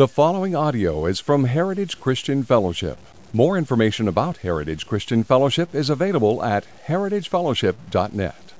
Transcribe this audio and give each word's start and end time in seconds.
The 0.00 0.08
following 0.08 0.56
audio 0.56 1.04
is 1.04 1.20
from 1.20 1.44
Heritage 1.44 2.00
Christian 2.00 2.42
Fellowship. 2.42 2.96
More 3.34 3.58
information 3.58 4.08
about 4.08 4.38
Heritage 4.38 4.86
Christian 4.86 5.22
Fellowship 5.22 5.74
is 5.74 5.90
available 5.90 6.42
at 6.42 6.64
heritagefellowship.net. 6.86 8.54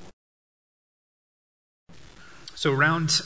So, 2.55 2.75
around 2.75 3.23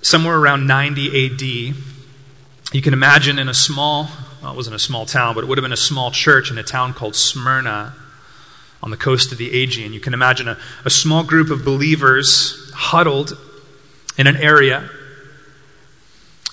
somewhere 0.00 0.38
around 0.38 0.66
90 0.66 1.26
AD, 1.26 1.42
you 2.72 2.80
can 2.80 2.94
imagine 2.94 3.38
in 3.38 3.50
a 3.50 3.54
small, 3.54 4.08
well, 4.42 4.54
it 4.54 4.56
wasn't 4.56 4.76
a 4.76 4.78
small 4.78 5.04
town, 5.04 5.34
but 5.34 5.44
it 5.44 5.46
would 5.46 5.58
have 5.58 5.62
been 5.62 5.72
a 5.72 5.76
small 5.76 6.10
church 6.10 6.50
in 6.50 6.56
a 6.56 6.62
town 6.62 6.94
called 6.94 7.14
Smyrna 7.14 7.94
on 8.82 8.90
the 8.90 8.96
coast 8.96 9.30
of 9.30 9.36
the 9.36 9.52
Aegean. 9.52 9.92
You 9.92 10.00
can 10.00 10.14
imagine 10.14 10.48
a, 10.48 10.56
a 10.86 10.90
small 10.90 11.22
group 11.22 11.50
of 11.50 11.66
believers 11.66 12.72
huddled 12.74 13.36
in 14.16 14.26
an 14.26 14.38
area 14.38 14.88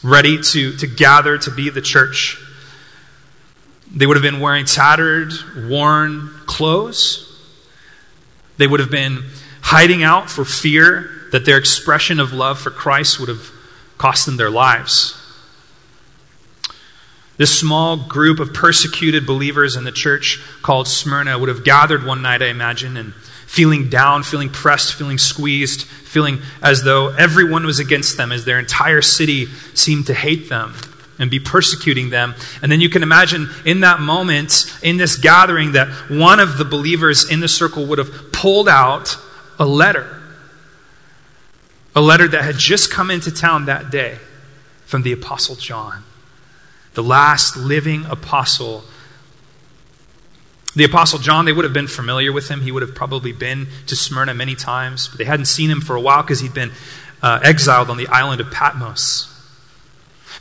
ready 0.04 0.42
to, 0.42 0.76
to 0.78 0.88
gather 0.88 1.38
to 1.38 1.52
be 1.52 1.70
the 1.70 1.82
church. 1.82 2.38
They 3.94 4.06
would 4.06 4.18
have 4.18 4.24
been 4.24 4.40
wearing 4.40 4.66
tattered, 4.66 5.34
worn 5.56 6.30
clothes. 6.46 7.28
They 8.58 8.68
would 8.68 8.80
have 8.80 8.92
been 8.92 9.24
hiding 9.62 10.04
out 10.04 10.30
for 10.30 10.46
fear 10.46 11.10
that 11.32 11.46
their 11.46 11.58
expression 11.58 12.20
of 12.20 12.34
love 12.34 12.60
for 12.60 12.72
Christ 12.72 13.20
would 13.20 13.30
have 13.30 13.52
cost 13.98 14.26
them 14.26 14.38
their 14.38 14.50
lives. 14.50 15.18
This 17.38 17.58
small 17.58 17.98
group 17.98 18.40
of 18.40 18.54
persecuted 18.54 19.26
believers 19.26 19.76
in 19.76 19.84
the 19.84 19.92
church 19.92 20.40
called 20.62 20.88
Smyrna 20.88 21.40
would 21.40 21.50
have 21.50 21.64
gathered 21.64 22.06
one 22.06 22.22
night, 22.22 22.42
I 22.42 22.48
imagine, 22.48 22.98
and 22.98 23.14
feeling 23.52 23.90
down, 23.90 24.24
feeling 24.24 24.48
pressed, 24.48 24.94
feeling 24.94 25.18
squeezed, 25.18 25.84
feeling 25.84 26.40
as 26.62 26.84
though 26.84 27.10
everyone 27.10 27.66
was 27.66 27.80
against 27.80 28.16
them, 28.16 28.32
as 28.32 28.46
their 28.46 28.58
entire 28.58 29.02
city 29.02 29.46
seemed 29.74 30.08
to 30.08 30.14
hate 30.14 30.48
them 30.48 30.74
and 31.20 31.30
be 31.30 31.38
persecuting 31.38 32.12
them. 32.12 32.34
And 32.62 32.72
then 32.72 32.80
you 32.80 32.90
can 32.90 33.04
imagine 33.04 33.50
in 33.66 33.82
that 33.82 34.00
moment, 34.00 34.74
in 34.82 34.96
this 34.96 35.18
gathering, 35.18 35.74
that 35.74 35.90
one 36.10 36.40
of 36.40 36.58
the 36.58 36.64
believers 36.64 37.30
in 37.30 37.42
the 37.42 37.50
circle 37.50 37.86
would 37.88 37.98
have 37.98 38.32
pulled 38.32 38.70
out 38.70 39.18
a 39.60 39.66
letter. 39.66 40.22
A 41.94 42.00
letter 42.00 42.30
that 42.30 42.46
had 42.46 42.56
just 42.56 42.90
come 42.90 43.12
into 43.12 43.32
town 43.34 43.66
that 43.66 43.92
day 43.92 44.18
from 44.86 45.02
the 45.02 45.12
Apostle 45.12 45.56
John, 45.56 46.06
the 46.94 47.04
last 47.04 47.58
living 47.58 48.06
apostle 48.06 48.86
the 50.76 50.86
Apostle 50.86 51.20
John, 51.20 51.46
they 51.46 51.52
would 51.52 51.66
have 51.66 51.74
been 51.74 51.88
familiar 51.88 52.32
with 52.32 52.50
him. 52.50 52.62
He 52.62 52.72
would 52.72 52.82
have 52.82 52.96
probably 52.96 53.34
been 53.34 53.68
to 53.88 53.96
Smyrna 53.96 54.34
many 54.34 54.56
times, 54.56 55.08
but 55.10 55.18
they 55.18 55.26
hadn't 55.26 55.46
seen 55.46 55.70
him 55.70 55.82
for 55.82 55.96
a 55.96 56.02
while 56.02 56.22
because 56.22 56.40
he'd 56.40 56.54
been 56.54 56.72
uh, 57.22 57.40
exiled 57.44 57.90
on 57.90 57.98
the 57.98 58.08
island 58.08 58.40
of 58.40 58.52
Patmos. 58.52 59.28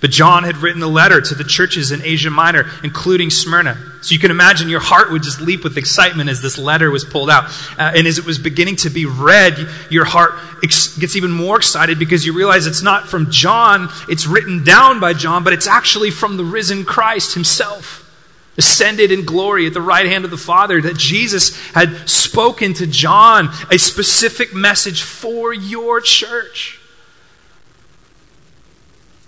But 0.00 0.10
John 0.10 0.44
had 0.44 0.58
written 0.58 0.82
a 0.82 0.88
letter 0.88 1.20
to 1.20 1.34
the 1.34 1.44
churches 1.44 1.92
in 1.92 2.00
Asia 2.02 2.30
Minor, 2.30 2.70
including 2.82 3.28
Smyrna. 3.28 3.76
So 4.00 4.14
you 4.14 4.18
can 4.18 4.30
imagine 4.30 4.70
your 4.70 4.80
heart 4.80 5.10
would 5.10 5.22
just 5.22 5.42
leap 5.42 5.62
with 5.62 5.76
excitement 5.76 6.30
as 6.30 6.40
this 6.40 6.56
letter 6.56 6.90
was 6.90 7.04
pulled 7.04 7.28
out. 7.28 7.44
Uh, 7.76 7.92
and 7.94 8.06
as 8.06 8.18
it 8.18 8.24
was 8.24 8.38
beginning 8.38 8.76
to 8.76 8.88
be 8.88 9.04
read, 9.04 9.68
your 9.90 10.06
heart 10.06 10.36
ex- 10.62 10.96
gets 10.96 11.16
even 11.16 11.30
more 11.30 11.56
excited 11.56 11.98
because 11.98 12.24
you 12.24 12.32
realize 12.32 12.66
it's 12.66 12.82
not 12.82 13.08
from 13.08 13.30
John, 13.30 13.90
it's 14.08 14.26
written 14.26 14.64
down 14.64 15.00
by 15.00 15.12
John, 15.12 15.44
but 15.44 15.52
it's 15.52 15.66
actually 15.66 16.10
from 16.10 16.38
the 16.38 16.44
risen 16.44 16.86
Christ 16.86 17.34
himself 17.34 18.09
ascended 18.58 19.10
in 19.10 19.24
glory 19.24 19.66
at 19.66 19.74
the 19.74 19.80
right 19.80 20.06
hand 20.06 20.24
of 20.24 20.30
the 20.30 20.36
Father, 20.36 20.80
that 20.80 20.96
Jesus 20.96 21.56
had 21.72 22.08
spoken 22.08 22.74
to 22.74 22.86
John 22.86 23.48
a 23.70 23.78
specific 23.78 24.54
message 24.54 25.02
for 25.02 25.52
your 25.52 26.00
church. 26.00 26.80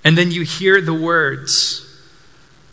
And 0.04 0.18
then 0.18 0.30
you 0.30 0.42
hear 0.42 0.80
the 0.80 0.94
words, 0.94 1.88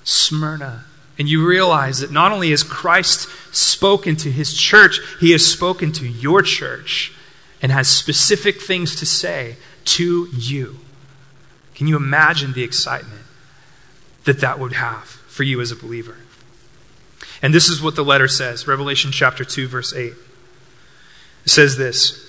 Smyrna. 0.03 0.85
And 1.17 1.27
you 1.27 1.45
realize 1.45 1.99
that 1.99 2.11
not 2.11 2.31
only 2.31 2.51
has 2.51 2.63
Christ 2.63 3.27
spoken 3.53 4.15
to 4.17 4.31
his 4.31 4.53
church, 4.53 4.99
he 5.19 5.31
has 5.31 5.45
spoken 5.45 5.91
to 5.93 6.07
your 6.07 6.41
church 6.41 7.13
and 7.61 7.73
has 7.73 7.89
specific 7.89 8.61
things 8.61 8.95
to 8.95 9.05
say 9.05 9.57
to 9.83 10.29
you. 10.31 10.77
Can 11.75 11.87
you 11.87 11.97
imagine 11.97 12.53
the 12.53 12.63
excitement 12.63 13.23
that 14.23 14.39
that 14.39 14.59
would 14.59 14.73
have 14.73 15.03
for 15.03 15.43
you 15.43 15.59
as 15.59 15.71
a 15.71 15.75
believer? 15.75 16.15
And 17.41 17.53
this 17.53 17.69
is 17.69 17.81
what 17.81 17.95
the 17.95 18.03
letter 18.03 18.27
says 18.27 18.67
Revelation 18.67 19.11
chapter 19.11 19.45
2, 19.45 19.67
verse 19.67 19.93
8. 19.93 20.13
It 21.45 21.49
says 21.49 21.77
this 21.77 22.25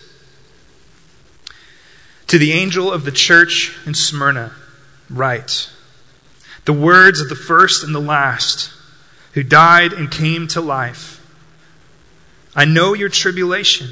To 2.29 2.39
the 2.39 2.53
angel 2.53 2.93
of 2.93 3.05
the 3.05 3.13
church 3.13 3.77
in 3.87 3.95
Smyrna, 3.95 4.53
write 5.09 5.71
the 6.65 6.73
words 6.73 7.21
of 7.21 7.29
the 7.29 7.35
first 7.35 7.83
and 7.83 7.95
the 7.95 8.01
last 8.01 8.73
who 9.33 9.43
died 9.43 9.93
and 9.93 10.11
came 10.11 10.47
to 10.49 10.61
life. 10.61 11.17
I 12.55 12.65
know 12.65 12.95
your 12.95 13.09
tribulation 13.09 13.89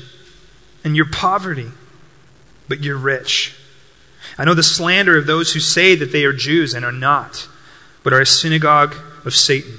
and 0.84 0.96
your 0.96 1.06
poverty, 1.10 1.70
but 2.68 2.82
you're 2.82 2.96
rich. 2.96 3.56
I 4.36 4.44
know 4.44 4.54
the 4.54 4.62
slander 4.62 5.16
of 5.16 5.26
those 5.26 5.52
who 5.52 5.60
say 5.60 5.94
that 5.94 6.12
they 6.12 6.24
are 6.24 6.32
Jews 6.32 6.74
and 6.74 6.84
are 6.84 6.92
not, 6.92 7.48
but 8.02 8.12
are 8.12 8.20
a 8.20 8.26
synagogue 8.26 8.94
of 9.24 9.34
Satan. 9.34 9.78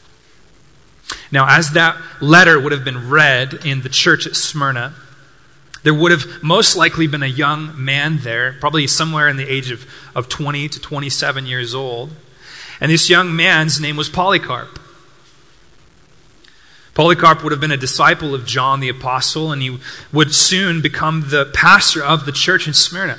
Now, 1.31 1.47
as 1.49 1.71
that 1.71 1.97
letter 2.21 2.59
would 2.59 2.71
have 2.71 2.83
been 2.83 3.09
read 3.09 3.65
in 3.65 3.81
the 3.81 3.89
church 3.89 4.27
at 4.27 4.35
Smyrna, 4.35 4.93
there 5.83 5.93
would 5.93 6.11
have 6.11 6.43
most 6.43 6.75
likely 6.75 7.07
been 7.07 7.23
a 7.23 7.27
young 7.27 7.73
man 7.83 8.19
there, 8.19 8.53
probably 8.59 8.85
somewhere 8.87 9.27
in 9.27 9.37
the 9.37 9.47
age 9.47 9.71
of, 9.71 9.85
of 10.15 10.29
20 10.29 10.69
to 10.69 10.79
27 10.79 11.45
years 11.45 11.73
old. 11.73 12.11
And 12.79 12.91
this 12.91 13.09
young 13.09 13.35
man's 13.35 13.79
name 13.79 13.95
was 13.95 14.09
Polycarp. 14.09 14.79
Polycarp 16.93 17.43
would 17.43 17.51
have 17.51 17.61
been 17.61 17.71
a 17.71 17.77
disciple 17.77 18.35
of 18.35 18.45
John 18.45 18.79
the 18.79 18.89
Apostle, 18.89 19.51
and 19.51 19.61
he 19.61 19.79
would 20.11 20.35
soon 20.35 20.81
become 20.81 21.29
the 21.29 21.45
pastor 21.53 22.03
of 22.03 22.25
the 22.25 22.31
church 22.31 22.67
in 22.67 22.73
Smyrna. 22.73 23.17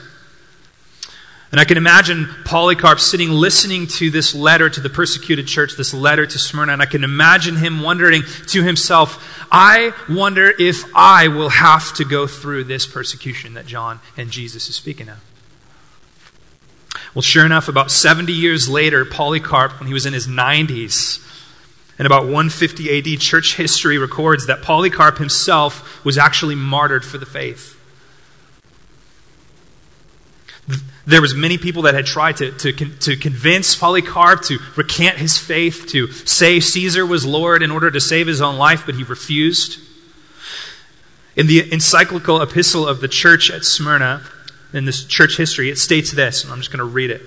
And 1.52 1.60
I 1.60 1.64
can 1.64 1.76
imagine 1.76 2.28
Polycarp 2.46 2.98
sitting 2.98 3.30
listening 3.30 3.86
to 3.88 4.10
this 4.10 4.34
letter 4.34 4.70
to 4.70 4.80
the 4.80 4.88
persecuted 4.88 5.46
church, 5.46 5.76
this 5.76 5.92
letter 5.92 6.24
to 6.24 6.38
Smyrna, 6.38 6.72
and 6.72 6.80
I 6.80 6.86
can 6.86 7.04
imagine 7.04 7.56
him 7.56 7.82
wondering 7.82 8.22
to 8.48 8.62
himself, 8.62 9.46
I 9.52 9.92
wonder 10.08 10.54
if 10.58 10.84
I 10.94 11.28
will 11.28 11.50
have 11.50 11.92
to 11.94 12.06
go 12.06 12.26
through 12.26 12.64
this 12.64 12.86
persecution 12.86 13.52
that 13.52 13.66
John 13.66 14.00
and 14.16 14.30
Jesus 14.30 14.70
is 14.70 14.76
speaking 14.76 15.10
of. 15.10 15.22
Well, 17.14 17.20
sure 17.20 17.44
enough, 17.44 17.68
about 17.68 17.90
70 17.90 18.32
years 18.32 18.70
later, 18.70 19.04
Polycarp, 19.04 19.78
when 19.78 19.88
he 19.88 19.92
was 19.92 20.06
in 20.06 20.14
his 20.14 20.26
90s, 20.26 21.20
in 21.98 22.06
about 22.06 22.22
150 22.22 22.98
AD, 22.98 23.20
church 23.20 23.56
history 23.56 23.98
records 23.98 24.46
that 24.46 24.62
Polycarp 24.62 25.18
himself 25.18 26.02
was 26.02 26.16
actually 26.16 26.54
martyred 26.54 27.04
for 27.04 27.18
the 27.18 27.26
faith. 27.26 27.78
There 31.04 31.20
was 31.20 31.34
many 31.34 31.58
people 31.58 31.82
that 31.82 31.94
had 31.94 32.06
tried 32.06 32.36
to, 32.36 32.52
to, 32.52 32.72
to 32.72 33.16
convince 33.16 33.74
Polycarp 33.74 34.42
to 34.42 34.58
recant 34.76 35.18
his 35.18 35.36
faith, 35.36 35.86
to 35.88 36.12
say 36.12 36.60
Caesar 36.60 37.04
was 37.04 37.26
Lord 37.26 37.62
in 37.62 37.72
order 37.72 37.90
to 37.90 38.00
save 38.00 38.28
his 38.28 38.40
own 38.40 38.56
life, 38.56 38.84
but 38.86 38.94
he 38.94 39.02
refused. 39.02 39.80
In 41.34 41.48
the 41.48 41.72
encyclical 41.72 42.40
epistle 42.40 42.86
of 42.86 43.00
the 43.00 43.08
church 43.08 43.50
at 43.50 43.64
Smyrna, 43.64 44.22
in 44.72 44.84
this 44.84 45.04
church 45.04 45.36
history, 45.36 45.70
it 45.70 45.78
states 45.78 46.12
this, 46.12 46.44
and 46.44 46.52
I'm 46.52 46.58
just 46.58 46.70
going 46.70 46.78
to 46.78 46.84
read 46.84 47.10
it. 47.10 47.22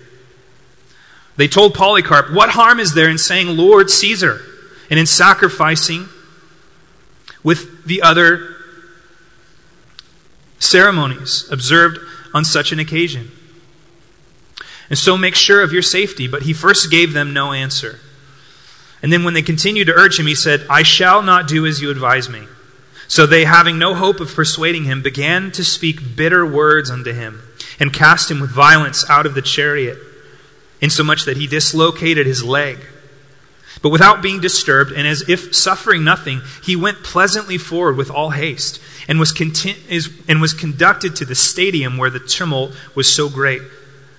They 1.36 1.48
told 1.48 1.74
Polycarp, 1.74 2.32
What 2.32 2.52
harm 2.52 2.80
is 2.80 2.94
there 2.94 3.10
in 3.10 3.18
saying 3.18 3.58
Lord 3.58 3.90
Caesar 3.90 4.42
and 4.90 4.98
in 4.98 5.06
sacrificing 5.06 6.08
with 7.44 7.86
the 7.86 8.02
other 8.02 8.56
ceremonies 10.60 11.48
observed 11.52 12.00
on 12.34 12.46
such 12.46 12.72
an 12.72 12.80
occasion? 12.80 13.32
And 14.90 15.00
so 15.00 15.18
make 15.18 15.36
sure 15.36 15.62
of 15.62 15.74
your 15.74 15.82
safety. 15.82 16.28
But 16.28 16.44
he 16.44 16.54
first 16.54 16.92
gave 16.92 17.14
them 17.14 17.34
no 17.34 17.54
answer. 17.54 18.00
And 19.02 19.12
then 19.14 19.24
when 19.24 19.34
they 19.34 19.42
continued 19.42 19.88
to 19.88 19.94
urge 19.94 20.20
him, 20.20 20.26
he 20.26 20.36
said, 20.36 20.66
I 20.70 20.84
shall 20.84 21.22
not 21.22 21.48
do 21.48 21.66
as 21.66 21.82
you 21.82 21.92
advise 21.92 22.30
me. 22.30 22.48
So 23.08 23.26
they, 23.26 23.46
having 23.46 23.78
no 23.78 23.94
hope 23.94 24.20
of 24.20 24.34
persuading 24.34 24.86
him, 24.86 25.04
began 25.04 25.52
to 25.52 25.64
speak 25.64 26.16
bitter 26.16 26.44
words 26.46 26.90
unto 26.90 27.14
him, 27.14 27.44
and 27.80 27.94
cast 27.94 28.32
him 28.32 28.40
with 28.40 28.50
violence 28.50 29.08
out 29.10 29.28
of 29.28 29.36
the 29.36 29.44
chariot. 29.44 29.98
insomuch 30.82 31.26
that 31.26 31.38
he 31.38 31.48
dislocated 31.48 32.26
his 32.26 32.44
leg. 32.44 32.80
But 33.82 33.90
without 33.90 34.22
being 34.22 34.40
disturbed, 34.40 34.92
and 34.92 35.08
as 35.08 35.28
if 35.30 35.54
suffering 35.56 36.04
nothing, 36.04 36.42
he 36.64 36.76
went 36.76 37.04
pleasantly 37.04 37.58
forward 37.58 37.98
with 37.98 38.10
all 38.10 38.32
haste, 38.32 38.82
and 39.08 39.20
was, 39.20 39.32
content, 39.32 39.78
and 40.28 40.42
was 40.42 40.54
conducted 40.54 41.16
to 41.18 41.26
the 41.26 41.36
stadium 41.36 41.98
where 41.98 42.10
the 42.10 42.20
tumult 42.20 42.76
was 42.96 43.14
so 43.14 43.30
great 43.30 43.62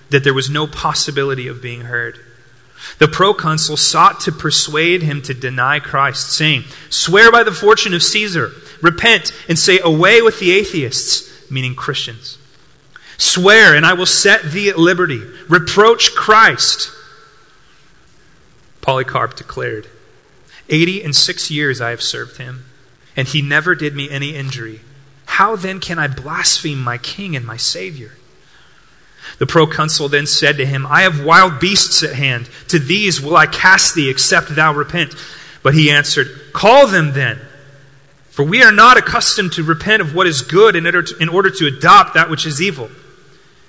that 0.09 0.23
there 0.23 0.33
was 0.33 0.49
no 0.49 0.67
possibility 0.67 1.47
of 1.47 1.61
being 1.61 1.81
heard. 1.81 2.19
The 2.99 3.07
proconsul 3.07 3.77
sought 3.77 4.19
to 4.21 4.31
persuade 4.31 5.01
him 5.01 5.21
to 5.23 5.33
deny 5.33 5.79
Christ, 5.79 6.31
saying, 6.31 6.63
Swear 6.89 7.31
by 7.31 7.43
the 7.43 7.51
fortune 7.51 7.93
of 7.93 8.03
Caesar, 8.03 8.51
repent, 8.81 9.31
and 9.47 9.57
say, 9.57 9.79
Away 9.79 10.21
with 10.21 10.39
the 10.39 10.51
atheists, 10.51 11.49
meaning 11.51 11.75
Christians. 11.75 12.37
Swear, 13.17 13.75
and 13.75 13.85
I 13.85 13.93
will 13.93 14.05
set 14.05 14.43
thee 14.43 14.69
at 14.69 14.77
liberty. 14.77 15.21
Reproach 15.49 16.13
Christ. 16.15 16.91
Polycarp 18.81 19.35
declared, 19.35 19.87
Eighty 20.69 21.01
and 21.01 21.15
six 21.15 21.49
years 21.49 21.81
I 21.81 21.89
have 21.91 22.01
served 22.01 22.37
him, 22.37 22.65
and 23.15 23.27
he 23.27 23.41
never 23.41 23.73
did 23.73 23.95
me 23.95 24.09
any 24.09 24.35
injury. 24.35 24.81
How 25.25 25.55
then 25.55 25.79
can 25.79 25.97
I 25.97 26.07
blaspheme 26.07 26.79
my 26.79 26.97
king 26.97 27.35
and 27.35 27.45
my 27.45 27.57
Savior? 27.57 28.13
The 29.39 29.45
proconsul 29.45 30.09
then 30.09 30.25
said 30.25 30.57
to 30.57 30.65
him, 30.65 30.85
I 30.87 31.01
have 31.01 31.23
wild 31.23 31.59
beasts 31.59 32.03
at 32.03 32.13
hand. 32.15 32.49
To 32.69 32.79
these 32.79 33.21
will 33.21 33.37
I 33.37 33.45
cast 33.45 33.95
thee, 33.95 34.09
except 34.09 34.55
thou 34.55 34.73
repent. 34.73 35.13
But 35.63 35.73
he 35.73 35.91
answered, 35.91 36.27
Call 36.53 36.87
them 36.87 37.13
then. 37.13 37.39
For 38.29 38.43
we 38.43 38.61
are 38.61 38.71
not 38.71 38.97
accustomed 38.97 39.53
to 39.53 39.63
repent 39.63 40.01
of 40.01 40.13
what 40.13 40.27
is 40.27 40.41
good 40.41 40.75
in 40.75 40.85
order 40.85 41.01
to, 41.01 41.17
in 41.17 41.29
order 41.29 41.49
to 41.49 41.65
adopt 41.65 42.13
that 42.13 42.29
which 42.29 42.45
is 42.45 42.61
evil. 42.61 42.89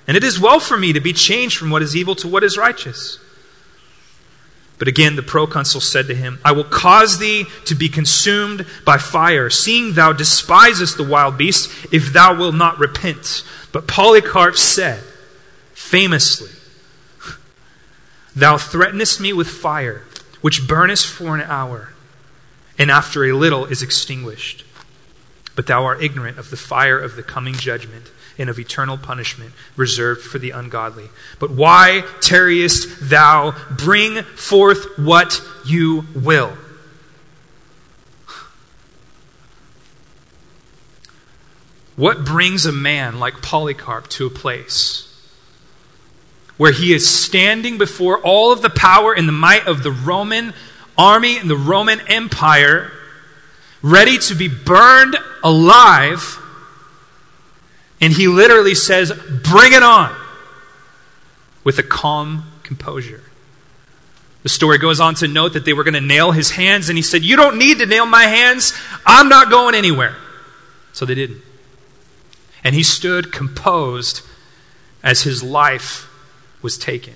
And 0.07 0.17
it 0.17 0.25
is 0.25 0.41
well 0.41 0.61
for 0.61 0.77
me 0.77 0.93
to 0.93 1.01
be 1.01 1.13
changed 1.13 1.57
from 1.57 1.71
what 1.71 1.83
is 1.83 1.97
evil 1.97 2.15
to 2.17 2.29
what 2.29 2.45
is 2.45 2.57
righteous. 2.59 3.19
But 4.79 4.87
again, 4.87 5.17
the 5.17 5.23
proconsul 5.23 5.81
said 5.81 6.07
to 6.07 6.15
him, 6.15 6.39
I 6.45 6.53
will 6.53 6.65
cause 6.65 7.19
thee 7.19 7.47
to 7.65 7.75
be 7.75 7.89
consumed 7.89 8.65
by 8.85 8.99
fire, 8.99 9.51
seeing 9.51 9.95
thou 9.95 10.13
despisest 10.13 10.97
the 10.97 11.05
wild 11.05 11.37
beasts, 11.37 11.87
if 11.93 12.13
thou 12.13 12.39
wilt 12.39 12.55
not 12.55 12.79
repent. 12.79 13.43
But 13.73 13.89
Polycarp 13.89 14.57
said, 14.57 15.03
famously, 15.89 16.51
Thou 18.39 18.57
threatenest 18.57 19.21
me 19.21 19.33
with 19.33 19.49
fire, 19.49 20.05
which 20.43 20.69
burneth 20.69 21.03
for 21.03 21.35
an 21.35 21.41
hour, 21.41 21.93
and 22.79 22.89
after 22.89 23.25
a 23.25 23.33
little 23.33 23.65
is 23.65 23.83
extinguished. 23.83 24.65
But 25.57 25.67
thou 25.67 25.85
art 25.85 26.05
ignorant 26.05 26.39
of 26.39 26.51
the 26.51 26.57
fire 26.57 27.01
of 27.01 27.17
the 27.17 27.25
coming 27.25 27.55
judgment 27.55 28.13
and 28.39 28.49
of 28.49 28.61
eternal 28.61 28.97
punishment 28.97 29.55
reserved 29.75 30.23
for 30.23 30.39
the 30.39 30.53
ungodly. 30.53 31.09
But 31.41 31.51
why 31.51 32.05
tarriest 32.21 33.11
thou? 33.11 33.57
Bring 33.69 34.23
forth 34.23 34.97
what 34.97 35.43
you 35.67 36.07
will. 36.15 36.57
What 41.97 42.25
brings 42.25 42.67
a 42.67 42.73
man 42.73 43.19
like 43.19 43.43
Polycarp 43.43 44.07
to 44.11 44.27
a 44.27 44.31
place 44.31 45.08
where 46.59 46.73
he 46.73 46.93
is 46.93 47.09
standing 47.09 47.79
before 47.79 48.19
all 48.19 48.53
of 48.53 48.61
the 48.61 48.69
power 48.69 49.15
and 49.15 49.27
the 49.27 49.33
might 49.33 49.67
of 49.67 49.83
the 49.83 49.93
Roman 49.93 50.53
army 50.99 51.39
and 51.39 51.49
the 51.49 51.57
Roman 51.57 52.01
Empire, 52.09 52.93
ready 53.81 54.19
to 54.19 54.35
be 54.35 54.49
burned 54.49 55.17
alive? 55.43 56.39
And 58.01 58.13
he 58.13 58.29
literally 58.29 58.75
says, 58.75 59.13
Bring 59.13 59.73
it 59.73 59.83
on, 59.83 60.15
with 61.65 61.79
a 61.79 61.83
calm 61.83 62.45
composure. 62.63 63.23
The 64.43 64.49
story 64.49 64.79
goes 64.79 65.01
on 65.01 65.15
to 65.17 65.29
note 65.29 65.55
that 65.55 65.65
they 65.65 65.73
were 65.73 65.85
going 65.85 65.95
to 65.95 66.01
nail 66.01 66.33
his 66.33 66.53
hands, 66.53 66.89
and 66.89 66.99
he 66.99 67.03
said, 67.03 67.23
You 67.23 67.37
don't 67.37 67.59
need 67.59 67.79
to 67.79 67.87
nail 67.87 68.07
my 68.07 68.25
hands. 68.25 68.73
I'm 69.07 69.29
not 69.29 69.51
going 69.51 69.75
anywhere. 69.75 70.17
So 70.93 71.05
they 71.05 71.15
didn't. 71.15 71.43
And 72.65 72.75
he 72.75 72.83
stood 72.83 73.33
composed 73.33 74.23
as 75.03 75.23
his 75.23 75.43
life 75.43 76.08
was 76.63 76.79
taken. 76.79 77.15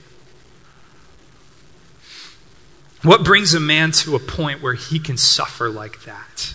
What 3.03 3.25
brings 3.25 3.53
a 3.53 3.61
man 3.61 3.91
to 3.93 4.15
a 4.15 4.21
point 4.21 4.63
where 4.63 4.75
he 4.75 4.99
can 4.99 5.17
suffer 5.17 5.69
like 5.69 6.05
that? 6.05 6.55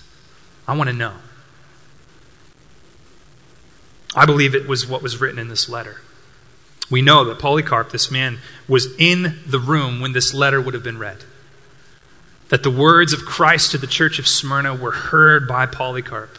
I 0.68 0.76
want 0.76 0.90
to 0.90 0.96
know. 0.96 1.16
I 4.16 4.26
believe 4.26 4.56
it 4.56 4.68
was 4.68 4.88
what 4.88 5.02
was 5.02 5.20
written 5.20 5.40
in 5.40 5.50
this 5.50 5.68
letter. 5.68 6.02
We 6.90 7.02
know 7.02 7.26
that 7.26 7.40
Polycarp, 7.40 7.92
this 7.92 8.10
man, 8.10 8.40
was 8.68 8.96
in 8.98 9.40
the 9.46 9.60
room 9.60 10.00
when 10.00 10.14
this 10.14 10.34
letter 10.34 10.62
would 10.62 10.74
have 10.74 10.84
been 10.84 10.98
read. 10.98 11.26
That 12.48 12.64
the 12.64 12.72
words 12.72 13.12
of 13.12 13.26
Christ 13.26 13.72
to 13.72 13.78
the 13.78 13.88
church 13.88 14.20
of 14.20 14.28
Smyrna 14.28 14.74
were 14.74 14.92
heard 14.92 15.48
by 15.48 15.66
Polycarp. 15.66 16.38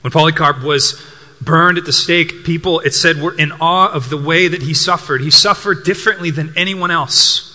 When 0.00 0.10
Polycarp 0.10 0.62
was 0.62 1.00
burned 1.40 1.78
at 1.78 1.84
the 1.84 1.92
stake, 1.92 2.44
people, 2.44 2.80
it 2.80 2.94
said, 2.94 3.20
were 3.20 3.36
in 3.36 3.52
awe 3.52 3.90
of 3.90 4.10
the 4.10 4.16
way 4.16 4.48
that 4.48 4.62
he 4.62 4.74
suffered. 4.74 5.20
He 5.20 5.30
suffered 5.30 5.84
differently 5.84 6.30
than 6.30 6.52
anyone 6.56 6.90
else. 6.90 7.50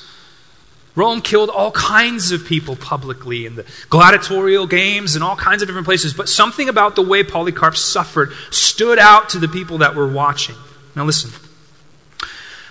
Rome 0.96 1.22
killed 1.22 1.50
all 1.50 1.72
kinds 1.72 2.31
of 2.31 2.46
people 2.46 2.76
publicly 2.76 3.46
in 3.46 3.56
the 3.56 3.66
gladiatorial 3.90 4.68
games 4.68 5.16
and 5.16 5.24
all 5.24 5.38
kinds 5.38 5.62
of 5.62 5.68
different 5.68 5.86
places, 5.86 6.14
but 6.14 6.28
something 6.28 6.68
about 6.68 6.96
the 6.96 7.02
way 7.02 7.24
Polycarp 7.24 7.78
suffered 7.78 8.34
stood 8.52 9.00
out 9.00 9.30
to 9.30 9.40
the 9.40 9.48
people 9.48 9.78
that 9.78 9.96
were 9.96 10.08
watching. 10.08 10.56
Now, 10.96 11.06
listen. 11.06 11.31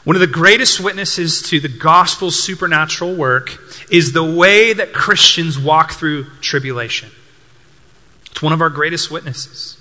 One 0.04 0.14
of 0.14 0.20
the 0.20 0.26
greatest 0.26 0.78
witnesses 0.80 1.42
to 1.44 1.58
the 1.58 1.68
gospel's 1.68 2.38
supernatural 2.38 3.14
work 3.14 3.58
is 3.90 4.12
the 4.12 4.24
way 4.24 4.72
that 4.72 4.92
Christians 4.92 5.58
walk 5.58 5.92
through 5.92 6.24
tribulation. 6.40 7.10
It's 8.30 8.42
one 8.42 8.52
of 8.52 8.60
our 8.60 8.70
greatest 8.70 9.10
witnesses. 9.10 9.77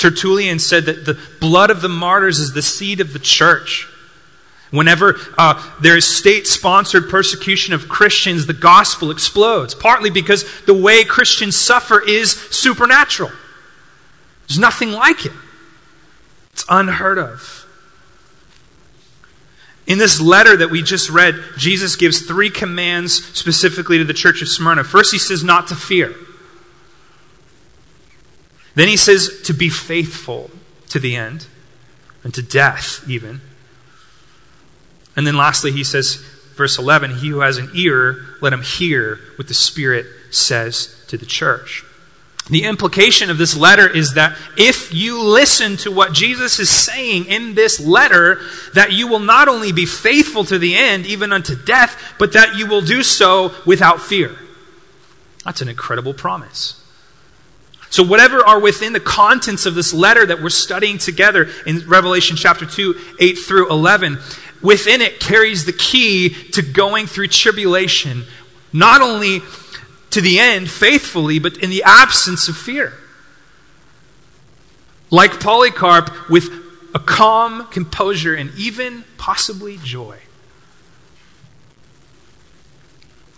Tertullian 0.00 0.58
said 0.58 0.86
that 0.86 1.04
the 1.04 1.18
blood 1.40 1.68
of 1.70 1.82
the 1.82 1.88
martyrs 1.88 2.38
is 2.38 2.54
the 2.54 2.62
seed 2.62 3.00
of 3.00 3.12
the 3.12 3.18
church. 3.18 3.86
Whenever 4.70 5.18
uh, 5.36 5.62
there 5.80 5.96
is 5.96 6.06
state 6.06 6.46
sponsored 6.46 7.10
persecution 7.10 7.74
of 7.74 7.88
Christians, 7.88 8.46
the 8.46 8.54
gospel 8.54 9.10
explodes, 9.10 9.74
partly 9.74 10.08
because 10.08 10.44
the 10.62 10.74
way 10.74 11.04
Christians 11.04 11.54
suffer 11.54 12.00
is 12.00 12.32
supernatural. 12.32 13.30
There's 14.48 14.58
nothing 14.58 14.92
like 14.92 15.26
it, 15.26 15.32
it's 16.52 16.64
unheard 16.68 17.18
of. 17.18 17.66
In 19.86 19.98
this 19.98 20.20
letter 20.20 20.56
that 20.56 20.70
we 20.70 20.82
just 20.82 21.10
read, 21.10 21.34
Jesus 21.58 21.96
gives 21.96 22.22
three 22.22 22.48
commands 22.48 23.24
specifically 23.36 23.98
to 23.98 24.04
the 24.04 24.14
church 24.14 24.40
of 24.40 24.48
Smyrna. 24.48 24.84
First, 24.84 25.12
he 25.12 25.18
says 25.18 25.44
not 25.44 25.66
to 25.66 25.74
fear. 25.74 26.14
Then 28.80 28.88
he 28.88 28.96
says 28.96 29.42
to 29.44 29.52
be 29.52 29.68
faithful 29.68 30.50
to 30.88 30.98
the 30.98 31.14
end 31.14 31.46
and 32.24 32.32
to 32.32 32.40
death, 32.40 33.04
even. 33.06 33.42
And 35.14 35.26
then 35.26 35.36
lastly, 35.36 35.70
he 35.70 35.84
says, 35.84 36.14
verse 36.56 36.78
11, 36.78 37.16
He 37.16 37.28
who 37.28 37.40
has 37.40 37.58
an 37.58 37.68
ear, 37.74 38.24
let 38.40 38.54
him 38.54 38.62
hear 38.62 39.18
what 39.36 39.48
the 39.48 39.52
Spirit 39.52 40.06
says 40.30 41.04
to 41.08 41.18
the 41.18 41.26
church. 41.26 41.84
The 42.48 42.64
implication 42.64 43.28
of 43.28 43.36
this 43.36 43.54
letter 43.54 43.86
is 43.86 44.14
that 44.14 44.38
if 44.56 44.94
you 44.94 45.22
listen 45.22 45.76
to 45.76 45.90
what 45.90 46.14
Jesus 46.14 46.58
is 46.58 46.70
saying 46.70 47.26
in 47.26 47.54
this 47.54 47.80
letter, 47.80 48.40
that 48.72 48.92
you 48.92 49.06
will 49.06 49.18
not 49.18 49.46
only 49.46 49.72
be 49.72 49.84
faithful 49.84 50.44
to 50.44 50.58
the 50.58 50.74
end, 50.74 51.04
even 51.04 51.34
unto 51.34 51.54
death, 51.54 52.14
but 52.18 52.32
that 52.32 52.56
you 52.56 52.66
will 52.66 52.80
do 52.80 53.02
so 53.02 53.52
without 53.66 54.00
fear. 54.00 54.38
That's 55.44 55.60
an 55.60 55.68
incredible 55.68 56.14
promise. 56.14 56.79
So, 57.90 58.04
whatever 58.04 58.46
are 58.46 58.60
within 58.60 58.92
the 58.92 59.00
contents 59.00 59.66
of 59.66 59.74
this 59.74 59.92
letter 59.92 60.24
that 60.24 60.40
we're 60.40 60.48
studying 60.48 60.96
together 60.96 61.48
in 61.66 61.88
Revelation 61.88 62.36
chapter 62.36 62.64
2, 62.64 62.94
8 63.18 63.34
through 63.34 63.68
11, 63.68 64.18
within 64.62 65.00
it 65.00 65.18
carries 65.18 65.64
the 65.64 65.72
key 65.72 66.30
to 66.52 66.62
going 66.62 67.08
through 67.08 67.28
tribulation, 67.28 68.24
not 68.72 69.00
only 69.00 69.40
to 70.10 70.20
the 70.20 70.38
end 70.38 70.70
faithfully, 70.70 71.40
but 71.40 71.56
in 71.56 71.70
the 71.70 71.82
absence 71.84 72.48
of 72.48 72.56
fear. 72.56 72.92
Like 75.10 75.40
Polycarp, 75.40 76.30
with 76.30 76.48
a 76.94 77.00
calm 77.00 77.66
composure 77.66 78.34
and 78.34 78.52
even 78.56 79.04
possibly 79.18 79.78
joy. 79.82 80.18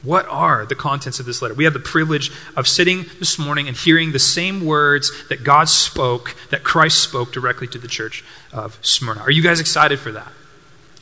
What 0.02 0.26
are 0.28 0.66
the 0.66 0.74
contents 0.74 1.20
of 1.20 1.26
this 1.26 1.40
letter? 1.40 1.54
We 1.54 1.64
have 1.64 1.74
the 1.74 1.78
privilege 1.78 2.32
of 2.56 2.66
sitting 2.66 3.06
this 3.20 3.38
morning 3.38 3.68
and 3.68 3.76
hearing 3.76 4.10
the 4.10 4.18
same 4.18 4.64
words 4.66 5.12
that 5.28 5.44
God 5.44 5.68
spoke, 5.68 6.34
that 6.50 6.64
Christ 6.64 7.00
spoke 7.00 7.32
directly 7.32 7.68
to 7.68 7.78
the 7.78 7.86
church 7.86 8.24
of 8.52 8.78
Smyrna. 8.82 9.20
Are 9.20 9.30
you 9.30 9.42
guys 9.42 9.60
excited 9.60 10.00
for 10.00 10.10
that? 10.10 10.26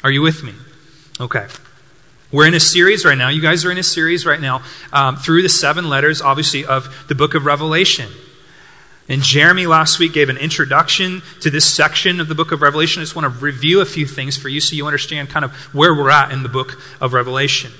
Are 0.04 0.11
you 0.11 0.21
with 0.21 0.42
me? 0.42 0.52
Okay. 1.19 1.47
We're 2.30 2.47
in 2.47 2.54
a 2.54 2.61
series 2.61 3.04
right 3.04 3.16
now. 3.16 3.28
You 3.30 3.40
guys 3.40 3.64
are 3.64 3.73
in 3.73 3.78
a 3.78 3.83
series 3.83 4.26
right 4.26 4.40
now 4.40 4.62
um, 4.92 5.16
through 5.16 5.42
the 5.42 5.49
seven 5.49 5.88
letters, 5.88 6.21
obviously, 6.21 6.64
of 6.64 7.07
the 7.09 7.14
book 7.14 7.35
of 7.35 7.47
Revelation. 7.47 8.09
And 9.09 9.23
Jeremy 9.23 9.66
last 9.66 9.99
week 9.99 10.12
gave 10.12 10.28
an 10.28 10.37
introduction 10.37 11.23
to 11.40 11.50
this 11.50 11.64
section 11.64 12.21
of 12.21 12.28
the 12.28 12.35
book 12.35 12.52
of 12.52 12.62
Revelation. 12.62 13.00
I 13.00 13.04
just 13.04 13.16
want 13.16 13.33
to 13.33 13.40
review 13.40 13.80
a 13.80 13.85
few 13.85 14.07
things 14.07 14.37
for 14.37 14.49
you 14.49 14.61
so 14.61 14.76
you 14.76 14.87
understand 14.87 15.30
kind 15.30 15.45
of 15.45 15.52
where 15.75 15.95
we're 15.95 16.11
at 16.11 16.30
in 16.30 16.45
the 16.45 16.49
book 16.49 16.80
of 17.00 17.12
Revelation. 17.12 17.73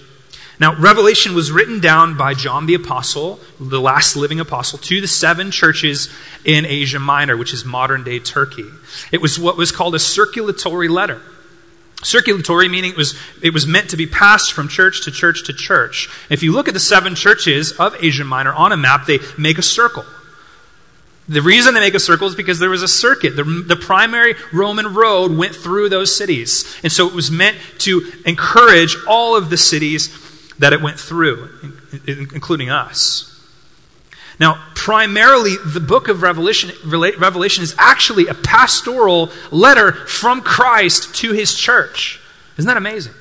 Now, 0.61 0.77
Revelation 0.77 1.35
was 1.35 1.51
written 1.51 1.81
down 1.81 2.19
by 2.19 2.35
John 2.35 2.67
the 2.67 2.75
Apostle, 2.75 3.41
the 3.59 3.81
last 3.81 4.15
living 4.15 4.41
apostle, 4.41 4.79
to 4.81 5.01
the 5.01 5.09
seven 5.09 5.51
churches 5.51 6.11
in 6.45 6.67
Asia 6.67 7.01
Minor, 7.01 7.39
which 7.39 7.55
is 7.55 7.65
modern 7.65 8.05
day 8.05 8.19
Turkey. 8.19 8.67
It 9.11 9.23
was 9.23 9.39
what 9.39 9.57
was 9.57 9.73
called 9.73 9.95
a 9.95 9.99
circulatory 9.99 10.89
letter. 10.89 11.23
Circulatory 12.03 12.69
meaning 12.69 12.91
it 12.91 12.97
was, 12.97 13.19
it 13.43 13.55
was 13.55 13.67
meant 13.67 13.89
to 13.91 13.97
be 13.97 14.07
passed 14.07 14.53
from 14.53 14.69
church 14.69 15.05
to 15.05 15.11
church 15.11 15.47
to 15.47 15.55
church. 15.55 16.11
If 16.29 16.43
you 16.43 16.53
look 16.53 16.69
at 16.69 16.75
the 16.75 16.81
seven 16.81 17.15
churches 17.15 17.73
of 17.73 17.97
Asia 17.99 18.25
Minor 18.25 18.53
on 18.53 18.71
a 18.71 18.77
map, 18.77 19.07
they 19.07 19.19
make 19.39 19.57
a 19.57 19.63
circle. 19.63 20.05
The 21.27 21.43
reason 21.43 21.75
they 21.75 21.81
make 21.81 21.95
a 21.95 22.01
circle 22.01 22.27
is 22.27 22.35
because 22.35 22.59
there 22.59 22.71
was 22.71 22.83
a 22.83 22.89
circuit. 22.89 23.37
The, 23.37 23.45
the, 23.45 23.77
primary 23.77 24.35
Roman 24.53 24.95
road 24.95 25.31
went 25.31 25.55
through 25.55 25.89
those 25.89 26.15
cities. 26.15 26.77
And 26.83 26.91
so 26.91 27.07
it 27.07 27.15
was 27.15 27.31
meant 27.31 27.57
to 27.79 28.13
encourage 28.27 28.97
all 29.07 29.37
of 29.37 29.49
the 29.49 29.57
cities 29.57 30.09
that 30.61 30.73
it 30.73 30.81
went 30.81 31.01
through, 31.01 31.49
including 32.07 32.71
us. 32.71 33.27
Now, 34.39 34.63
primarily, 34.75 35.57
the 35.57 35.81
book 35.81 36.09
of 36.09 36.23
Revelation, 36.23 36.71
Revelation 36.87 37.63
is 37.65 37.75
actually 37.79 38.27
a 38.27 38.35
pastoral 38.35 39.31
letter 39.51 39.93
from 39.93 40.43
Christ 40.43 41.15
to 41.17 41.33
his 41.33 41.55
church. 41.55 42.21
Isn't 42.57 42.69
that 42.69 42.77
amazing? 42.77 43.15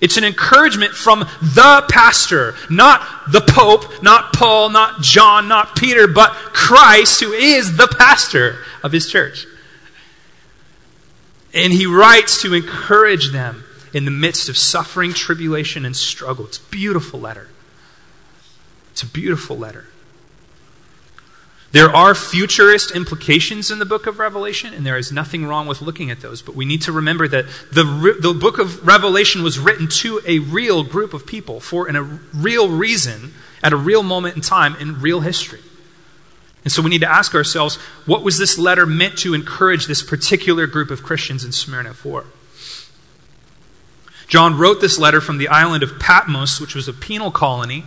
It's 0.00 0.16
an 0.16 0.24
encouragement 0.24 0.92
from 0.92 1.20
the 1.40 1.84
pastor, 1.90 2.54
not 2.70 3.02
the 3.32 3.40
Pope, 3.40 4.02
not 4.02 4.32
Paul, 4.32 4.70
not 4.70 5.00
John, 5.00 5.48
not 5.48 5.74
Peter, 5.74 6.06
but 6.06 6.32
Christ, 6.32 7.20
who 7.20 7.32
is 7.32 7.76
the 7.76 7.88
pastor 7.88 8.58
of 8.84 8.92
his 8.92 9.10
church. 9.10 9.46
And 11.52 11.72
he 11.72 11.86
writes 11.86 12.42
to 12.42 12.54
encourage 12.54 13.32
them 13.32 13.64
in 13.92 14.04
the 14.04 14.10
midst 14.10 14.48
of 14.48 14.56
suffering, 14.56 15.12
tribulation, 15.12 15.84
and 15.84 15.96
struggle. 15.96 16.46
It's 16.46 16.58
a 16.58 16.70
beautiful 16.70 17.20
letter. 17.20 17.48
It's 18.92 19.02
a 19.02 19.06
beautiful 19.06 19.56
letter. 19.56 19.86
There 21.70 21.94
are 21.94 22.14
futurist 22.14 22.92
implications 22.92 23.70
in 23.70 23.78
the 23.78 23.84
book 23.84 24.06
of 24.06 24.18
Revelation, 24.18 24.72
and 24.72 24.86
there 24.86 24.96
is 24.96 25.12
nothing 25.12 25.44
wrong 25.44 25.66
with 25.66 25.82
looking 25.82 26.10
at 26.10 26.20
those. 26.20 26.40
But 26.40 26.54
we 26.54 26.64
need 26.64 26.80
to 26.82 26.92
remember 26.92 27.28
that 27.28 27.44
the, 27.70 27.84
the 28.20 28.32
book 28.32 28.58
of 28.58 28.86
Revelation 28.86 29.42
was 29.42 29.58
written 29.58 29.86
to 29.88 30.20
a 30.26 30.38
real 30.38 30.82
group 30.82 31.12
of 31.12 31.26
people 31.26 31.60
for 31.60 31.86
a 31.88 32.02
real 32.34 32.70
reason 32.70 33.34
at 33.62 33.74
a 33.74 33.76
real 33.76 34.02
moment 34.02 34.36
in 34.36 34.40
time 34.40 34.76
in 34.76 35.00
real 35.00 35.20
history. 35.20 35.60
And 36.64 36.72
so 36.72 36.82
we 36.82 36.90
need 36.90 37.02
to 37.02 37.10
ask 37.10 37.34
ourselves 37.34 37.76
what 38.06 38.22
was 38.22 38.38
this 38.38 38.58
letter 38.58 38.86
meant 38.86 39.18
to 39.18 39.34
encourage 39.34 39.86
this 39.86 40.02
particular 40.02 40.66
group 40.66 40.90
of 40.90 41.02
Christians 41.02 41.44
in 41.44 41.52
Smyrna 41.52 41.94
for? 41.94 42.24
John 44.28 44.58
wrote 44.58 44.80
this 44.80 44.98
letter 44.98 45.20
from 45.20 45.38
the 45.38 45.48
island 45.48 45.82
of 45.82 45.98
Patmos, 45.98 46.60
which 46.60 46.74
was 46.74 46.86
a 46.86 46.92
penal 46.92 47.30
colony 47.30 47.84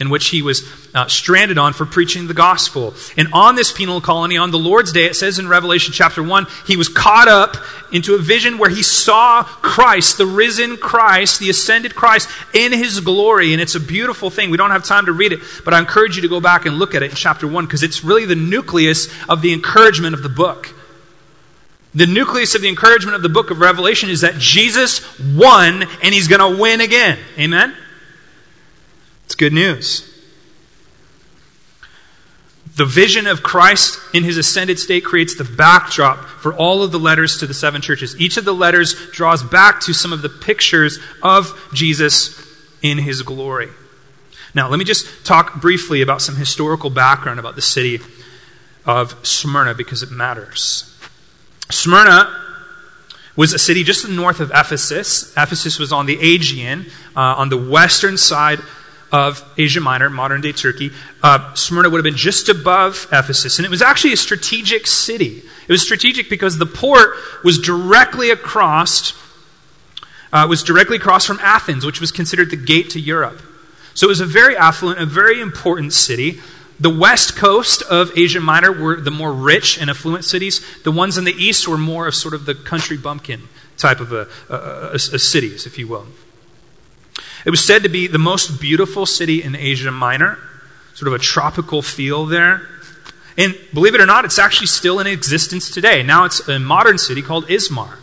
in 0.00 0.10
which 0.10 0.28
he 0.28 0.42
was 0.42 0.62
uh, 0.94 1.06
stranded 1.08 1.58
on 1.58 1.72
for 1.72 1.84
preaching 1.84 2.28
the 2.28 2.34
gospel. 2.34 2.94
And 3.16 3.28
on 3.32 3.56
this 3.56 3.72
penal 3.72 4.00
colony, 4.00 4.36
on 4.36 4.50
the 4.50 4.58
Lord's 4.58 4.92
day, 4.92 5.04
it 5.04 5.16
says 5.16 5.38
in 5.38 5.48
Revelation 5.48 5.92
chapter 5.92 6.22
1, 6.22 6.46
he 6.66 6.76
was 6.76 6.88
caught 6.88 7.28
up 7.28 7.56
into 7.92 8.14
a 8.14 8.18
vision 8.18 8.58
where 8.58 8.70
he 8.70 8.82
saw 8.82 9.42
Christ, 9.42 10.18
the 10.18 10.26
risen 10.26 10.76
Christ, 10.76 11.40
the 11.40 11.50
ascended 11.50 11.94
Christ, 11.94 12.28
in 12.54 12.72
his 12.72 13.00
glory. 13.00 13.52
And 13.52 13.60
it's 13.60 13.74
a 13.74 13.80
beautiful 13.80 14.30
thing. 14.30 14.50
We 14.50 14.56
don't 14.56 14.70
have 14.70 14.84
time 14.84 15.06
to 15.06 15.12
read 15.12 15.32
it, 15.32 15.40
but 15.64 15.74
I 15.74 15.80
encourage 15.80 16.16
you 16.16 16.22
to 16.22 16.28
go 16.28 16.40
back 16.40 16.64
and 16.64 16.78
look 16.78 16.94
at 16.94 17.02
it 17.02 17.10
in 17.10 17.16
chapter 17.16 17.48
1 17.48 17.66
because 17.66 17.82
it's 17.82 18.04
really 18.04 18.24
the 18.24 18.36
nucleus 18.36 19.08
of 19.28 19.42
the 19.42 19.52
encouragement 19.52 20.14
of 20.14 20.22
the 20.22 20.28
book. 20.28 20.74
The 21.98 22.06
nucleus 22.06 22.54
of 22.54 22.62
the 22.62 22.68
encouragement 22.68 23.16
of 23.16 23.22
the 23.22 23.28
book 23.28 23.50
of 23.50 23.58
Revelation 23.58 24.08
is 24.08 24.20
that 24.20 24.38
Jesus 24.38 25.00
won 25.34 25.82
and 25.82 26.14
he's 26.14 26.28
going 26.28 26.54
to 26.54 26.62
win 26.62 26.80
again. 26.80 27.18
Amen? 27.36 27.74
It's 29.24 29.34
good 29.34 29.52
news. 29.52 30.04
The 32.76 32.84
vision 32.84 33.26
of 33.26 33.42
Christ 33.42 33.98
in 34.14 34.22
his 34.22 34.36
ascended 34.36 34.78
state 34.78 35.04
creates 35.04 35.34
the 35.34 35.42
backdrop 35.42 36.24
for 36.24 36.54
all 36.54 36.84
of 36.84 36.92
the 36.92 37.00
letters 37.00 37.36
to 37.38 37.48
the 37.48 37.54
seven 37.54 37.82
churches. 37.82 38.14
Each 38.20 38.36
of 38.36 38.44
the 38.44 38.54
letters 38.54 38.94
draws 39.10 39.42
back 39.42 39.80
to 39.80 39.92
some 39.92 40.12
of 40.12 40.22
the 40.22 40.28
pictures 40.28 41.00
of 41.20 41.68
Jesus 41.74 42.40
in 42.80 42.98
his 42.98 43.22
glory. 43.22 43.70
Now, 44.54 44.68
let 44.68 44.78
me 44.78 44.84
just 44.84 45.26
talk 45.26 45.60
briefly 45.60 46.00
about 46.00 46.22
some 46.22 46.36
historical 46.36 46.90
background 46.90 47.40
about 47.40 47.56
the 47.56 47.60
city 47.60 47.98
of 48.86 49.16
Smyrna 49.26 49.74
because 49.74 50.04
it 50.04 50.12
matters. 50.12 50.94
Smyrna 51.70 52.34
was 53.36 53.52
a 53.52 53.58
city 53.58 53.84
just 53.84 54.08
north 54.08 54.40
of 54.40 54.50
Ephesus. 54.50 55.32
Ephesus 55.36 55.78
was 55.78 55.92
on 55.92 56.06
the 56.06 56.18
Aegean, 56.20 56.86
uh, 57.16 57.20
on 57.36 57.50
the 57.50 57.56
western 57.56 58.16
side 58.16 58.58
of 59.12 59.42
Asia 59.56 59.80
Minor, 59.80 60.10
modern 60.10 60.40
day 60.40 60.52
Turkey. 60.52 60.90
Uh, 61.22 61.54
Smyrna 61.54 61.88
would 61.88 61.98
have 61.98 62.04
been 62.04 62.16
just 62.16 62.48
above 62.48 63.06
Ephesus. 63.12 63.58
And 63.58 63.64
it 63.64 63.70
was 63.70 63.80
actually 63.80 64.12
a 64.12 64.16
strategic 64.16 64.86
city. 64.86 65.42
It 65.68 65.72
was 65.72 65.82
strategic 65.82 66.28
because 66.28 66.58
the 66.58 66.66
port 66.66 67.10
was 67.44 67.58
directly 67.58 68.30
across, 68.30 69.12
uh, 70.32 70.46
was 70.48 70.62
directly 70.62 70.96
across 70.96 71.24
from 71.24 71.38
Athens, 71.40 71.86
which 71.86 72.00
was 72.00 72.10
considered 72.10 72.50
the 72.50 72.56
gate 72.56 72.90
to 72.90 73.00
Europe. 73.00 73.40
So 73.94 74.06
it 74.06 74.10
was 74.10 74.20
a 74.20 74.26
very 74.26 74.56
affluent, 74.56 75.00
a 75.00 75.06
very 75.06 75.40
important 75.40 75.92
city. 75.92 76.40
The 76.80 76.90
west 76.90 77.34
coast 77.34 77.82
of 77.82 78.16
Asia 78.16 78.40
Minor 78.40 78.70
were 78.70 79.00
the 79.00 79.10
more 79.10 79.32
rich 79.32 79.80
and 79.80 79.90
affluent 79.90 80.24
cities. 80.24 80.64
The 80.84 80.92
ones 80.92 81.18
in 81.18 81.24
the 81.24 81.32
east 81.32 81.66
were 81.66 81.78
more 81.78 82.06
of 82.06 82.14
sort 82.14 82.34
of 82.34 82.46
the 82.46 82.54
country 82.54 82.96
bumpkin 82.96 83.48
type 83.76 84.00
of 84.00 84.12
a, 84.12 84.28
a, 84.48 84.54
a, 84.54 84.94
a 84.94 85.18
cities, 85.18 85.66
if 85.66 85.76
you 85.76 85.88
will. 85.88 86.06
It 87.44 87.50
was 87.50 87.64
said 87.64 87.82
to 87.82 87.88
be 87.88 88.06
the 88.06 88.18
most 88.18 88.60
beautiful 88.60 89.06
city 89.06 89.42
in 89.42 89.56
Asia 89.56 89.90
Minor, 89.90 90.38
sort 90.94 91.08
of 91.08 91.14
a 91.14 91.18
tropical 91.18 91.82
feel 91.82 92.26
there. 92.26 92.68
And 93.36 93.56
believe 93.72 93.94
it 93.94 94.00
or 94.00 94.06
not, 94.06 94.24
it's 94.24 94.38
actually 94.38 94.66
still 94.68 95.00
in 95.00 95.06
existence 95.06 95.70
today. 95.70 96.02
Now 96.02 96.24
it's 96.24 96.48
a 96.48 96.58
modern 96.58 96.98
city 96.98 97.22
called 97.22 97.46
Izmir. 97.46 97.98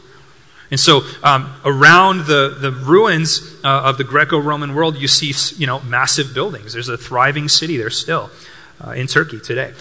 And 0.71 0.79
so, 0.79 1.03
um, 1.21 1.53
around 1.63 2.25
the, 2.25 2.57
the 2.59 2.71
ruins 2.71 3.55
uh, 3.63 3.83
of 3.83 3.97
the 3.97 4.03
Greco 4.03 4.39
Roman 4.39 4.73
world, 4.73 4.97
you 4.97 5.07
see 5.07 5.33
you 5.57 5.67
know, 5.67 5.79
massive 5.81 6.33
buildings. 6.33 6.73
There's 6.73 6.89
a 6.89 6.97
thriving 6.97 7.47
city 7.47 7.77
there 7.77 7.89
still 7.89 8.31
uh, 8.79 8.91
in 8.91 9.07
Turkey 9.07 9.39
today. 9.39 9.73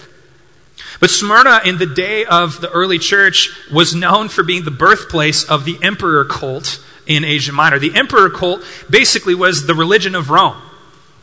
But 0.99 1.09
Smyrna, 1.09 1.61
in 1.65 1.77
the 1.77 1.85
day 1.85 2.25
of 2.25 2.61
the 2.61 2.69
early 2.69 2.99
church, 2.99 3.49
was 3.71 3.95
known 3.95 4.29
for 4.29 4.43
being 4.43 4.65
the 4.65 4.71
birthplace 4.71 5.43
of 5.43 5.65
the 5.65 5.77
emperor 5.81 6.25
cult 6.25 6.83
in 7.05 7.23
Asia 7.23 7.51
Minor. 7.51 7.79
The 7.79 7.95
emperor 7.95 8.29
cult 8.29 8.63
basically 8.89 9.35
was 9.35 9.67
the 9.67 9.75
religion 9.75 10.15
of 10.15 10.29
Rome. 10.29 10.61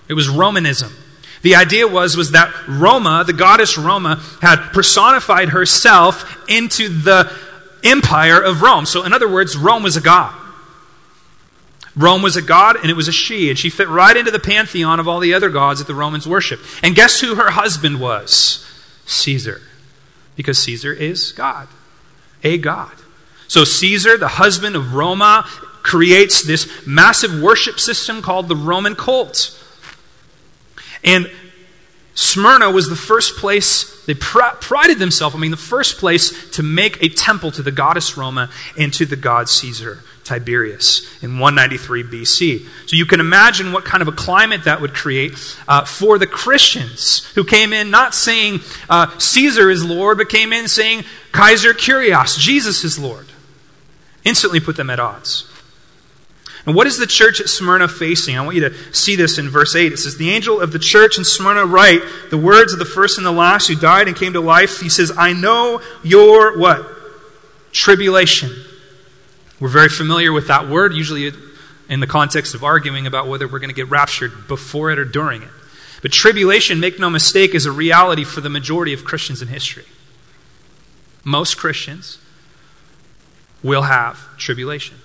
It 0.08 0.14
was 0.14 0.28
Romanism. 0.28 0.92
The 1.42 1.56
idea 1.56 1.88
was, 1.88 2.16
was 2.16 2.32
that 2.32 2.52
Roma, 2.68 3.24
the 3.26 3.32
goddess 3.32 3.76
Roma, 3.76 4.22
had 4.40 4.70
personified 4.72 5.48
herself 5.48 6.48
into 6.48 6.88
the 6.88 7.32
empire 7.82 8.40
of 8.40 8.62
Rome. 8.62 8.86
So, 8.86 9.04
in 9.04 9.12
other 9.12 9.28
words, 9.28 9.56
Rome 9.56 9.82
was 9.82 9.96
a 9.96 10.00
god. 10.00 10.34
Rome 11.94 12.22
was 12.22 12.36
a 12.36 12.42
god 12.42 12.76
and 12.76 12.90
it 12.90 12.96
was 12.96 13.08
a 13.08 13.12
she, 13.12 13.50
and 13.50 13.58
she 13.58 13.68
fit 13.70 13.88
right 13.88 14.16
into 14.16 14.30
the 14.30 14.38
pantheon 14.38 14.98
of 14.98 15.06
all 15.06 15.20
the 15.20 15.34
other 15.34 15.50
gods 15.50 15.80
that 15.80 15.86
the 15.86 15.94
Romans 15.94 16.26
worshiped. 16.26 16.64
And 16.82 16.94
guess 16.94 17.20
who 17.20 17.34
her 17.34 17.50
husband 17.50 18.00
was? 18.00 18.66
Caesar. 19.06 19.60
Because 20.36 20.58
Caesar 20.58 20.92
is 20.92 21.32
God, 21.32 21.68
a 22.42 22.56
god. 22.58 22.92
So, 23.46 23.64
Caesar, 23.64 24.16
the 24.16 24.28
husband 24.28 24.76
of 24.76 24.94
Roma, 24.94 25.46
creates 25.82 26.42
this 26.42 26.86
massive 26.86 27.42
worship 27.42 27.78
system 27.78 28.22
called 28.22 28.48
the 28.48 28.56
Roman 28.56 28.94
cult. 28.94 29.58
And 31.04 31.30
Smyrna 32.14 32.70
was 32.70 32.88
the 32.88 32.96
first 32.96 33.36
place, 33.36 34.04
they 34.06 34.14
pr- 34.14 34.56
prided 34.60 34.98
themselves, 34.98 35.34
I 35.34 35.38
mean, 35.38 35.50
the 35.50 35.56
first 35.58 35.98
place 35.98 36.50
to 36.52 36.62
make 36.62 37.02
a 37.02 37.08
temple 37.08 37.50
to 37.50 37.62
the 37.62 37.72
goddess 37.72 38.16
Roma 38.16 38.48
and 38.78 38.92
to 38.94 39.04
the 39.04 39.16
god 39.16 39.50
Caesar 39.50 40.02
Tiberius 40.24 41.22
in 41.22 41.38
193 41.38 42.04
BC. 42.04 42.66
So 42.86 42.96
you 42.96 43.06
can 43.06 43.20
imagine 43.20 43.72
what 43.72 43.84
kind 43.84 44.02
of 44.02 44.08
a 44.08 44.12
climate 44.12 44.64
that 44.64 44.80
would 44.80 44.94
create 44.94 45.32
uh, 45.66 45.84
for 45.84 46.18
the 46.18 46.26
Christians 46.26 47.30
who 47.34 47.44
came 47.44 47.72
in 47.72 47.90
not 47.90 48.14
saying 48.14 48.60
uh, 48.88 49.16
Caesar 49.18 49.70
is 49.70 49.84
Lord, 49.84 50.18
but 50.18 50.28
came 50.28 50.52
in 50.52 50.68
saying 50.68 51.04
Kaiser 51.32 51.74
Kyrios, 51.74 52.38
Jesus 52.38 52.84
is 52.84 52.98
Lord. 52.98 53.26
Instantly 54.24 54.60
put 54.60 54.76
them 54.76 54.90
at 54.90 55.00
odds. 55.00 55.48
And 56.64 56.76
what 56.76 56.86
is 56.86 56.96
the 56.96 57.06
church 57.06 57.40
at 57.40 57.48
Smyrna 57.48 57.88
facing? 57.88 58.38
I 58.38 58.42
want 58.42 58.54
you 58.54 58.68
to 58.68 58.94
see 58.94 59.16
this 59.16 59.36
in 59.36 59.48
verse 59.48 59.74
8. 59.74 59.92
It 59.92 59.96
says, 59.96 60.16
The 60.16 60.30
angel 60.30 60.60
of 60.60 60.72
the 60.72 60.78
church 60.78 61.18
in 61.18 61.24
Smyrna 61.24 61.66
write 61.66 62.02
the 62.30 62.38
words 62.38 62.72
of 62.72 62.78
the 62.78 62.84
first 62.84 63.18
and 63.18 63.26
the 63.26 63.32
last 63.32 63.66
who 63.66 63.74
died 63.74 64.06
and 64.06 64.16
came 64.16 64.32
to 64.34 64.40
life. 64.40 64.80
He 64.80 64.88
says, 64.88 65.10
I 65.16 65.32
know 65.32 65.82
your 66.04 66.56
what? 66.56 66.86
Tribulation. 67.72 68.52
We're 69.62 69.68
very 69.68 69.90
familiar 69.90 70.32
with 70.32 70.48
that 70.48 70.68
word, 70.68 70.92
usually 70.92 71.30
in 71.88 72.00
the 72.00 72.06
context 72.08 72.52
of 72.52 72.64
arguing 72.64 73.06
about 73.06 73.28
whether 73.28 73.46
we're 73.46 73.60
going 73.60 73.70
to 73.70 73.76
get 73.76 73.88
raptured 73.88 74.48
before 74.48 74.90
it 74.90 74.98
or 74.98 75.04
during 75.04 75.42
it. 75.42 75.50
But 76.02 76.10
tribulation, 76.10 76.80
make 76.80 76.98
no 76.98 77.08
mistake, 77.08 77.54
is 77.54 77.64
a 77.64 77.70
reality 77.70 78.24
for 78.24 78.40
the 78.40 78.50
majority 78.50 78.92
of 78.92 79.04
Christians 79.04 79.40
in 79.40 79.46
history. 79.46 79.84
Most 81.22 81.58
Christians 81.58 82.18
will 83.62 83.82
have 83.82 84.36
tribulation. 84.36 84.96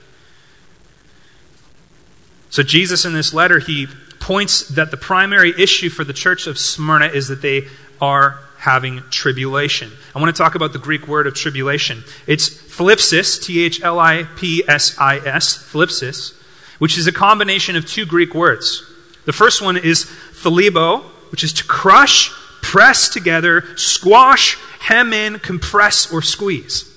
So, 2.50 2.64
Jesus 2.64 3.06
in 3.06 3.14
this 3.14 3.36
letter, 3.36 3.60
he 3.60 3.86
points 4.20 4.70
that 4.70 4.90
the 4.90 4.98
primary 4.98 5.54
issue 5.56 5.90
for 5.90 6.04
the 6.04 6.14
church 6.14 6.48
of 6.48 6.58
Smyrna 6.58 7.10
is 7.10 7.28
that 7.28 7.44
they 7.44 7.68
are 8.02 8.40
having 8.58 9.04
tribulation. 9.12 9.92
I 10.16 10.20
want 10.20 10.36
to 10.36 10.42
talk 10.42 10.56
about 10.56 10.74
the 10.74 10.80
Greek 10.80 11.08
word 11.08 11.28
of 11.28 11.36
tribulation. 11.36 12.04
It's 12.26 12.67
thlipsis, 12.78 13.42
T 13.42 13.64
H 13.64 13.82
L 13.82 14.00
I 14.00 14.24
P 14.36 14.64
S 14.68 14.98
I 15.00 15.18
S, 15.18 15.58
thlipsis, 15.72 16.34
which 16.80 16.98
is 16.98 17.08
a 17.08 17.12
combination 17.12 17.76
of 17.76 17.86
two 17.86 18.06
Greek 18.06 18.34
words. 18.34 18.84
The 19.26 19.34
first 19.34 19.62
one 19.62 19.78
is 19.78 20.06
thalibo, 20.06 21.04
which 21.32 21.44
is 21.44 21.52
to 21.54 21.64
crush, 21.64 22.32
press 22.62 23.10
together, 23.10 23.66
squash, 23.76 24.58
hem 24.80 25.12
in, 25.12 25.40
compress, 25.40 26.12
or 26.12 26.22
squeeze. 26.22 26.94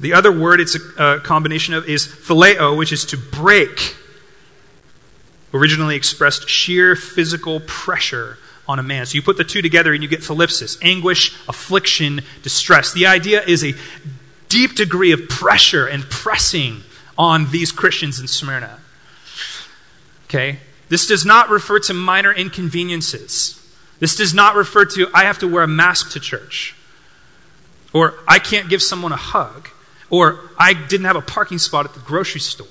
The 0.00 0.12
other 0.12 0.30
word 0.30 0.60
it's 0.60 0.76
a, 0.76 1.16
a 1.16 1.20
combination 1.20 1.74
of 1.74 1.88
is 1.88 2.06
phileo, 2.06 2.76
which 2.76 2.92
is 2.92 3.04
to 3.06 3.16
break. 3.16 3.96
Originally 5.52 5.96
expressed 5.96 6.48
sheer 6.48 6.94
physical 6.94 7.60
pressure 7.60 8.38
on 8.68 8.78
a 8.78 8.82
man. 8.82 9.06
So 9.06 9.14
you 9.14 9.22
put 9.22 9.38
the 9.38 9.44
two 9.44 9.62
together 9.62 9.94
and 9.94 10.02
you 10.02 10.08
get 10.08 10.20
thlipsis 10.20 10.78
anguish, 10.82 11.34
affliction, 11.48 12.20
distress. 12.42 12.92
The 12.92 13.06
idea 13.06 13.42
is 13.42 13.64
a 13.64 13.74
deep 14.48 14.74
degree 14.74 15.10
of 15.12 15.28
pressure 15.28 15.86
and 15.86 16.04
pressing 16.04 16.82
on 17.16 17.50
these 17.50 17.72
Christians 17.72 18.20
in 18.20 18.28
Smyrna. 18.28 18.78
Okay? 20.26 20.58
This 20.90 21.06
does 21.06 21.24
not 21.24 21.48
refer 21.48 21.78
to 21.80 21.94
minor 21.94 22.32
inconveniences. 22.32 23.54
This 23.98 24.14
does 24.14 24.32
not 24.32 24.54
refer 24.54 24.84
to, 24.84 25.08
I 25.12 25.24
have 25.24 25.38
to 25.38 25.48
wear 25.48 25.62
a 25.62 25.68
mask 25.68 26.12
to 26.12 26.20
church. 26.20 26.76
Or 27.92 28.14
I 28.28 28.38
can't 28.38 28.68
give 28.68 28.82
someone 28.82 29.12
a 29.12 29.16
hug. 29.16 29.68
Or 30.10 30.40
I 30.58 30.74
didn't 30.74 31.06
have 31.06 31.16
a 31.16 31.22
parking 31.22 31.58
spot 31.58 31.86
at 31.86 31.94
the 31.94 32.00
grocery 32.00 32.40
store. 32.40 32.66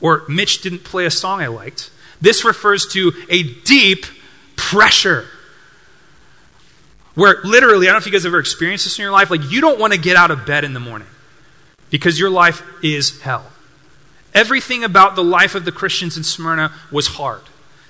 Or 0.00 0.22
Mitch 0.28 0.62
didn't 0.62 0.84
play 0.84 1.06
a 1.06 1.10
song 1.10 1.40
I 1.40 1.48
liked. 1.48 1.90
This 2.20 2.44
refers 2.44 2.86
to 2.88 3.12
a 3.28 3.42
deep 3.42 4.06
pressure. 4.56 5.26
Where 7.14 7.36
literally, 7.44 7.86
I 7.86 7.92
don't 7.92 7.94
know 7.94 7.98
if 7.98 8.06
you 8.06 8.12
guys 8.12 8.26
ever 8.26 8.38
experienced 8.38 8.84
this 8.84 8.98
in 8.98 9.02
your 9.02 9.12
life, 9.12 9.30
like 9.30 9.50
you 9.50 9.60
don't 9.60 9.78
want 9.78 9.92
to 9.92 9.98
get 9.98 10.16
out 10.16 10.30
of 10.30 10.46
bed 10.46 10.64
in 10.64 10.74
the 10.74 10.80
morning 10.80 11.08
because 11.90 12.18
your 12.18 12.30
life 12.30 12.62
is 12.82 13.20
hell. 13.20 13.46
Everything 14.34 14.82
about 14.82 15.14
the 15.14 15.22
life 15.22 15.54
of 15.54 15.64
the 15.64 15.70
Christians 15.70 16.16
in 16.16 16.24
Smyrna 16.24 16.72
was 16.90 17.06
hard. 17.06 17.42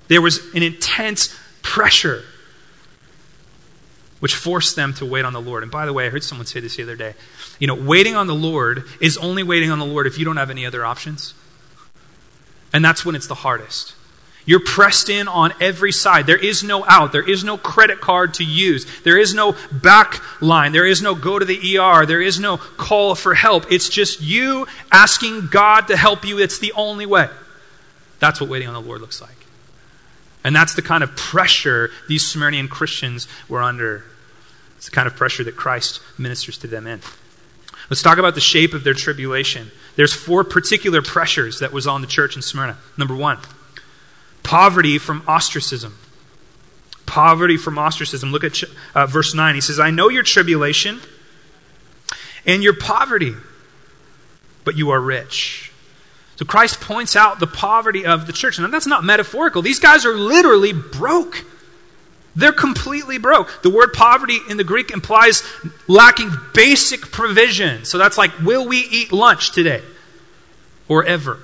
There 0.09 0.21
was 0.21 0.55
an 0.55 0.63
intense 0.63 1.35
pressure 1.63 2.23
which 4.21 4.35
forced 4.35 4.77
them 4.77 4.95
to 4.95 5.07
wait 5.07 5.25
on 5.25 5.33
the 5.33 5.41
Lord. 5.41 5.63
And 5.63 5.73
by 5.73 5.87
the 5.87 5.93
way, 5.93 6.07
I 6.07 6.09
heard 6.11 6.23
someone 6.23 6.47
say 6.47 6.61
this 6.61 6.77
the 6.77 6.83
other 6.83 6.97
day. 6.97 7.15
You 7.59 7.67
know, 7.67 7.75
waiting 7.75 8.15
on 8.15 8.27
the 8.27 8.35
Lord 8.35 8.85
is 9.01 9.19
only 9.19 9.43
waiting 9.43 9.71
on 9.71 9.79
the 9.79 9.85
Lord 9.85 10.07
if 10.07 10.19
you 10.19 10.25
don't 10.25 10.37
have 10.37 10.51
any 10.51 10.65
other 10.65 10.85
options. 10.85 11.35
And 12.73 12.85
that's 12.85 13.05
when 13.05 13.15
it's 13.15 13.27
the 13.27 13.35
hardest. 13.35 13.95
You're 14.47 14.61
pressed 14.61 15.09
in 15.09 15.27
on 15.27 15.55
every 15.61 15.93
side. 15.93 16.27
There 16.27 16.37
is 16.37 16.63
no 16.63 16.85
out. 16.85 17.13
There 17.13 17.29
is 17.29 17.45
no 17.45 17.57
credit 17.57 18.01
card 18.01 18.35
to 18.35 18.45
use. 18.45 18.87
There 19.03 19.19
is 19.19 19.33
no 19.33 19.57
back 19.73 20.21
line. 20.43 20.73
There 20.73 20.87
is 20.87 21.01
no 21.01 21.15
go 21.15 21.39
to 21.39 21.45
the 21.45 21.79
ER. 21.79 22.05
There 22.05 22.21
is 22.21 22.39
no 22.39 22.59
call 22.59 23.15
for 23.15 23.35
help. 23.35 23.73
It's 23.73 23.89
just 23.89 24.21
you 24.21 24.67
asking 24.93 25.49
God 25.51 25.89
to 25.89 25.97
help 25.97 26.27
you. 26.27 26.39
It's 26.39 26.59
the 26.59 26.73
only 26.73 27.07
way. 27.07 27.29
That's 28.19 28.41
what 28.41 28.51
waiting 28.51 28.69
on 28.69 28.75
the 28.75 28.81
Lord 28.81 29.01
looks 29.01 29.21
like. 29.21 29.31
And 30.45 30.55
that's 30.55 30.75
the 30.75 30.83
kind 30.83 31.03
of 31.03 31.17
pressure 31.17 31.91
these 32.07 32.23
Smyrnian 32.23 32.69
Christians 32.69 33.27
were 33.49 33.63
under. 33.63 34.05
It's 34.77 34.87
the 34.87 34.95
kind 34.95 35.07
of 35.07 35.17
pressure 35.17 35.43
that 35.45 35.57
Christ 35.57 36.01
ministers 36.19 36.59
to 36.59 36.67
them 36.67 36.87
in. 36.87 37.01
Let's 37.89 38.03
talk 38.03 38.19
about 38.19 38.35
the 38.35 38.41
shape 38.43 38.75
of 38.75 38.85
their 38.85 38.95
tribulation. 38.95 39.71
There's 39.97 40.13
four 40.13 40.45
particular 40.45 41.01
pressures 41.01 41.61
that 41.61 41.73
was 41.73 41.87
on 41.87 42.03
the 42.03 42.07
church 42.07 42.37
in 42.37 42.43
Smyrna. 42.43 42.77
Number 42.99 43.15
one, 43.15 43.39
Poverty 44.45 44.99
from 44.99 45.25
ostracism. 45.27 45.99
Poverty 47.07 47.57
from 47.57 47.79
ostracism. 47.79 48.31
Look 48.31 48.45
at 48.45 48.63
uh, 48.95 49.07
verse 49.07 49.35
9. 49.35 49.55
He 49.57 49.61
says, 49.61 49.81
I 49.81 49.91
know 49.91 50.09
your 50.09 50.23
tribulation 50.23 51.01
and 52.47 52.63
your 52.63 52.75
poverty, 52.75 53.35
but 54.65 54.77
you 54.77 54.91
are 54.91 55.01
rich. 55.01 55.73
So 56.37 56.45
Christ 56.45 56.81
points 56.81 57.17
out 57.17 57.41
the 57.41 57.47
poverty 57.47 58.05
of 58.05 58.27
the 58.27 58.33
church. 58.33 58.59
Now, 58.59 58.67
that's 58.69 58.87
not 58.87 59.05
metaphorical. 59.05 59.63
These 59.63 59.79
guys 59.79 60.05
are 60.05 60.15
literally 60.15 60.73
broke. 60.73 61.45
They're 62.37 62.53
completely 62.53 63.19
broke. 63.19 63.63
The 63.63 63.71
word 63.71 63.93
poverty 63.93 64.39
in 64.49 64.57
the 64.57 64.65
Greek 64.65 64.91
implies 64.91 65.43
lacking 65.87 66.33
basic 66.53 67.13
provision. 67.13 67.85
So 67.85 67.99
that's 67.99 68.19
like, 68.19 68.37
will 68.41 68.67
we 68.67 68.79
eat 68.79 69.13
lunch 69.13 69.53
today? 69.53 69.83
Or 70.89 71.05
ever? 71.05 71.39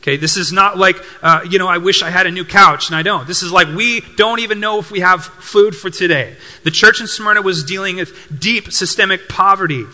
Okay, 0.00 0.16
this 0.16 0.38
is 0.38 0.50
not 0.50 0.78
like, 0.78 0.96
uh, 1.22 1.44
you 1.48 1.58
know, 1.58 1.68
I 1.68 1.76
wish 1.76 2.02
I 2.02 2.08
had 2.08 2.26
a 2.26 2.30
new 2.30 2.44
couch 2.44 2.88
and 2.88 2.96
I 2.96 3.02
don't. 3.02 3.26
This 3.26 3.42
is 3.42 3.52
like, 3.52 3.68
we 3.68 4.00
don't 4.16 4.40
even 4.40 4.58
know 4.58 4.78
if 4.78 4.90
we 4.90 5.00
have 5.00 5.24
food 5.24 5.76
for 5.76 5.90
today. 5.90 6.36
The 6.64 6.70
church 6.70 7.02
in 7.02 7.06
Smyrna 7.06 7.42
was 7.42 7.62
dealing 7.62 7.96
with 7.96 8.40
deep 8.40 8.72
systemic 8.72 9.28
poverty, 9.28 9.84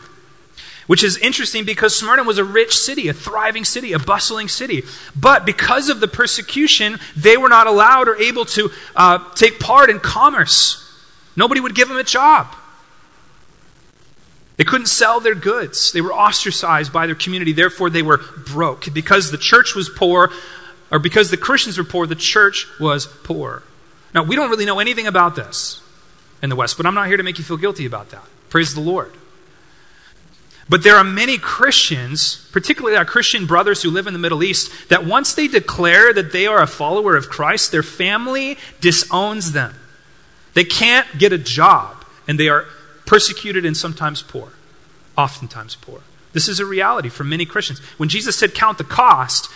which 0.87 1.03
is 1.03 1.17
interesting 1.19 1.65
because 1.65 1.99
Smyrna 1.99 2.23
was 2.23 2.39
a 2.39 2.45
rich 2.45 2.77
city, 2.77 3.09
a 3.09 3.13
thriving 3.13 3.65
city, 3.65 3.93
a 3.93 3.99
bustling 3.99 4.47
city. 4.47 4.85
But 5.17 5.45
because 5.45 5.89
of 5.89 5.99
the 5.99 6.07
persecution, 6.07 7.01
they 7.17 7.37
were 7.37 7.49
not 7.49 7.67
allowed 7.67 8.07
or 8.07 8.15
able 8.15 8.45
to 8.45 8.71
uh, 8.95 9.19
take 9.35 9.59
part 9.59 9.91
in 9.91 9.99
commerce. 9.99 10.85
Nobody 11.35 11.61
would 11.61 11.75
give 11.75 11.89
them 11.89 11.97
a 11.97 12.05
job. 12.05 12.55
They 14.57 14.65
couldn't 14.65 14.87
sell 14.87 15.21
their 15.21 15.35
goods. 15.35 15.93
They 15.93 16.01
were 16.01 16.13
ostracized 16.13 16.93
by 16.93 17.07
their 17.07 17.15
community. 17.15 17.53
Therefore, 17.53 17.91
they 17.91 18.03
were 18.03 18.19
broke. 18.19 18.93
Because 18.93 19.31
the 19.31 19.39
church 19.39 19.75
was 19.75 19.89
poor, 19.89 20.31
or 20.91 20.99
because 20.99 21.31
the 21.31 21.37
Christians 21.37 21.77
were 21.77 21.85
poor, 21.85 22.07
the 22.07 22.15
church 22.15 22.67
was 22.81 23.07
poor. 23.07 23.63
Now, 24.15 24.23
we 24.23 24.35
don't 24.35 24.49
really 24.51 24.65
know 24.65 24.79
anything 24.79 25.07
about 25.07 25.37
this 25.37 25.83
in 26.43 26.49
the 26.49 26.57
West, 26.57 26.77
but 26.77 26.87
I'm 26.87 26.95
not 26.95 27.09
here 27.09 27.19
to 27.19 27.23
make 27.23 27.39
you 27.39 27.45
feel 27.45 27.59
guilty 27.59 27.85
about 27.85 28.11
that. 28.11 28.25
Praise 28.49 28.75
the 28.75 28.81
Lord. 28.81 29.13
But 30.69 30.83
there 30.83 30.97
are 30.97 31.05
many 31.05 31.39
Christians, 31.39 32.49
particularly 32.51 32.97
our 32.97 33.05
Christian 33.05 33.47
brothers 33.47 33.83
who 33.83 33.91
live 33.91 34.07
in 34.07 34.15
the 34.15 34.19
Middle 34.19 34.43
East, 34.43 34.89
that 34.89 35.05
once 35.05 35.35
they 35.35 35.47
declare 35.47 36.13
that 36.13 36.33
they 36.33 36.47
are 36.47 36.61
a 36.61 36.67
follower 36.67 37.15
of 37.15 37.29
Christ, 37.29 37.71
their 37.71 37.85
family 37.85 38.59
disowns 38.81 39.53
them. 39.53 39.75
They 40.55 40.65
can't 40.65 41.07
get 41.19 41.33
a 41.33 41.39
job, 41.39 42.05
and 42.27 42.41
they 42.41 42.49
are 42.49 42.65
persecuted 43.07 43.65
and 43.65 43.77
sometimes 43.77 44.21
poor, 44.23 44.51
oftentimes 45.17 45.77
poor. 45.77 46.01
This 46.33 46.49
is 46.49 46.61
a 46.61 46.67
reality 46.67 47.09
for 47.09 47.25
many 47.25 47.47
Christians. 47.47 47.79
When 47.97 48.09
Jesus 48.09 48.37
said 48.37 48.53
count 48.53 48.77
the 48.77 48.85
cost, 48.85 49.51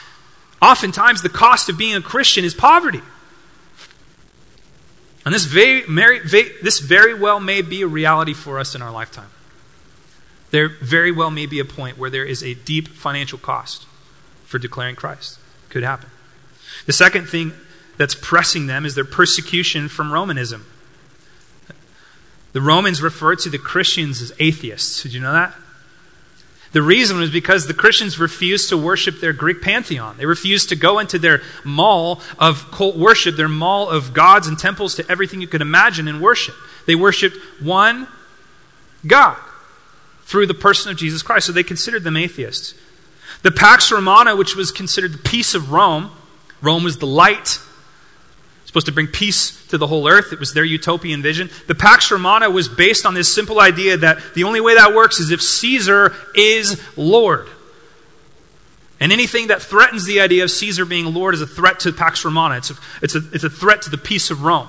oftentimes 0.63 1.21
the 1.21 1.29
cost 1.29 1.69
of 1.69 1.77
being 1.77 1.95
a 1.97 2.01
Christian 2.01 2.45
is 2.45 2.55
poverty. 2.55 3.03
And 5.27 5.35
this 5.35 5.45
very, 5.45 5.83
this 6.63 6.79
very 6.79 7.13
well 7.13 7.41
may 7.41 7.61
be 7.61 7.83
a 7.83 7.87
reality 7.87 8.33
for 8.33 8.59
us 8.59 8.75
in 8.75 8.81
our 8.81 8.91
lifetime. 8.91 9.29
There 10.51 10.69
very 10.69 11.13
well 11.13 11.31
may 11.31 11.45
be 11.45 11.61
a 11.61 11.65
point 11.65 11.99
where 11.99 12.11
there 12.11 12.25
is 12.25 12.43
a 12.43 12.55
deep 12.55 12.89
financial 12.89 13.39
cost 13.39 13.87
for 14.47 14.59
declaring 14.59 14.97
Christ. 14.97 15.39
Could 15.69 15.83
happen. 15.83 16.09
The 16.87 16.93
second 16.95 17.29
thing 17.29 17.53
that's 17.99 18.15
pressing 18.15 18.67
them 18.67 18.87
is 18.87 18.95
their 18.95 19.05
persecution 19.05 19.89
from 19.89 20.11
Romanism. 20.11 20.65
The 22.53 22.61
Romans 22.61 23.01
referred 23.01 23.39
to 23.41 23.51
the 23.51 23.59
Christians 23.59 24.21
as 24.21 24.33
atheists. 24.39 25.03
Did 25.03 25.15
you 25.15 25.21
know 25.21 25.33
that? 25.33 25.55
The 26.73 26.83
reason 26.83 27.19
was 27.19 27.31
because 27.31 27.67
the 27.67 27.75
Christians 27.75 28.19
refused 28.19 28.69
to 28.69 28.79
worship 28.79 29.21
their 29.21 29.33
Greek 29.33 29.61
pantheon. 29.61 30.17
They 30.17 30.27
refused 30.27 30.69
to 30.69 30.77
go 30.77 31.01
into 31.01 31.19
their 31.19 31.43
mall 31.65 32.21
of 32.39 32.71
cult 32.71 32.97
worship, 32.97 33.37
their 33.37 33.49
mall 33.49 33.89
of 33.89 34.13
gods 34.13 34.47
and 34.47 34.57
temples 34.57 34.95
to 34.95 35.11
everything 35.11 35.41
you 35.41 35.49
could 35.49 35.63
imagine 35.63 36.07
and 36.07 36.21
worship. 36.21 36.55
They 36.87 36.95
worshiped 36.95 37.37
one 37.61 38.07
God 39.05 39.37
through 40.25 40.47
the 40.47 40.55
person 40.55 40.93
of 40.93 40.97
Jesus 40.97 41.23
Christ. 41.23 41.47
So 41.47 41.53
they 41.53 41.65
considered 41.65 42.05
them 42.05 42.17
atheists. 42.17 42.75
The 43.43 43.51
Pax 43.51 43.91
Romana, 43.91 44.37
which 44.37 44.55
was 44.55 44.71
considered 44.71 45.13
the 45.13 45.19
peace 45.19 45.55
of 45.55 45.73
Rome, 45.73 46.11
Rome 46.63 46.85
was 46.85 46.99
the 46.99 47.07
light 47.07 47.59
supposed 48.71 48.87
to 48.87 48.93
bring 48.93 49.09
peace 49.09 49.67
to 49.67 49.77
the 49.79 49.89
whole 49.89 50.07
earth. 50.07 50.33
It 50.33 50.39
was 50.39 50.55
their 50.55 50.63
utopian 50.63 51.23
vision. 51.23 51.51
The 51.67 51.75
Pax 51.75 52.09
Romana 52.09 52.49
was 52.49 52.69
based 52.69 53.05
on 53.05 53.15
this 53.15 53.33
simple 53.35 53.61
idea 53.61 53.97
that 53.97 54.19
the 54.35 54.45
only 54.45 54.61
way 54.61 54.77
that 54.77 54.95
works 54.95 55.19
is 55.19 55.33
if 55.33 55.43
Caesar 55.43 56.15
is 56.37 56.81
Lord. 56.97 57.49
And 59.01 59.11
anything 59.11 59.49
that 59.49 59.61
threatens 59.61 60.07
the 60.07 60.21
idea 60.21 60.45
of 60.45 60.53
Caesar 60.53 60.85
being 60.85 61.13
Lord 61.13 61.35
is 61.35 61.43
a 61.43 61.49
threat 61.49 61.81
to 61.81 61.91
the 61.91 61.99
Pax 61.99 62.25
Romana. 62.25 62.59
It's 62.59 62.71
a, 62.71 62.75
it's 63.03 63.17
a, 63.17 63.23
it's 63.33 63.43
a 63.43 63.51
threat 63.51 63.83
to 63.83 63.91
the 63.91 63.99
peace 63.99 64.31
of 64.31 64.45
Rome. 64.45 64.69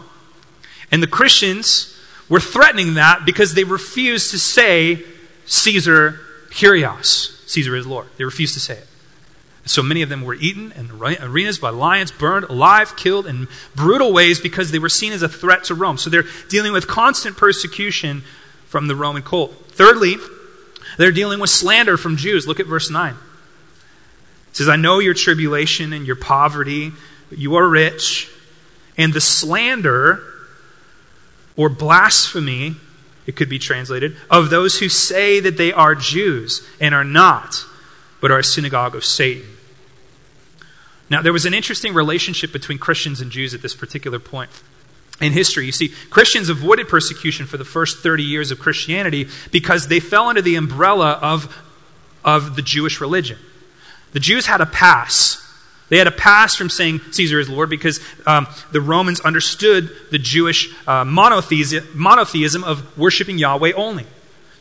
And 0.91 1.03
the 1.03 1.07
Christians 1.07 1.95
were 2.27 2.39
threatening 2.39 2.95
that 2.95 3.23
because 3.23 3.53
they 3.53 3.65
refused 3.65 4.31
to 4.31 4.39
say 4.39 5.03
Caesar 5.45 6.19
Kyrios. 6.49 7.47
Caesar 7.47 7.75
is 7.75 7.85
Lord. 7.85 8.07
They 8.17 8.23
refused 8.23 8.55
to 8.55 8.59
say 8.59 8.77
it. 8.77 8.87
So 9.65 9.83
many 9.83 10.01
of 10.01 10.09
them 10.09 10.23
were 10.23 10.33
eaten 10.33 10.71
in 10.71 10.89
arenas 10.91 11.59
by 11.59 11.69
lions, 11.69 12.11
burned 12.11 12.45
alive, 12.45 12.95
killed 12.97 13.27
in 13.27 13.47
brutal 13.75 14.11
ways 14.11 14.41
because 14.41 14.71
they 14.71 14.79
were 14.79 14.89
seen 14.89 15.13
as 15.13 15.21
a 15.21 15.29
threat 15.29 15.65
to 15.65 15.75
Rome. 15.75 15.97
So 15.97 16.09
they're 16.09 16.25
dealing 16.49 16.73
with 16.73 16.87
constant 16.87 17.37
persecution 17.37 18.23
from 18.65 18.87
the 18.87 18.95
Roman 18.95 19.21
cult. 19.21 19.53
Thirdly, 19.67 20.15
they're 20.97 21.11
dealing 21.11 21.39
with 21.39 21.49
slander 21.49 21.95
from 21.95 22.17
Jews. 22.17 22.47
Look 22.47 22.59
at 22.59 22.65
verse 22.65 22.89
9. 22.89 23.13
It 23.13 24.57
says, 24.57 24.67
I 24.67 24.75
know 24.75 24.99
your 24.99 25.13
tribulation 25.13 25.93
and 25.93 26.05
your 26.05 26.15
poverty, 26.15 26.91
but 27.29 27.37
you 27.37 27.55
are 27.55 27.67
rich, 27.67 28.29
and 28.97 29.13
the 29.13 29.21
slander 29.21 30.23
or 31.55 31.69
blasphemy, 31.69 32.75
it 33.25 33.35
could 33.35 33.47
be 33.47 33.59
translated, 33.59 34.17
of 34.29 34.49
those 34.49 34.79
who 34.79 34.89
say 34.89 35.39
that 35.39 35.55
they 35.55 35.71
are 35.71 35.95
Jews 35.95 36.67
and 36.79 36.93
are 36.93 37.03
not, 37.03 37.65
but 38.21 38.31
are 38.31 38.39
a 38.39 38.43
synagogue 38.43 38.95
of 38.95 39.03
Satan. 39.03 39.57
Now, 41.09 41.21
there 41.21 41.33
was 41.33 41.45
an 41.45 41.53
interesting 41.53 41.93
relationship 41.93 42.53
between 42.53 42.77
Christians 42.77 43.19
and 43.19 43.31
Jews 43.31 43.53
at 43.53 43.61
this 43.61 43.75
particular 43.75 44.17
point 44.17 44.49
in 45.19 45.33
history. 45.33 45.65
You 45.65 45.73
see, 45.73 45.89
Christians 46.09 46.47
avoided 46.47 46.87
persecution 46.87 47.45
for 47.45 47.57
the 47.57 47.65
first 47.65 47.99
30 47.99 48.23
years 48.23 48.49
of 48.51 48.59
Christianity 48.59 49.27
because 49.51 49.87
they 49.87 49.99
fell 49.99 50.29
under 50.29 50.41
the 50.41 50.55
umbrella 50.55 51.19
of, 51.21 51.53
of 52.23 52.55
the 52.55 52.61
Jewish 52.61 53.01
religion. 53.01 53.37
The 54.13 54.19
Jews 54.19 54.45
had 54.45 54.61
a 54.61 54.65
pass. 54.65 55.37
They 55.89 55.97
had 55.97 56.07
a 56.07 56.11
pass 56.11 56.55
from 56.55 56.69
saying 56.69 57.01
Caesar 57.11 57.39
is 57.39 57.49
Lord 57.49 57.69
because 57.69 57.99
um, 58.25 58.47
the 58.71 58.79
Romans 58.79 59.19
understood 59.19 59.91
the 60.11 60.17
Jewish 60.17 60.73
uh, 60.87 61.03
monotheism, 61.03 61.85
monotheism 61.93 62.63
of 62.63 62.97
worshiping 62.97 63.37
Yahweh 63.37 63.73
only. 63.73 64.05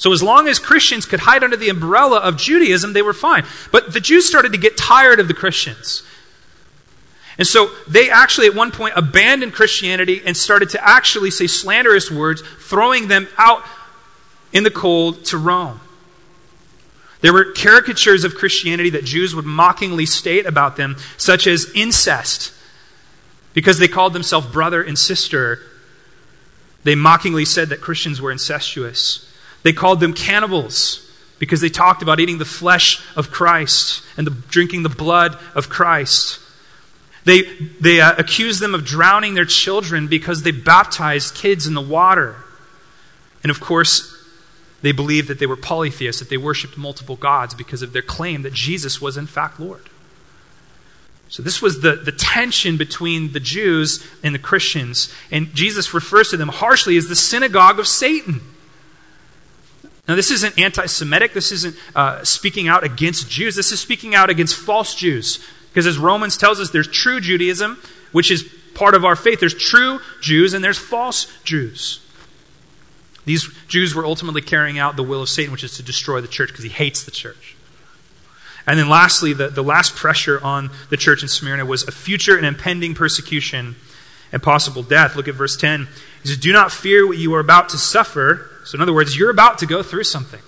So, 0.01 0.15
as 0.15 0.23
long 0.23 0.49
as 0.49 0.59
Christians 0.59 1.05
could 1.05 1.21
hide 1.21 1.45
under 1.45 1.59
the 1.59 1.69
umbrella 1.69 2.21
of 2.21 2.39
Judaism, 2.39 2.95
they 2.95 3.03
were 3.03 3.13
fine. 3.13 3.45
But 3.71 3.93
the 3.93 4.01
Jews 4.01 4.27
started 4.27 4.51
to 4.53 4.59
get 4.59 4.79
tired 4.79 5.21
of 5.21 5.29
the 5.29 5.35
Christians. 5.35 6.03
And 7.37 7.47
so 7.47 7.71
they 7.87 8.09
actually, 8.09 8.47
at 8.47 8.55
one 8.55 8.71
point, 8.71 8.95
abandoned 8.97 9.53
Christianity 9.53 10.23
and 10.25 10.35
started 10.35 10.71
to 10.71 10.83
actually 10.83 11.31
say 11.31 11.47
slanderous 11.47 12.11
words, 12.11 12.43
throwing 12.61 13.09
them 13.09 13.29
out 13.37 13.63
in 14.55 14.65
the 14.65 14.71
cold 14.71 15.27
to 15.27 15.37
Rome. 15.37 15.81
There 17.21 17.35
were 17.35 17.53
caricatures 17.53 18.25
of 18.25 18.35
Christianity 18.35 18.89
that 18.89 19.05
Jews 19.05 19.35
would 19.35 19.45
mockingly 19.45 20.07
state 20.07 20.47
about 20.47 20.77
them, 20.77 20.97
such 21.19 21.47
as 21.47 21.71
incest. 21.75 22.55
Because 23.53 23.79
they 23.79 23.89
called 23.89 24.15
themselves 24.15 24.47
brother 24.47 24.83
and 24.83 24.99
sister, 24.99 25.61
they 26.85 26.95
mockingly 26.95 27.45
said 27.45 27.69
that 27.69 27.83
Christians 27.83 28.19
were 28.19 28.33
incestuous. 28.33 29.30
They 29.63 29.73
called 29.73 30.01
them 30.01 30.15
cannibals 30.15 31.11
because 31.39 31.61
they 31.61 31.69
talked 31.69 32.03
about 32.03 32.21
eating 32.21 32.39
the 32.39 32.45
flesh 32.45 33.03
of 33.17 33.31
Christ 33.31 34.03
and 34.17 34.27
the, 34.27 34.31
drinking 34.31 34.83
the 34.83 34.89
blood 34.89 35.39
of 35.55 35.69
Christ. 35.69 36.39
They, 37.25 37.43
they 37.81 38.01
uh, 38.01 38.15
accused 38.17 38.61
them 38.61 38.75
of 38.75 38.85
drowning 38.85 39.35
their 39.35 39.45
children 39.45 40.07
because 40.07 40.43
they 40.43 40.51
baptized 40.51 41.35
kids 41.35 41.67
in 41.67 41.75
the 41.75 41.81
water. 41.81 42.37
And 43.43 43.51
of 43.51 43.61
course, 43.61 44.17
they 44.83 44.93
believed 44.93 45.29
that 45.29 45.39
they 45.39 45.47
were 45.47 45.57
polytheists, 45.57 46.21
that 46.21 46.31
they 46.31 46.37
worshiped 46.37 46.77
multiple 46.77 47.17
gods 47.17 47.55
because 47.55 47.83
of 47.83 47.93
their 47.93 48.03
claim 48.03 48.43
that 48.43 48.53
Jesus 48.53 49.01
was 49.01 49.17
in 49.17 49.27
fact 49.27 49.61
Lord. 49.61 49.89
So, 51.29 51.45
this 51.45 51.63
was 51.63 51.81
the, 51.81 51.95
the 51.95 52.11
tension 52.11 52.77
between 52.77 53.33
the 53.33 53.39
Jews 53.39 54.05
and 54.23 54.35
the 54.35 54.39
Christians. 54.39 55.15
And 55.31 55.55
Jesus 55.55 55.95
refers 55.95 56.31
to 56.31 56.37
them 56.37 56.49
harshly 56.49 56.97
as 56.97 57.07
the 57.07 57.15
synagogue 57.15 57.79
of 57.79 57.87
Satan. 57.87 58.41
Now, 60.09 60.17
this 60.17 60.31
isn't 60.31 60.59
anti 60.59 60.87
Semitic. 60.87 61.35
This 61.35 61.53
isn't 61.53 61.77
uh, 61.95 62.25
speaking 62.25 62.69
out 62.69 62.85
against 62.85 63.31
Jews. 63.31 63.55
This 63.55 63.71
is 63.73 63.81
speaking 63.81 64.15
out 64.15 64.31
against 64.31 64.57
false 64.57 64.95
Jews 64.95 65.39
because 65.71 65.87
as 65.87 65.99
Romans 65.99 66.37
tells 66.37 66.59
us, 66.59 66.71
there's 66.71 66.89
true 66.89 67.21
Judaism, 67.21 67.81
which 68.13 68.31
is 68.31 68.43
part 68.75 68.95
of 68.95 69.05
our 69.05 69.17
faith. 69.17 69.41
There's 69.41 69.55
true 69.55 70.01
Jews 70.21 70.53
and 70.53 70.65
there's 70.65 70.79
false 70.79 71.27
Jews. 71.45 72.05
These 73.25 73.49
Jews 73.69 73.95
were 73.95 74.05
ultimately 74.05 74.43
carrying 74.43 74.79
out 74.79 74.97
the 74.97 75.03
will 75.03 75.23
of 75.23 75.29
Satan, 75.29 75.53
which 75.53 75.63
is 75.63 75.77
to 75.77 75.83
destroy 75.83 76.21
the 76.21 76.29
church 76.29 76.49
because 76.49 76.65
he 76.65 76.71
hates 76.71 77.05
the 77.05 77.11
church. 77.11 77.57
And 78.67 78.79
then 78.79 78.89
lastly, 78.89 79.33
the, 79.33 79.49
the 79.49 79.63
last 79.63 79.95
pressure 79.95 80.43
on 80.43 80.71
the 80.91 80.97
church 80.97 81.23
in 81.23 81.29
Smyrna 81.29 81.65
was 81.65 81.87
a 81.87 81.93
future 81.93 82.37
and 82.37 82.45
impending 82.45 82.95
persecution 82.95 83.77
and 84.33 84.43
possible 84.43 84.83
death. 84.83 85.17
Look 85.17 85.29
at 85.29 85.35
verse 85.35 85.57
10. 85.57 85.89
He 86.23 86.29
says, 86.29 86.39
Do 86.39 86.53
not 86.53 86.73
fear 86.73 87.07
what 87.07 87.19
you 87.19 87.35
are 87.35 87.41
about 87.41 87.69
to 87.71 87.79
suffer. 87.79 88.51
So, 88.71 88.77
in 88.77 88.83
other 88.83 88.93
words, 88.93 89.19
you're 89.19 89.31
about 89.31 89.59
to 89.59 89.67
go 89.67 89.83
through 89.83 90.05
something. 90.05 90.39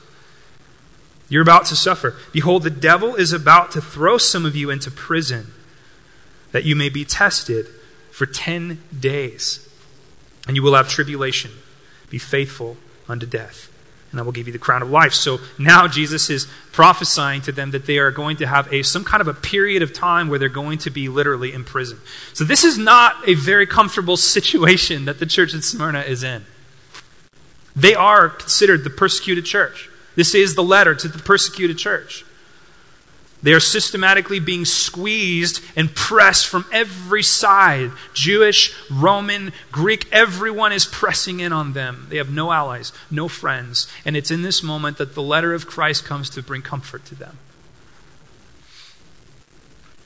You're 1.29 1.43
about 1.43 1.67
to 1.67 1.75
suffer. 1.75 2.15
Behold, 2.31 2.63
the 2.63 2.71
devil 2.71 3.17
is 3.17 3.33
about 3.33 3.73
to 3.73 3.81
throw 3.81 4.17
some 4.17 4.47
of 4.47 4.55
you 4.55 4.71
into 4.71 4.93
prison 4.93 5.49
that 6.53 6.63
you 6.63 6.77
may 6.77 6.89
be 6.89 7.05
tested 7.05 7.67
for 8.13 8.25
10 8.25 8.81
days. 8.97 9.69
And 10.47 10.55
you 10.55 10.63
will 10.63 10.77
have 10.77 10.89
tribulation. 10.89 11.51
Be 12.11 12.19
faithful 12.19 12.77
unto 13.09 13.27
death. 13.27 13.69
And 14.13 14.21
I 14.21 14.23
will 14.23 14.31
give 14.31 14.47
you 14.47 14.53
the 14.53 14.59
crown 14.61 14.83
of 14.83 14.91
life. 14.91 15.15
So 15.15 15.41
now 15.59 15.89
Jesus 15.89 16.31
is 16.31 16.47
prophesying 16.71 17.43
to 17.43 17.51
them 17.51 17.73
that 17.73 17.87
they 17.87 17.99
are 17.99 18.13
going 18.13 18.37
to 18.37 18.47
have 18.47 18.73
a, 18.73 18.85
some 18.85 19.03
kind 19.03 19.21
of 19.21 19.27
a 19.27 19.35
period 19.35 19.83
of 19.83 19.93
time 19.93 20.29
where 20.29 20.39
they're 20.39 20.49
going 20.49 20.79
to 20.79 20.91
be 20.91 21.09
literally 21.09 21.53
in 21.53 21.65
prison. 21.65 21.99
So 22.35 22.45
this 22.45 22.63
is 22.63 22.79
not 22.79 23.29
a 23.29 23.35
very 23.35 23.67
comfortable 23.67 24.17
situation 24.37 25.07
that 25.07 25.19
the 25.19 25.27
church 25.27 25.55
in 25.55 25.63
Smyrna 25.63 26.03
is 26.03 26.23
in. 26.23 26.45
They 27.75 27.95
are 27.95 28.29
considered 28.29 28.85
the 28.85 28.91
persecuted 28.91 29.45
church. 29.45 29.89
This 30.15 30.35
is 30.35 30.55
the 30.55 30.63
letter 30.63 30.95
to 30.95 31.09
the 31.09 31.19
persecuted 31.19 31.79
church. 31.79 32.25
They 33.43 33.53
are 33.53 33.61
systematically 33.61 34.39
being 34.39 34.65
squeezed 34.65 35.65
and 35.75 35.93
pressed 35.93 36.47
from 36.47 36.65
every 36.73 37.25
side. 37.25 37.91
Jewish, 38.15 38.73
Roman, 38.89 39.53
Greek, 39.73 40.07
everyone 40.13 40.73
is 40.73 40.87
pressing 40.87 41.41
in 41.41 41.53
on 41.53 41.73
them. 41.73 42.07
They 42.09 42.19
have 42.19 42.31
no 42.31 42.53
allies, 42.53 42.93
no 43.11 43.27
friends. 43.27 43.89
And 44.05 44.17
it's 44.17 44.31
in 44.31 44.43
this 44.43 44.63
moment 44.63 44.99
that 44.99 45.15
the 45.15 45.23
letter 45.23 45.55
of 45.55 45.67
Christ 45.67 46.05
comes 46.05 46.31
to 46.31 46.43
bring 46.43 46.63
comfort 46.63 47.05
to 47.07 47.17
them. 47.17 47.39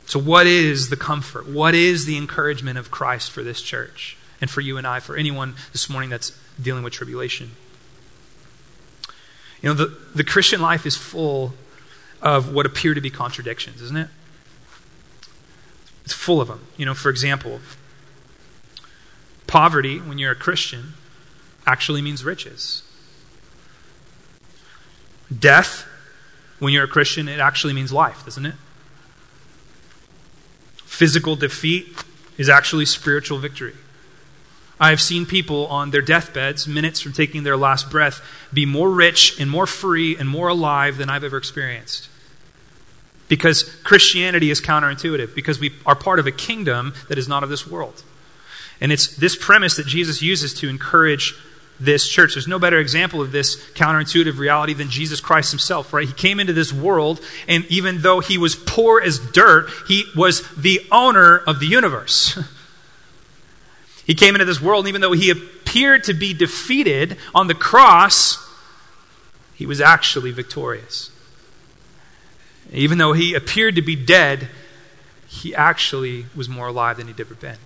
So, 0.06 0.18
what 0.20 0.46
is 0.46 0.88
the 0.88 0.96
comfort? 0.96 1.48
What 1.48 1.74
is 1.74 2.06
the 2.06 2.16
encouragement 2.16 2.78
of 2.78 2.90
Christ 2.90 3.30
for 3.32 3.42
this 3.42 3.60
church 3.60 4.16
and 4.40 4.48
for 4.48 4.60
you 4.60 4.78
and 4.78 4.86
I, 4.86 5.00
for 5.00 5.16
anyone 5.16 5.56
this 5.72 5.90
morning 5.90 6.10
that's 6.10 6.32
dealing 6.60 6.82
with 6.82 6.92
tribulation? 6.92 7.52
You 9.62 9.70
know, 9.70 9.74
the, 9.74 9.98
the 10.14 10.24
Christian 10.24 10.60
life 10.60 10.86
is 10.86 10.96
full 10.96 11.54
of 12.22 12.52
what 12.52 12.66
appear 12.66 12.94
to 12.94 13.00
be 13.00 13.10
contradictions, 13.10 13.80
isn't 13.82 13.96
it? 13.96 14.08
It's 16.04 16.12
full 16.12 16.40
of 16.40 16.48
them. 16.48 16.66
You 16.76 16.86
know, 16.86 16.94
for 16.94 17.10
example, 17.10 17.60
poverty, 19.46 19.98
when 19.98 20.18
you're 20.18 20.32
a 20.32 20.36
Christian, 20.36 20.94
actually 21.66 22.00
means 22.00 22.24
riches. 22.24 22.82
Death, 25.36 25.86
when 26.58 26.72
you're 26.72 26.84
a 26.84 26.88
Christian, 26.88 27.28
it 27.28 27.40
actually 27.40 27.72
means 27.72 27.92
life, 27.92 28.24
doesn't 28.24 28.46
it? 28.46 28.54
Physical 30.76 31.36
defeat 31.36 32.04
is 32.38 32.48
actually 32.48 32.86
spiritual 32.86 33.38
victory. 33.38 33.74
I 34.78 34.90
have 34.90 35.00
seen 35.00 35.24
people 35.24 35.66
on 35.68 35.90
their 35.90 36.02
deathbeds, 36.02 36.68
minutes 36.68 37.00
from 37.00 37.12
taking 37.12 37.42
their 37.42 37.56
last 37.56 37.90
breath, 37.90 38.20
be 38.52 38.66
more 38.66 38.90
rich 38.90 39.40
and 39.40 39.50
more 39.50 39.66
free 39.66 40.16
and 40.16 40.28
more 40.28 40.48
alive 40.48 40.98
than 40.98 41.08
I've 41.08 41.24
ever 41.24 41.38
experienced. 41.38 42.08
Because 43.28 43.62
Christianity 43.82 44.50
is 44.50 44.60
counterintuitive, 44.60 45.34
because 45.34 45.58
we 45.58 45.72
are 45.84 45.96
part 45.96 46.18
of 46.18 46.26
a 46.26 46.32
kingdom 46.32 46.94
that 47.08 47.18
is 47.18 47.26
not 47.26 47.42
of 47.42 47.48
this 47.48 47.66
world. 47.66 48.04
And 48.80 48.92
it's 48.92 49.16
this 49.16 49.34
premise 49.34 49.76
that 49.76 49.86
Jesus 49.86 50.20
uses 50.20 50.52
to 50.54 50.68
encourage 50.68 51.34
this 51.80 52.08
church. 52.08 52.34
There's 52.34 52.48
no 52.48 52.58
better 52.58 52.78
example 52.78 53.20
of 53.20 53.32
this 53.32 53.56
counterintuitive 53.72 54.38
reality 54.38 54.74
than 54.74 54.90
Jesus 54.90 55.20
Christ 55.20 55.50
himself, 55.50 55.92
right? 55.92 56.06
He 56.06 56.12
came 56.12 56.38
into 56.38 56.52
this 56.52 56.72
world, 56.72 57.20
and 57.48 57.64
even 57.66 58.02
though 58.02 58.20
he 58.20 58.38
was 58.38 58.54
poor 58.54 59.00
as 59.00 59.18
dirt, 59.18 59.70
he 59.88 60.04
was 60.14 60.48
the 60.54 60.86
owner 60.92 61.38
of 61.38 61.60
the 61.60 61.66
universe. 61.66 62.38
He 64.06 64.14
came 64.14 64.36
into 64.36 64.44
this 64.44 64.60
world, 64.60 64.84
and 64.84 64.88
even 64.88 65.00
though 65.00 65.12
he 65.12 65.30
appeared 65.30 66.04
to 66.04 66.14
be 66.14 66.32
defeated 66.32 67.16
on 67.34 67.48
the 67.48 67.54
cross, 67.54 68.38
he 69.54 69.66
was 69.66 69.80
actually 69.80 70.30
victorious. 70.30 71.10
Even 72.72 72.98
though 72.98 73.14
he 73.14 73.34
appeared 73.34 73.74
to 73.74 73.82
be 73.82 73.96
dead, 73.96 74.48
he 75.26 75.54
actually 75.54 76.26
was 76.36 76.48
more 76.48 76.68
alive 76.68 76.98
than 76.98 77.08
he'd 77.08 77.20
ever 77.20 77.34
been. 77.34 77.58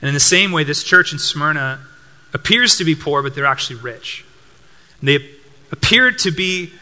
And 0.00 0.08
in 0.08 0.14
the 0.14 0.20
same 0.20 0.50
way, 0.50 0.64
this 0.64 0.82
church 0.82 1.12
in 1.12 1.20
Smyrna 1.20 1.86
appears 2.34 2.76
to 2.78 2.84
be 2.84 2.96
poor, 2.96 3.22
but 3.22 3.36
they're 3.36 3.46
actually 3.46 3.76
rich. 3.76 4.24
And 4.98 5.08
they 5.08 5.30
appear 5.70 6.10
to 6.10 6.30
be 6.32 6.72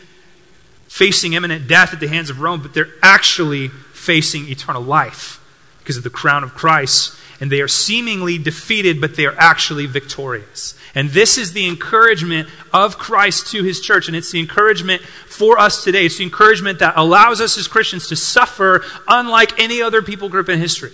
facing 0.89 1.35
imminent 1.35 1.69
death 1.69 1.93
at 1.93 2.01
the 2.01 2.09
hands 2.09 2.31
of 2.31 2.41
Rome, 2.41 2.63
but 2.63 2.73
they're 2.73 2.95
actually 3.03 3.69
facing 3.69 4.49
eternal 4.49 4.83
life 4.83 5.45
because 5.81 5.99
of 5.99 6.05
the 6.05 6.11
crown 6.11 6.43
of 6.43 6.55
Christ. 6.55 7.17
And 7.41 7.51
they 7.51 7.63
are 7.63 7.69
seemingly 7.69 8.37
defeated, 8.37 9.01
but 9.01 9.17
they 9.17 9.25
are 9.25 9.35
actually 9.39 9.87
victorious. 9.87 10.75
And 10.95 11.11
this 11.11 11.39
is 11.39 11.53
the 11.53 11.67
encouragement 11.67 12.49
of 12.73 12.99
Christ 12.99 13.51
to 13.53 13.63
his 13.63 13.81
church. 13.81 14.09
And 14.09 14.17
it's 14.17 14.31
the 14.31 14.41
encouragement 14.41 15.03
for 15.03 15.59
us 15.59 15.83
today. 15.83 16.05
It's 16.07 16.19
the 16.19 16.25
encouragement 16.25 16.81
that 16.81 16.95
allows 16.97 17.41
us 17.41 17.57
as 17.57 17.67
Christians 17.67 18.09
to 18.09 18.17
suffer 18.17 18.85
unlike 19.09 19.59
any 19.59 19.81
other 19.81 20.03
people 20.03 20.29
group 20.29 20.49
in 20.49 20.59
history. 20.59 20.93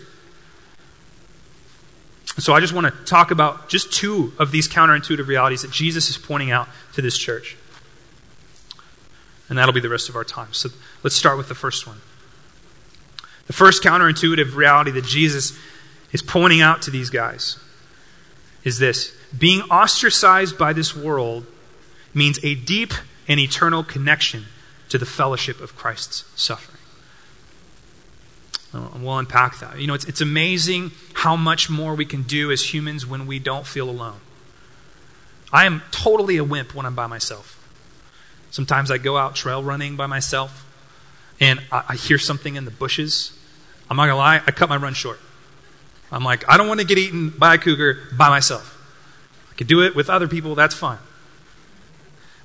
So 2.39 2.53
I 2.53 2.61
just 2.61 2.75
want 2.75 2.87
to 2.87 3.05
talk 3.05 3.31
about 3.31 3.69
just 3.69 3.93
two 3.93 4.33
of 4.39 4.51
these 4.51 4.69
counterintuitive 4.69 5.27
realities 5.27 5.63
that 5.63 5.71
Jesus 5.71 6.11
is 6.11 6.19
pointing 6.19 6.51
out 6.51 6.69
to 6.93 7.03
this 7.03 7.17
church. 7.17 7.57
And 9.49 9.57
that'll 9.57 9.73
be 9.73 9.81
the 9.81 9.89
rest 9.89 10.09
of 10.09 10.17
our 10.17 10.25
time. 10.25 10.53
So 10.53 10.69
let's 11.03 11.17
start 11.17 11.39
with 11.39 11.49
the 11.49 11.55
first 11.55 11.87
one. 11.87 12.01
The 13.47 13.53
first 13.53 13.83
counterintuitive 13.83 14.55
reality 14.55 14.91
that 14.91 15.05
Jesus 15.05 15.57
is 16.12 16.23
pointing 16.23 16.61
out 16.61 16.83
to 16.83 16.90
these 16.90 17.11
guys 17.11 17.59
is 18.66 18.79
this 18.79 19.14
being 19.38 19.61
ostracized 19.62 20.59
by 20.59 20.73
this 20.73 20.95
world 20.95 21.47
means 22.12 22.38
a 22.42 22.55
deep 22.55 22.92
and 23.29 23.38
eternal 23.38 23.85
connection 23.85 24.47
to 24.88 24.99
the 24.99 25.07
fellowship 25.07 25.61
of 25.61 25.77
Christ's 25.77 26.25
suffering. 26.40 26.77
We'll 28.73 29.19
unpack 29.19 29.59
that. 29.61 29.79
You 29.79 29.87
know, 29.87 29.95
it's, 29.95 30.05
it's 30.05 30.21
amazing 30.21 30.90
how 31.14 31.37
much 31.37 31.71
more 31.71 31.95
we 31.95 32.05
can 32.05 32.23
do 32.23 32.51
as 32.51 32.75
humans 32.75 33.07
when 33.07 33.27
we 33.27 33.38
don't 33.38 33.66
feel 33.66 33.88
alone. 33.88 34.21
I 35.53 35.64
am 35.64 35.83
totally 35.90 36.37
a 36.37 36.45
wimp 36.45 36.75
when 36.75 36.85
I'm 36.85 36.95
by 36.95 37.07
myself. 37.07 37.53
Sometimes 38.51 38.90
I 38.90 38.99
go 38.99 39.16
out 39.16 39.35
trail 39.35 39.62
running 39.62 39.97
by 39.97 40.07
myself 40.07 40.66
and 41.40 41.61
I, 41.71 41.85
I 41.90 41.95
hear 41.95 42.19
something 42.19 42.57
in 42.57 42.64
the 42.64 42.71
bushes. 42.71 43.33
I'm 43.88 43.97
not 43.97 44.07
going 44.07 44.14
to 44.14 44.19
lie, 44.19 44.42
I 44.47 44.51
cut 44.51 44.69
my 44.69 44.77
run 44.77 44.95
short. 44.95 45.21
I'm 46.12 46.25
like, 46.25 46.49
I 46.49 46.57
don't 46.57 46.69
want 46.69 46.81
to 46.81 46.87
get 46.87 46.99
eaten 46.99 47.31
by 47.31 47.55
a 47.55 47.59
cougar 47.59 47.99
by 48.16 48.29
myself. 48.29 48.73
I 49.51 49.55
could 49.55 49.66
do 49.66 49.83
it 49.83 49.95
with 49.97 50.09
other 50.09 50.29
people, 50.29 50.55
that's 50.55 50.75
fine. 50.75 50.99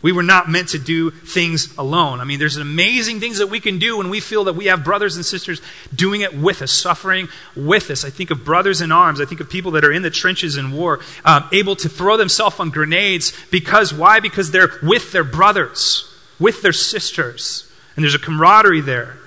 We 0.02 0.12
were 0.12 0.24
not 0.24 0.50
meant 0.50 0.70
to 0.70 0.80
do 0.80 1.12
things 1.12 1.76
alone. 1.78 2.20
I 2.22 2.24
mean, 2.24 2.40
there's 2.40 2.58
amazing 2.58 3.20
things 3.20 3.38
that 3.38 3.48
we 3.48 3.60
can 3.60 3.78
do 3.78 3.98
when 3.98 4.10
we 4.10 4.20
feel 4.20 4.46
that 4.46 4.54
we 4.54 4.66
have 4.66 4.84
brothers 4.84 5.16
and 5.16 5.24
sisters 5.24 5.62
doing 5.94 6.22
it 6.22 6.36
with 6.36 6.64
us, 6.64 6.72
suffering 6.72 7.30
with 7.56 7.92
us. 7.92 8.04
I 8.04 8.10
think 8.10 8.32
of 8.32 8.44
brothers 8.44 8.82
in 8.82 8.92
arms. 8.92 9.22
I 9.22 9.26
think 9.26 9.42
of 9.42 9.50
people 9.50 9.72
that 9.72 9.86
are 9.86 9.92
in 9.92 10.02
the 10.02 10.10
trenches 10.10 10.58
in 10.58 10.72
war, 10.72 11.02
um, 11.24 11.48
able 11.52 11.76
to 11.76 11.90
throw 11.90 12.18
themselves 12.18 12.60
on 12.60 12.72
grenades 12.72 13.32
because, 13.52 13.94
why? 13.94 14.20
Because 14.20 14.50
they're 14.50 14.72
with 14.82 15.12
their 15.12 15.24
brothers, 15.24 16.12
with 16.40 16.64
their 16.64 16.74
sisters. 16.74 17.72
And 17.96 18.04
there's 18.04 18.16
a 18.16 18.20
camaraderie 18.20 18.82
there. 18.82 19.18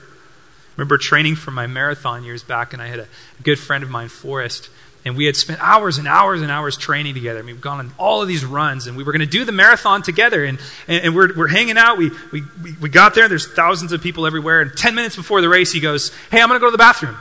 Remember 0.76 0.98
training 0.98 1.36
for 1.36 1.50
my 1.50 1.66
marathon 1.66 2.24
years 2.24 2.42
back, 2.42 2.72
and 2.72 2.82
I 2.82 2.86
had 2.86 2.98
a 2.98 3.06
good 3.42 3.58
friend 3.58 3.84
of 3.84 3.90
mine, 3.90 4.08
Forrest, 4.08 4.70
and 5.04 5.16
we 5.16 5.26
had 5.26 5.36
spent 5.36 5.60
hours 5.60 5.98
and 5.98 6.08
hours 6.08 6.40
and 6.40 6.50
hours 6.50 6.78
training 6.78 7.14
together. 7.14 7.38
I 7.38 7.42
mean, 7.42 7.56
we've 7.56 7.62
gone 7.62 7.78
on 7.78 7.92
all 7.98 8.22
of 8.22 8.28
these 8.28 8.44
runs, 8.44 8.86
and 8.86 8.96
we 8.96 9.04
were 9.04 9.12
going 9.12 9.20
to 9.20 9.26
do 9.26 9.44
the 9.44 9.52
marathon 9.52 10.02
together. 10.02 10.44
And, 10.44 10.58
and, 10.88 11.04
and, 11.04 11.14
we're, 11.14 11.36
we're 11.36 11.48
hanging 11.48 11.76
out. 11.76 11.98
We, 11.98 12.10
we, 12.32 12.42
we 12.80 12.88
got 12.88 13.14
there. 13.14 13.24
And 13.24 13.30
there's 13.30 13.46
thousands 13.46 13.92
of 13.92 14.02
people 14.02 14.26
everywhere. 14.26 14.62
And 14.62 14.74
10 14.74 14.94
minutes 14.94 15.14
before 15.14 15.42
the 15.42 15.48
race, 15.48 15.72
he 15.72 15.80
goes, 15.80 16.10
Hey, 16.30 16.40
I'm 16.40 16.48
going 16.48 16.58
to 16.58 16.60
go 16.60 16.68
to 16.68 16.72
the 16.72 16.78
bathroom. 16.78 17.16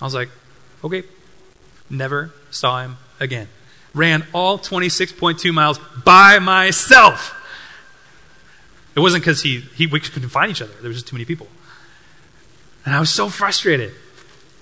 I 0.00 0.04
was 0.04 0.14
like, 0.14 0.28
Okay. 0.84 1.02
Never 1.90 2.30
saw 2.50 2.82
him 2.82 2.96
again. 3.18 3.48
Ran 3.92 4.24
all 4.32 4.58
26.2 4.58 5.52
miles 5.52 5.80
by 6.04 6.38
myself. 6.38 7.36
It 8.94 9.00
wasn't 9.00 9.24
because 9.24 9.42
he, 9.42 9.60
he, 9.60 9.86
we 9.86 9.98
couldn't 9.98 10.28
find 10.28 10.50
each 10.50 10.62
other, 10.62 10.72
there 10.80 10.88
was 10.88 10.98
just 10.98 11.08
too 11.08 11.16
many 11.16 11.24
people. 11.24 11.48
And 12.84 12.94
I 12.94 13.00
was 13.00 13.10
so 13.10 13.28
frustrated 13.28 13.92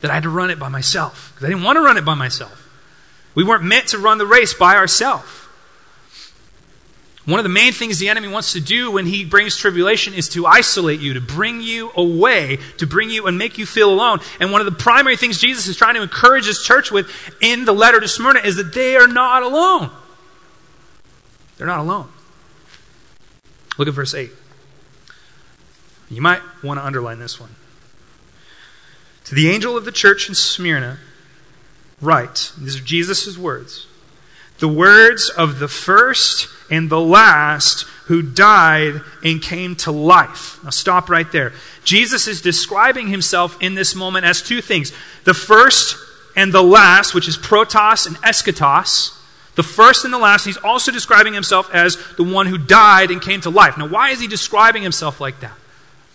that 0.01 0.11
I 0.11 0.15
had 0.15 0.23
to 0.25 0.29
run 0.29 0.51
it 0.51 0.59
by 0.59 0.69
myself 0.69 1.33
because 1.35 1.47
I 1.47 1.51
didn't 1.51 1.65
want 1.65 1.77
to 1.77 1.83
run 1.83 1.97
it 1.97 2.05
by 2.05 2.15
myself. 2.15 2.69
We 3.35 3.45
weren't 3.45 3.65
meant 3.65 3.89
to 3.89 3.99
run 3.99 4.19
the 4.19 4.27
race 4.27 4.55
by 4.55 4.77
ourselves. 4.77 5.29
One 7.29 7.39
of 7.39 7.45
the 7.45 7.51
main 7.51 7.75
things 7.75 7.99
the 7.99 8.09
enemy 8.09 8.27
wants 8.29 8.55
to 8.55 8.61
do 8.61 8.91
when 8.91 9.05
he 9.05 9.23
brings 9.23 9.55
tribulation 9.55 10.15
is 10.15 10.31
to 10.31 10.47
isolate 10.47 11.01
you, 11.01 11.13
to 11.13 11.21
bring 11.21 11.61
you 11.61 11.91
away, 11.95 12.59
to 12.79 12.87
bring 12.87 13.11
you 13.11 13.27
and 13.27 13.37
make 13.37 13.59
you 13.59 13.67
feel 13.67 13.93
alone. 13.93 14.21
And 14.41 14.51
one 14.51 14.63
of 14.63 14.65
the 14.65 14.73
primary 14.73 15.19
things 15.19 15.39
Jesus 15.39 15.67
is 15.67 15.77
trying 15.77 15.95
to 15.97 16.03
encourage 16.03 16.47
his 16.47 16.63
church 16.63 16.91
with 16.91 17.11
in 17.43 17.67
the 17.67 17.75
letter 17.75 18.01
to 18.01 18.09
Smyrna 18.09 18.41
is 18.41 18.57
that 18.57 18.73
they 18.73 18.97
are 18.97 19.07
not 19.07 19.43
alone. 19.43 19.91
They're 21.59 21.67
not 21.67 21.81
alone. 21.81 22.09
Look 23.77 23.89
at 23.89 23.95
verse 23.95 24.15
8. 24.15 24.31
You 26.09 26.23
might 26.23 26.41
want 26.63 26.81
to 26.81 26.87
underline 26.87 27.19
this 27.19 27.39
one. 27.39 27.51
To 29.29 29.35
the 29.35 29.51
angel 29.51 29.77
of 29.77 29.85
the 29.85 29.93
church 29.93 30.31
in 30.31 30.35
Smyrna, 30.35 30.97
write, 32.01 32.51
these 32.57 32.77
are 32.77 32.83
Jesus' 32.83 33.37
words, 33.37 33.87
the 34.59 34.69
words 34.69 35.29
of 35.29 35.59
the 35.59 35.69
first 35.69 36.49
and 36.71 36.89
the 36.89 36.99
last 36.99 37.83
who 38.07 38.23
died 38.23 39.03
and 39.23 39.43
came 39.43 39.77
to 39.77 39.93
life. 39.93 40.59
Now 40.65 40.71
stop 40.71 41.11
right 41.11 41.31
there. 41.31 41.53
Jesus 41.85 42.27
is 42.27 42.41
describing 42.41 43.09
himself 43.09 43.61
in 43.61 43.75
this 43.75 43.95
moment 43.95 44.25
as 44.25 44.41
two 44.41 44.63
things 44.63 44.95
the 45.25 45.35
first 45.35 45.99
and 46.35 46.51
the 46.51 46.63
last, 46.63 47.13
which 47.13 47.29
is 47.29 47.37
protos 47.37 48.07
and 48.07 48.17
eschatos. 48.23 49.15
The 49.57 49.63
first 49.63 50.07
and 50.07 50.15
the 50.15 50.19
last, 50.19 50.47
he's 50.47 50.57
also 50.57 50.91
describing 50.91 51.35
himself 51.35 51.69
as 51.75 51.99
the 52.17 52.25
one 52.25 52.47
who 52.47 52.57
died 52.57 53.11
and 53.11 53.21
came 53.21 53.43
to 53.43 53.51
life. 53.51 53.77
Now, 53.77 53.89
why 53.89 54.09
is 54.09 54.21
he 54.21 54.27
describing 54.27 54.83
himself 54.83 55.21
like 55.21 55.41
that? 55.41 55.58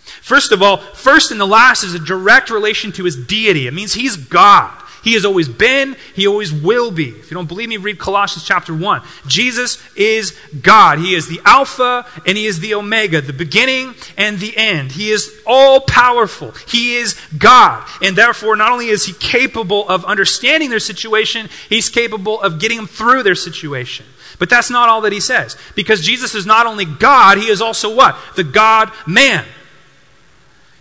First 0.04 0.52
of 0.52 0.62
all, 0.62 0.78
first 0.78 1.30
and 1.30 1.40
the 1.40 1.46
last 1.46 1.82
is 1.82 1.94
a 1.94 1.98
direct 1.98 2.50
relation 2.50 2.92
to 2.92 3.04
his 3.04 3.16
deity. 3.16 3.66
It 3.66 3.74
means 3.74 3.94
he's 3.94 4.16
God. 4.16 4.82
He 5.04 5.12
has 5.12 5.26
always 5.26 5.50
been, 5.50 5.96
he 6.14 6.26
always 6.26 6.50
will 6.50 6.90
be. 6.90 7.10
If 7.10 7.30
you 7.30 7.34
don't 7.34 7.46
believe 7.46 7.68
me, 7.68 7.76
read 7.76 7.98
Colossians 7.98 8.46
chapter 8.46 8.74
1. 8.74 9.02
Jesus 9.26 9.78
is 9.94 10.36
God. 10.62 10.98
He 10.98 11.14
is 11.14 11.28
the 11.28 11.42
Alpha 11.44 12.06
and 12.26 12.38
he 12.38 12.46
is 12.46 12.60
the 12.60 12.74
Omega, 12.74 13.20
the 13.20 13.34
beginning 13.34 13.94
and 14.16 14.38
the 14.38 14.56
end. 14.56 14.92
He 14.92 15.10
is 15.10 15.30
all 15.46 15.82
powerful. 15.82 16.52
He 16.66 16.96
is 16.96 17.20
God. 17.36 17.86
And 18.00 18.16
therefore, 18.16 18.56
not 18.56 18.72
only 18.72 18.88
is 18.88 19.04
he 19.04 19.12
capable 19.12 19.86
of 19.90 20.06
understanding 20.06 20.70
their 20.70 20.80
situation, 20.80 21.50
he's 21.68 21.90
capable 21.90 22.40
of 22.40 22.58
getting 22.58 22.78
them 22.78 22.86
through 22.86 23.24
their 23.24 23.34
situation. 23.34 24.06
But 24.38 24.48
that's 24.48 24.70
not 24.70 24.88
all 24.88 25.02
that 25.02 25.12
he 25.12 25.20
says. 25.20 25.56
Because 25.74 26.00
Jesus 26.00 26.34
is 26.34 26.46
not 26.46 26.66
only 26.66 26.86
God, 26.86 27.36
he 27.36 27.48
is 27.48 27.60
also 27.60 27.94
what? 27.94 28.16
The 28.36 28.44
God 28.44 28.90
man. 29.06 29.44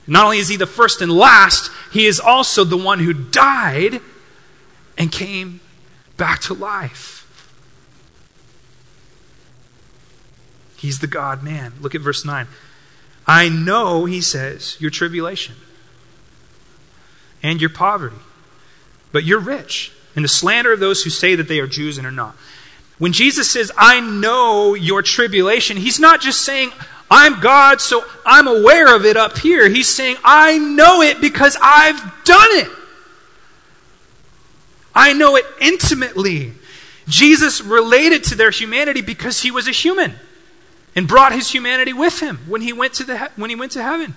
Not 0.06 0.26
only 0.26 0.40
is 0.40 0.50
he 0.50 0.58
the 0.58 0.68
first 0.68 1.02
and 1.02 1.12
last, 1.12 1.72
he 1.92 2.06
is 2.06 2.20
also 2.20 2.64
the 2.64 2.78
one 2.78 3.00
who 3.00 3.14
died 3.14 4.02
and 4.98 5.12
came 5.12 5.62
back 6.18 6.42
to 6.42 6.54
life. 6.54 7.22
He's 10.78 11.00
the 11.00 11.08
God 11.08 11.44
man. 11.44 11.74
Look 11.80 11.96
at 11.96 12.02
verse 12.02 12.26
9. 12.26 12.48
I 13.26 13.48
know, 13.48 14.04
he 14.04 14.20
says, 14.20 14.76
your 14.82 14.92
tribulation 14.92 15.56
and 17.42 17.62
your 17.62 17.70
poverty, 17.70 18.18
but 19.14 19.24
you're 19.24 19.40
rich, 19.40 19.94
and 20.16 20.26
the 20.26 20.30
slander 20.30 20.74
of 20.74 20.82
those 20.82 21.04
who 21.04 21.10
say 21.10 21.36
that 21.36 21.48
they 21.48 21.60
are 21.60 21.68
Jews 21.68 21.98
and 21.98 22.06
are 22.06 22.12
not. 22.12 22.36
When 23.00 23.14
Jesus 23.14 23.50
says, 23.50 23.72
I 23.78 24.02
know 24.02 24.74
your 24.74 25.02
tribulation, 25.02 25.78
he's 25.78 26.00
not 26.00 26.22
just 26.22 26.42
saying, 26.42 26.72
I'm 27.16 27.40
God, 27.40 27.80
so 27.80 28.04
I'm 28.26 28.48
aware 28.48 28.96
of 28.96 29.06
it 29.06 29.18
up 29.18 29.38
here. 29.38 29.70
He's 29.70 29.88
saying, 29.88 30.18
I 30.24 30.58
know 30.58 31.04
it 31.04 31.22
because 31.22 31.56
I've 31.62 32.02
done 32.24 32.50
it. 32.54 32.72
I 34.96 35.14
know 35.14 35.36
it 35.36 35.46
intimately. 35.62 36.54
Jesus 37.08 37.62
related 37.62 38.24
to 38.26 38.36
their 38.36 38.50
humanity 38.50 39.02
because 39.02 39.44
he 39.44 39.52
was 39.52 39.68
a 39.68 39.72
human 39.72 40.16
and 40.96 41.08
brought 41.08 41.34
his 41.34 41.52
humanity 41.52 41.94
with 41.94 42.20
him 42.20 42.40
when 42.48 42.62
he 42.62 42.74
went 42.74 42.94
to, 42.94 43.04
the, 43.04 43.30
when 43.36 43.52
he 43.52 43.56
went 43.56 43.74
to 43.74 43.84
heaven. 43.84 44.16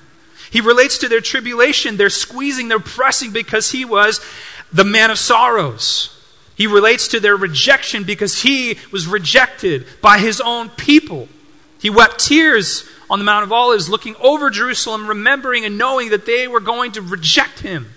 He 0.50 0.62
relates 0.62 0.96
to 0.98 1.08
their 1.08 1.20
tribulation, 1.20 1.98
their 1.98 2.08
squeezing, 2.08 2.68
their 2.68 2.80
pressing 2.80 3.30
because 3.30 3.72
he 3.72 3.84
was 3.84 4.24
the 4.72 4.84
man 4.84 5.10
of 5.10 5.18
sorrows. 5.18 6.18
He 6.54 6.66
relates 6.66 7.08
to 7.08 7.20
their 7.20 7.36
rejection 7.36 8.04
because 8.04 8.40
he 8.40 8.78
was 8.90 9.06
rejected 9.06 9.84
by 10.00 10.18
his 10.18 10.40
own 10.40 10.70
people. 10.70 11.28
He 11.86 11.90
wept 11.90 12.18
tears 12.18 12.82
on 13.08 13.20
the 13.20 13.24
Mount 13.24 13.44
of 13.44 13.52
Olives, 13.52 13.88
looking 13.88 14.16
over 14.16 14.50
Jerusalem, 14.50 15.06
remembering 15.06 15.64
and 15.64 15.78
knowing 15.78 16.10
that 16.10 16.26
they 16.26 16.48
were 16.48 16.58
going 16.58 16.90
to 16.90 17.00
reject 17.00 17.60
him, 17.60 17.92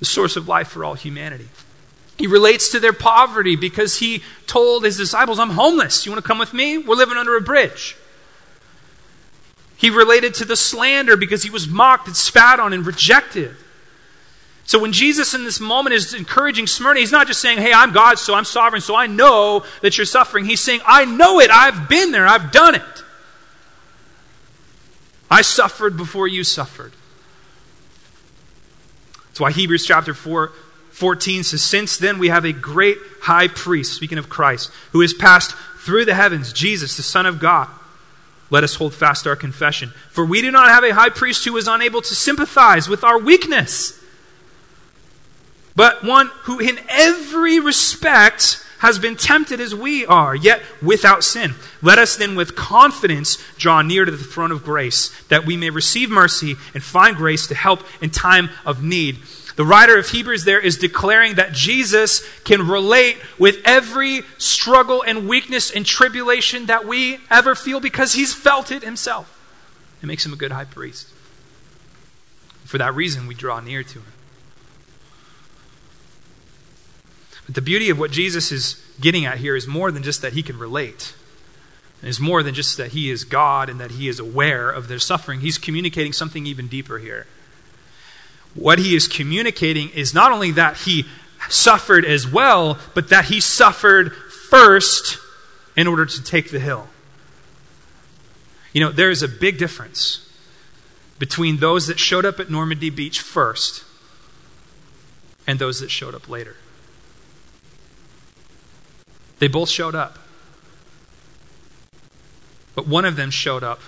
the 0.00 0.04
source 0.04 0.36
of 0.36 0.48
life 0.48 0.68
for 0.68 0.84
all 0.84 0.92
humanity. 0.92 1.48
He 2.18 2.26
relates 2.26 2.68
to 2.72 2.78
their 2.78 2.92
poverty 2.92 3.56
because 3.56 4.00
he 4.00 4.22
told 4.46 4.84
his 4.84 4.98
disciples, 4.98 5.38
I'm 5.38 5.48
homeless. 5.48 6.04
You 6.04 6.12
want 6.12 6.22
to 6.22 6.28
come 6.28 6.36
with 6.36 6.52
me? 6.52 6.76
We're 6.76 6.94
living 6.94 7.16
under 7.16 7.38
a 7.38 7.40
bridge. 7.40 7.96
He 9.78 9.88
related 9.88 10.34
to 10.34 10.44
the 10.44 10.54
slander 10.54 11.16
because 11.16 11.44
he 11.44 11.48
was 11.48 11.66
mocked 11.66 12.06
and 12.06 12.14
spat 12.14 12.60
on 12.60 12.74
and 12.74 12.84
rejected. 12.84 13.56
So 14.72 14.78
when 14.78 14.94
Jesus 14.94 15.34
in 15.34 15.44
this 15.44 15.60
moment 15.60 15.92
is 15.92 16.14
encouraging 16.14 16.66
Smyrna, 16.66 17.00
he's 17.00 17.12
not 17.12 17.26
just 17.26 17.42
saying, 17.42 17.58
Hey, 17.58 17.74
I'm 17.74 17.92
God, 17.92 18.18
so 18.18 18.32
I'm 18.32 18.46
sovereign, 18.46 18.80
so 18.80 18.96
I 18.96 19.06
know 19.06 19.66
that 19.82 19.98
you're 19.98 20.06
suffering. 20.06 20.46
He's 20.46 20.62
saying, 20.62 20.80
I 20.86 21.04
know 21.04 21.40
it. 21.40 21.50
I've 21.50 21.90
been 21.90 22.10
there. 22.10 22.26
I've 22.26 22.50
done 22.52 22.76
it. 22.76 23.04
I 25.30 25.42
suffered 25.42 25.98
before 25.98 26.26
you 26.26 26.42
suffered. 26.42 26.94
That's 29.26 29.40
why 29.40 29.52
Hebrews 29.52 29.84
chapter 29.84 30.14
4, 30.14 30.52
14 30.92 31.42
says, 31.42 31.62
Since 31.62 31.98
then 31.98 32.18
we 32.18 32.28
have 32.28 32.46
a 32.46 32.52
great 32.54 32.96
high 33.20 33.48
priest, 33.48 33.92
speaking 33.92 34.16
of 34.16 34.30
Christ, 34.30 34.70
who 34.92 35.02
has 35.02 35.12
passed 35.12 35.54
through 35.80 36.06
the 36.06 36.14
heavens, 36.14 36.50
Jesus, 36.50 36.96
the 36.96 37.02
Son 37.02 37.26
of 37.26 37.40
God. 37.40 37.68
Let 38.48 38.64
us 38.64 38.76
hold 38.76 38.94
fast 38.94 39.26
our 39.26 39.36
confession. 39.36 39.90
For 40.08 40.24
we 40.24 40.40
do 40.40 40.50
not 40.50 40.70
have 40.70 40.82
a 40.82 40.94
high 40.94 41.10
priest 41.10 41.44
who 41.44 41.58
is 41.58 41.68
unable 41.68 42.00
to 42.00 42.14
sympathize 42.14 42.88
with 42.88 43.04
our 43.04 43.18
weakness, 43.18 44.01
but 45.74 46.04
one 46.04 46.30
who 46.42 46.58
in 46.58 46.78
every 46.88 47.58
respect 47.60 48.64
has 48.78 48.98
been 48.98 49.14
tempted 49.14 49.60
as 49.60 49.72
we 49.74 50.04
are, 50.04 50.34
yet 50.34 50.60
without 50.82 51.22
sin. 51.22 51.54
Let 51.80 51.98
us 51.98 52.16
then 52.16 52.34
with 52.34 52.56
confidence 52.56 53.38
draw 53.56 53.80
near 53.80 54.04
to 54.04 54.10
the 54.10 54.18
throne 54.18 54.50
of 54.50 54.64
grace, 54.64 55.08
that 55.28 55.46
we 55.46 55.56
may 55.56 55.70
receive 55.70 56.10
mercy 56.10 56.56
and 56.74 56.82
find 56.82 57.16
grace 57.16 57.46
to 57.46 57.54
help 57.54 57.84
in 58.02 58.10
time 58.10 58.50
of 58.66 58.82
need. 58.82 59.18
The 59.54 59.64
writer 59.64 59.96
of 59.98 60.08
Hebrews 60.08 60.44
there 60.44 60.58
is 60.58 60.78
declaring 60.78 61.34
that 61.34 61.52
Jesus 61.52 62.26
can 62.42 62.66
relate 62.66 63.18
with 63.38 63.58
every 63.64 64.22
struggle 64.38 65.04
and 65.06 65.28
weakness 65.28 65.70
and 65.70 65.86
tribulation 65.86 66.66
that 66.66 66.84
we 66.84 67.18
ever 67.30 67.54
feel 67.54 67.78
because 67.78 68.14
he's 68.14 68.34
felt 68.34 68.72
it 68.72 68.82
himself. 68.82 69.38
It 70.02 70.06
makes 70.06 70.26
him 70.26 70.32
a 70.32 70.36
good 70.36 70.52
high 70.52 70.64
priest. 70.64 71.08
For 72.64 72.78
that 72.78 72.94
reason, 72.94 73.28
we 73.28 73.34
draw 73.34 73.60
near 73.60 73.84
to 73.84 73.98
him. 74.00 74.11
But 77.46 77.54
the 77.54 77.60
beauty 77.60 77.90
of 77.90 77.98
what 77.98 78.10
Jesus 78.10 78.52
is 78.52 78.82
getting 79.00 79.24
at 79.24 79.38
here 79.38 79.56
is 79.56 79.66
more 79.66 79.90
than 79.90 80.02
just 80.02 80.22
that 80.22 80.32
he 80.32 80.42
can 80.42 80.58
relate. 80.58 81.14
It 82.02 82.08
is 82.08 82.20
more 82.20 82.42
than 82.42 82.54
just 82.54 82.76
that 82.76 82.92
he 82.92 83.10
is 83.10 83.24
God 83.24 83.68
and 83.68 83.80
that 83.80 83.92
he 83.92 84.08
is 84.08 84.18
aware 84.18 84.70
of 84.70 84.88
their 84.88 84.98
suffering. 84.98 85.40
He's 85.40 85.58
communicating 85.58 86.12
something 86.12 86.46
even 86.46 86.68
deeper 86.68 86.98
here. 86.98 87.26
What 88.54 88.78
he 88.78 88.94
is 88.94 89.08
communicating 89.08 89.88
is 89.90 90.12
not 90.12 90.32
only 90.32 90.50
that 90.52 90.78
he 90.78 91.06
suffered 91.48 92.04
as 92.04 92.26
well, 92.26 92.78
but 92.94 93.08
that 93.08 93.26
he 93.26 93.40
suffered 93.40 94.14
first 94.14 95.18
in 95.76 95.86
order 95.86 96.04
to 96.04 96.22
take 96.22 96.50
the 96.50 96.60
hill. 96.60 96.88
You 98.72 98.80
know, 98.82 98.92
there 98.92 99.10
is 99.10 99.22
a 99.22 99.28
big 99.28 99.58
difference 99.58 100.28
between 101.18 101.58
those 101.58 101.86
that 101.86 101.98
showed 101.98 102.24
up 102.24 102.40
at 102.40 102.50
Normandy 102.50 102.90
Beach 102.90 103.20
first 103.20 103.84
and 105.46 105.58
those 105.58 105.80
that 105.80 105.90
showed 105.90 106.14
up 106.14 106.28
later. 106.28 106.56
They 109.42 109.48
both 109.48 109.70
showed 109.70 109.96
up. 109.96 110.20
But 112.76 112.86
one 112.86 113.04
of 113.04 113.16
them 113.16 113.32
showed 113.32 113.64
up 113.64 113.80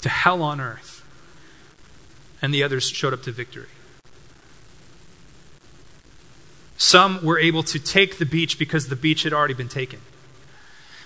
to 0.00 0.08
hell 0.08 0.42
on 0.42 0.60
earth, 0.60 1.04
and 2.42 2.52
the 2.52 2.64
others 2.64 2.88
showed 2.88 3.12
up 3.12 3.22
to 3.22 3.30
victory. 3.30 3.68
Some 6.76 7.24
were 7.24 7.38
able 7.38 7.62
to 7.62 7.78
take 7.78 8.18
the 8.18 8.26
beach 8.26 8.58
because 8.58 8.88
the 8.88 8.96
beach 8.96 9.22
had 9.22 9.32
already 9.32 9.54
been 9.54 9.68
taken. 9.68 10.00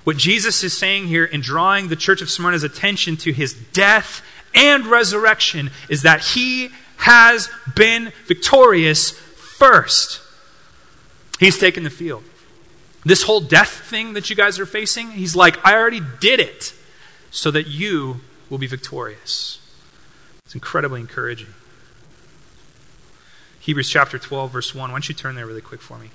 What 0.05 0.17
Jesus 0.17 0.65
is 0.65 0.75
saying 0.75 1.09
here 1.09 1.27
in 1.27 1.43
drawing 1.43 1.89
the 1.89 1.95
church 1.95 2.23
of 2.23 2.31
Smyrna's 2.31 2.65
attention 2.65 3.19
to 3.19 3.33
his 3.35 3.53
death 3.53 4.23
and 4.55 4.87
resurrection 4.87 5.71
is 5.91 6.01
that 6.01 6.23
he 6.29 6.71
has 6.97 7.51
been 7.77 8.11
victorious 8.25 9.11
first. 9.11 10.23
He's 11.39 11.59
taken 11.59 11.85
the 11.85 11.91
field. 11.91 12.25
This 13.05 13.25
whole 13.25 13.41
death 13.41 13.69
thing 13.69 14.13
that 14.13 14.31
you 14.31 14.37
guys 14.37 14.59
are 14.59 14.67
facing, 14.67 15.13
he's 15.13 15.35
like, 15.35 15.65
I 15.67 15.75
already 15.75 16.01
did 16.21 16.39
it 16.39 16.73
so 17.31 17.51
that 17.51 17.67
you 17.67 18.21
will 18.49 18.59
be 18.59 18.67
victorious. 18.67 19.59
It's 20.45 20.55
incredibly 20.55 21.01
encouraging. 21.01 21.55
Hebrews 23.59 23.89
chapter 23.89 24.19
12, 24.19 24.53
verse 24.53 24.75
1. 24.75 24.91
Why 24.91 24.95
don't 24.95 25.09
you 25.09 25.15
turn 25.15 25.35
there 25.35 25.47
really 25.47 25.61
quick 25.61 25.81
for 25.81 25.99
me? 25.99 26.11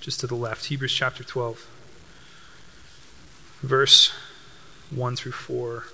Just 0.00 0.20
to 0.20 0.26
the 0.26 0.34
left. 0.34 0.66
Hebrews 0.66 0.92
chapter 0.92 1.24
12, 1.24 1.66
verse 3.62 4.12
1 4.90 5.16
through 5.16 5.32
4. 5.32 5.84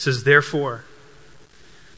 Says, 0.00 0.24
Therefore, 0.24 0.84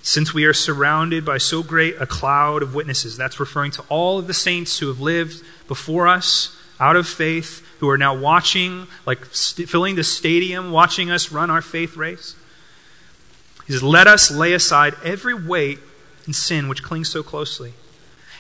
since 0.03 0.35
we 0.35 0.45
are 0.45 0.53
surrounded 0.53 1.25
by 1.25 1.39
so 1.39 1.63
great 1.63 1.95
a 2.01 2.05
cloud 2.05 2.61
of 2.61 2.75
witnesses, 2.75 3.17
that's 3.17 3.39
referring 3.39 3.71
to 3.71 3.85
all 3.89 4.19
of 4.19 4.27
the 4.27 4.35
saints 4.35 4.81
who 4.81 4.89
have 4.89 4.99
lived 4.99 5.41
before 5.69 6.09
us 6.09 6.59
out 6.81 6.97
of 6.97 7.07
faith, 7.07 7.65
who 7.79 7.89
are 7.89 7.97
now 7.97 8.13
watching, 8.13 8.89
like 9.07 9.27
st- 9.27 9.69
filling 9.69 9.95
the 9.95 10.03
stadium, 10.03 10.73
watching 10.73 11.13
us 11.13 11.31
run 11.31 11.49
our 11.49 11.63
faith 11.63 11.97
race. 11.97 12.35
He 13.69 13.73
says, 13.73 13.85
Let 13.85 14.09
us 14.09 14.33
lay 14.33 14.53
aside 14.53 14.95
every 15.05 15.35
weight 15.35 15.79
and 16.27 16.35
sin 16.35 16.67
which 16.67 16.83
clings 16.83 17.09
so 17.09 17.23
closely, 17.23 17.73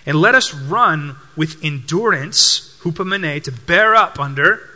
and 0.05 0.20
let 0.20 0.35
us 0.35 0.53
run 0.53 1.14
with 1.37 1.64
endurance, 1.64 2.81
hupomone, 2.83 3.40
to 3.44 3.53
bear 3.53 3.94
up 3.94 4.18
under 4.18 4.68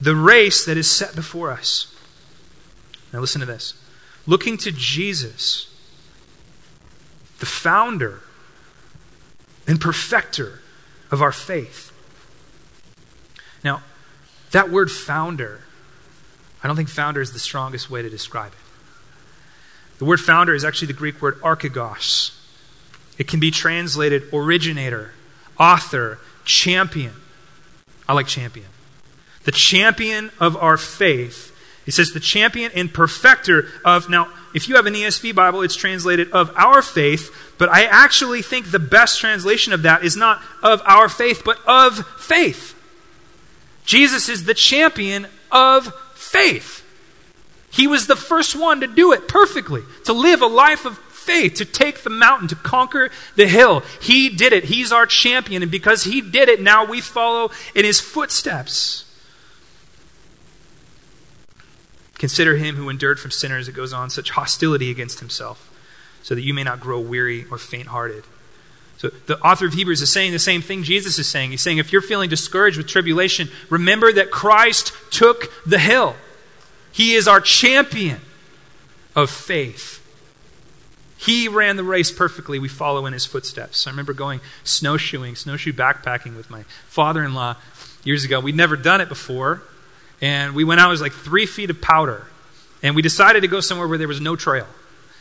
the 0.00 0.16
race 0.16 0.64
that 0.64 0.76
is 0.76 0.90
set 0.90 1.14
before 1.14 1.52
us. 1.52 1.94
Now 3.12 3.20
listen 3.20 3.38
to 3.38 3.46
this 3.46 3.74
looking 4.26 4.56
to 4.58 4.72
Jesus, 4.72 5.68
the 7.38 7.46
founder 7.46 8.20
and 9.66 9.80
perfecter 9.80 10.60
of 11.10 11.22
our 11.22 11.32
faith. 11.32 11.92
Now, 13.64 13.82
that 14.52 14.70
word 14.70 14.90
founder, 14.90 15.60
I 16.62 16.66
don't 16.66 16.76
think 16.76 16.88
founder 16.88 17.20
is 17.20 17.32
the 17.32 17.38
strongest 17.38 17.90
way 17.90 18.02
to 18.02 18.10
describe 18.10 18.52
it. 18.52 18.58
The 19.98 20.04
word 20.04 20.20
founder 20.20 20.54
is 20.54 20.64
actually 20.64 20.88
the 20.88 20.94
Greek 20.94 21.22
word 21.22 21.40
archegos. 21.42 22.38
It 23.18 23.28
can 23.28 23.40
be 23.40 23.50
translated 23.50 24.24
originator, 24.32 25.12
author, 25.58 26.18
champion. 26.44 27.12
I 28.08 28.14
like 28.14 28.26
champion. 28.26 28.66
The 29.44 29.52
champion 29.52 30.30
of 30.40 30.56
our 30.56 30.76
faith 30.76 31.51
he 31.84 31.90
says, 31.90 32.12
the 32.12 32.20
champion 32.20 32.70
and 32.74 32.92
perfecter 32.92 33.68
of, 33.84 34.08
now, 34.08 34.28
if 34.54 34.68
you 34.68 34.76
have 34.76 34.86
an 34.86 34.94
ESV 34.94 35.34
Bible, 35.34 35.62
it's 35.62 35.74
translated 35.74 36.30
of 36.30 36.50
our 36.56 36.82
faith, 36.82 37.54
but 37.58 37.68
I 37.68 37.84
actually 37.84 38.42
think 38.42 38.70
the 38.70 38.78
best 38.78 39.20
translation 39.20 39.72
of 39.72 39.82
that 39.82 40.04
is 40.04 40.16
not 40.16 40.40
of 40.62 40.80
our 40.84 41.08
faith, 41.08 41.42
but 41.44 41.58
of 41.66 42.06
faith. 42.18 42.78
Jesus 43.84 44.28
is 44.28 44.44
the 44.44 44.54
champion 44.54 45.26
of 45.50 45.92
faith. 46.14 46.84
He 47.70 47.86
was 47.86 48.06
the 48.06 48.16
first 48.16 48.54
one 48.54 48.80
to 48.80 48.86
do 48.86 49.12
it 49.12 49.26
perfectly, 49.26 49.82
to 50.04 50.12
live 50.12 50.42
a 50.42 50.46
life 50.46 50.84
of 50.84 50.98
faith, 50.98 51.54
to 51.54 51.64
take 51.64 52.02
the 52.02 52.10
mountain, 52.10 52.48
to 52.48 52.56
conquer 52.56 53.10
the 53.36 53.46
hill. 53.46 53.82
He 54.00 54.28
did 54.28 54.52
it. 54.52 54.64
He's 54.64 54.92
our 54.92 55.06
champion, 55.06 55.62
and 55.62 55.70
because 55.70 56.04
he 56.04 56.20
did 56.20 56.48
it, 56.48 56.60
now 56.60 56.84
we 56.84 57.00
follow 57.00 57.50
in 57.74 57.84
his 57.84 58.00
footsteps. 58.00 59.04
Consider 62.22 62.54
him 62.54 62.76
who 62.76 62.88
endured 62.88 63.18
from 63.18 63.32
sinners, 63.32 63.66
it 63.66 63.72
goes 63.72 63.92
on, 63.92 64.08
such 64.08 64.30
hostility 64.30 64.92
against 64.92 65.18
himself, 65.18 65.68
so 66.22 66.36
that 66.36 66.42
you 66.42 66.54
may 66.54 66.62
not 66.62 66.78
grow 66.78 67.00
weary 67.00 67.44
or 67.50 67.58
faint 67.58 67.88
hearted. 67.88 68.22
So 68.98 69.08
the 69.26 69.40
author 69.40 69.66
of 69.66 69.72
Hebrews 69.72 70.00
is 70.02 70.12
saying 70.12 70.30
the 70.30 70.38
same 70.38 70.62
thing 70.62 70.84
Jesus 70.84 71.18
is 71.18 71.26
saying. 71.26 71.50
He's 71.50 71.62
saying, 71.62 71.78
if 71.78 71.92
you're 71.92 72.00
feeling 72.00 72.30
discouraged 72.30 72.78
with 72.78 72.86
tribulation, 72.86 73.48
remember 73.68 74.12
that 74.12 74.30
Christ 74.30 74.92
took 75.10 75.52
the 75.66 75.80
hill. 75.80 76.14
He 76.92 77.14
is 77.14 77.26
our 77.26 77.40
champion 77.40 78.20
of 79.16 79.28
faith. 79.28 79.98
He 81.18 81.48
ran 81.48 81.74
the 81.74 81.82
race 81.82 82.12
perfectly. 82.12 82.60
We 82.60 82.68
follow 82.68 83.04
in 83.04 83.14
his 83.14 83.26
footsteps. 83.26 83.84
I 83.88 83.90
remember 83.90 84.12
going 84.12 84.38
snowshoeing, 84.62 85.34
snowshoe 85.34 85.72
backpacking 85.72 86.36
with 86.36 86.50
my 86.50 86.62
father 86.86 87.24
in 87.24 87.34
law 87.34 87.56
years 88.04 88.24
ago. 88.24 88.38
We'd 88.38 88.54
never 88.54 88.76
done 88.76 89.00
it 89.00 89.08
before. 89.08 89.64
And 90.22 90.54
we 90.54 90.64
went 90.64 90.80
out, 90.80 90.88
it 90.88 90.92
was 90.92 91.02
like 91.02 91.12
three 91.12 91.44
feet 91.44 91.68
of 91.68 91.82
powder. 91.82 92.26
And 92.82 92.96
we 92.96 93.02
decided 93.02 93.40
to 93.40 93.48
go 93.48 93.60
somewhere 93.60 93.86
where 93.86 93.98
there 93.98 94.08
was 94.08 94.20
no 94.20 94.36
trail. 94.36 94.66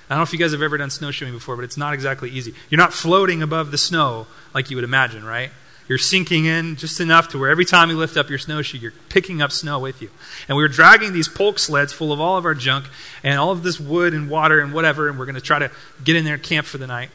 I 0.10 0.14
don't 0.14 0.20
know 0.20 0.24
if 0.24 0.34
you 0.34 0.40
guys 0.40 0.52
have 0.52 0.62
ever 0.62 0.78
done 0.78 0.90
snowshoeing 0.90 1.34
before, 1.34 1.56
but 1.56 1.64
it's 1.64 1.78
not 1.78 1.94
exactly 1.94 2.30
easy. 2.30 2.54
You're 2.70 2.78
not 2.78 2.94
floating 2.94 3.42
above 3.42 3.72
the 3.72 3.78
snow 3.78 4.28
like 4.54 4.70
you 4.70 4.78
would 4.78 4.84
imagine, 4.84 5.24
right? 5.24 5.52
You're 5.88 5.98
sinking 5.98 6.46
in 6.46 6.76
just 6.76 7.00
enough 7.00 7.30
to 7.30 7.38
where 7.40 7.50
every 7.50 7.66
time 7.66 7.90
you 7.90 7.98
lift 7.98 8.16
up 8.16 8.30
your 8.30 8.38
snowshoe, 8.38 8.78
you're 8.78 8.94
picking 9.10 9.42
up 9.42 9.52
snow 9.52 9.80
with 9.80 10.02
you. 10.02 10.10
And 10.48 10.56
we 10.56 10.64
were 10.64 10.70
dragging 10.70 11.14
these 11.14 11.28
pulk 11.28 11.60
sleds 11.60 11.92
full 11.92 12.14
of 12.14 12.20
all 12.20 12.38
of 12.38 12.46
our 12.46 12.54
junk 12.54 12.86
and 13.23 13.40
all 13.40 13.52
of 13.52 13.63
this 13.63 13.80
wood 13.80 14.13
and 14.13 14.30
water 14.30 14.60
and 14.60 14.73
whatever, 14.73 15.10
and 15.10 15.17
we're 15.17 15.25
going 15.25 15.36
to 15.36 15.42
try 15.42 15.60
to 15.60 15.71
get 16.04 16.15
in 16.15 16.23
there 16.23 16.36
and 16.36 16.44
camp 16.44 16.67
for 16.67 16.78
the 16.78 16.88
night. 16.88 17.10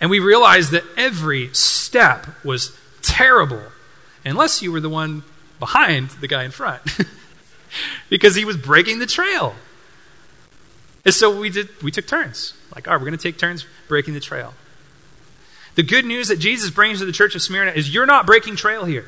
And 0.00 0.10
we 0.10 0.20
realized 0.20 0.70
that 0.70 0.84
every 0.96 1.52
step 1.52 2.26
was 2.44 2.76
terrible, 3.02 3.62
unless 4.24 4.62
you 4.62 4.72
were 4.72 4.80
the 4.80 4.88
one 4.88 5.22
behind 5.60 6.10
the 6.20 6.26
guy 6.26 6.42
in 6.42 6.50
front 6.50 6.82
because 8.08 8.34
he 8.34 8.44
was 8.44 8.56
breaking 8.56 8.98
the 8.98 9.06
trail. 9.06 9.54
And 11.04 11.14
so 11.14 11.38
we 11.38 11.50
did 11.50 11.68
we 11.82 11.90
took 11.92 12.06
turns. 12.06 12.54
Like, 12.74 12.88
all 12.88 12.94
right, 12.94 13.00
we're 13.00 13.06
going 13.06 13.18
to 13.18 13.22
take 13.22 13.38
turns 13.38 13.64
breaking 13.88 14.14
the 14.14 14.20
trail. 14.20 14.54
The 15.76 15.82
good 15.82 16.04
news 16.04 16.28
that 16.28 16.38
Jesus 16.38 16.70
brings 16.70 16.98
to 16.98 17.04
the 17.04 17.12
church 17.12 17.34
of 17.34 17.42
Smyrna 17.42 17.70
is 17.70 17.94
you're 17.94 18.06
not 18.06 18.26
breaking 18.26 18.56
trail 18.56 18.84
here. 18.84 19.06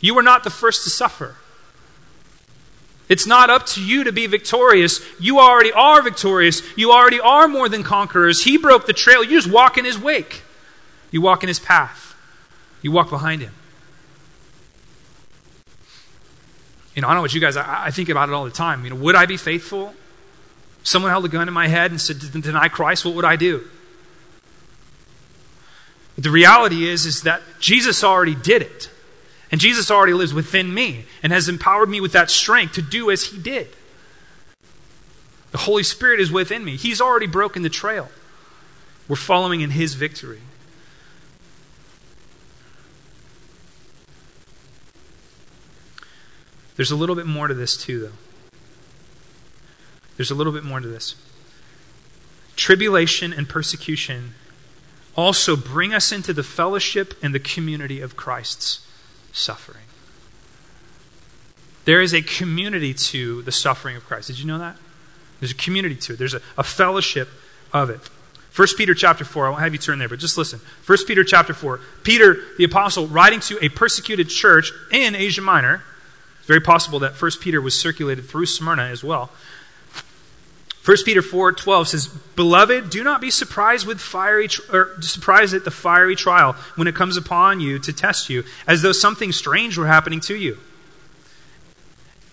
You 0.00 0.18
are 0.18 0.22
not 0.22 0.44
the 0.44 0.50
first 0.50 0.84
to 0.84 0.90
suffer. 0.90 1.36
It's 3.08 3.26
not 3.26 3.50
up 3.50 3.66
to 3.66 3.84
you 3.84 4.04
to 4.04 4.12
be 4.12 4.26
victorious. 4.26 5.00
You 5.20 5.38
already 5.38 5.72
are 5.72 6.02
victorious. 6.02 6.62
You 6.76 6.92
already 6.92 7.20
are 7.20 7.48
more 7.48 7.68
than 7.68 7.82
conquerors. 7.82 8.44
He 8.44 8.56
broke 8.56 8.86
the 8.86 8.92
trail. 8.92 9.22
You 9.22 9.40
just 9.40 9.50
walk 9.50 9.76
in 9.76 9.84
his 9.84 9.98
wake. 9.98 10.42
You 11.10 11.20
walk 11.20 11.42
in 11.42 11.48
his 11.48 11.58
path. 11.58 12.14
You 12.80 12.90
walk 12.90 13.10
behind 13.10 13.42
him. 13.42 13.54
You 16.94 17.02
know, 17.02 17.08
I 17.08 17.12
don't 17.12 17.18
know 17.18 17.22
what 17.22 17.34
you 17.34 17.40
guys, 17.40 17.56
I, 17.56 17.86
I 17.86 17.90
think 17.90 18.08
about 18.08 18.28
it 18.28 18.32
all 18.32 18.44
the 18.44 18.50
time. 18.50 18.84
You 18.84 18.90
know, 18.90 18.96
would 18.96 19.14
I 19.14 19.26
be 19.26 19.36
faithful? 19.36 19.94
Someone 20.82 21.10
held 21.10 21.24
a 21.24 21.28
gun 21.28 21.48
in 21.48 21.54
my 21.54 21.68
head 21.68 21.90
and 21.90 22.00
said, 22.00 22.18
deny 22.42 22.68
Christ, 22.68 23.04
what 23.04 23.14
would 23.14 23.24
I 23.24 23.36
do? 23.36 23.64
But 26.14 26.24
the 26.24 26.30
reality 26.30 26.88
is, 26.88 27.06
is 27.06 27.22
that 27.22 27.40
Jesus 27.60 28.04
already 28.04 28.34
did 28.34 28.62
it. 28.62 28.90
And 29.50 29.60
Jesus 29.60 29.90
already 29.90 30.14
lives 30.14 30.32
within 30.32 30.72
me 30.72 31.04
and 31.22 31.32
has 31.32 31.48
empowered 31.48 31.88
me 31.88 32.00
with 32.00 32.12
that 32.12 32.30
strength 32.30 32.74
to 32.74 32.82
do 32.82 33.10
as 33.10 33.24
he 33.26 33.38
did. 33.38 33.68
The 35.50 35.58
Holy 35.58 35.82
Spirit 35.82 36.20
is 36.20 36.32
within 36.32 36.64
me. 36.64 36.76
He's 36.76 37.00
already 37.00 37.26
broken 37.26 37.62
the 37.62 37.68
trail. 37.68 38.08
We're 39.08 39.16
following 39.16 39.60
in 39.60 39.70
his 39.70 39.94
victory. 39.94 40.40
There's 46.82 46.90
a 46.90 46.96
little 46.96 47.14
bit 47.14 47.26
more 47.26 47.46
to 47.46 47.54
this, 47.54 47.76
too, 47.76 48.00
though. 48.00 48.58
There's 50.16 50.32
a 50.32 50.34
little 50.34 50.52
bit 50.52 50.64
more 50.64 50.80
to 50.80 50.88
this. 50.88 51.14
Tribulation 52.56 53.32
and 53.32 53.48
persecution 53.48 54.34
also 55.16 55.54
bring 55.54 55.94
us 55.94 56.10
into 56.10 56.32
the 56.32 56.42
fellowship 56.42 57.14
and 57.22 57.32
the 57.32 57.38
community 57.38 58.00
of 58.00 58.16
Christ's 58.16 58.84
suffering. 59.30 59.84
There 61.84 62.02
is 62.02 62.12
a 62.12 62.20
community 62.20 62.92
to 62.94 63.42
the 63.42 63.52
suffering 63.52 63.94
of 63.94 64.04
Christ. 64.04 64.26
Did 64.26 64.40
you 64.40 64.46
know 64.46 64.58
that? 64.58 64.76
There's 65.38 65.52
a 65.52 65.54
community 65.54 65.94
to 65.94 66.14
it. 66.14 66.18
There's 66.18 66.34
a, 66.34 66.40
a 66.58 66.64
fellowship 66.64 67.28
of 67.72 67.90
it. 67.90 68.00
1 68.56 68.68
Peter 68.76 68.92
chapter 68.92 69.24
4, 69.24 69.46
I 69.46 69.50
won't 69.50 69.62
have 69.62 69.72
you 69.72 69.78
turn 69.78 70.00
there, 70.00 70.08
but 70.08 70.18
just 70.18 70.36
listen. 70.36 70.58
1 70.84 70.98
Peter 71.06 71.22
chapter 71.22 71.54
4. 71.54 71.78
Peter, 72.02 72.38
the 72.58 72.64
apostle, 72.64 73.06
writing 73.06 73.38
to 73.38 73.64
a 73.64 73.68
persecuted 73.68 74.28
church 74.28 74.72
in 74.90 75.14
Asia 75.14 75.42
Minor. 75.42 75.84
Very 76.52 76.60
possible 76.60 76.98
that 76.98 77.14
1 77.14 77.30
Peter 77.40 77.62
was 77.62 77.80
circulated 77.80 78.26
through 78.26 78.44
Smyrna 78.44 78.82
as 78.82 79.02
well. 79.02 79.30
1 80.84 80.96
Peter 81.02 81.22
4 81.22 81.52
12 81.52 81.88
says, 81.88 82.06
Beloved, 82.36 82.90
do 82.90 83.02
not 83.02 83.22
be 83.22 83.30
surprised 83.30 83.86
with 83.86 83.98
fiery 83.98 84.50
or 84.70 85.00
surprised 85.00 85.54
at 85.54 85.64
the 85.64 85.70
fiery 85.70 86.14
trial 86.14 86.52
when 86.74 86.86
it 86.86 86.94
comes 86.94 87.16
upon 87.16 87.60
you 87.60 87.78
to 87.78 87.90
test 87.90 88.28
you, 88.28 88.44
as 88.66 88.82
though 88.82 88.92
something 88.92 89.32
strange 89.32 89.78
were 89.78 89.86
happening 89.86 90.20
to 90.20 90.36
you. 90.36 90.58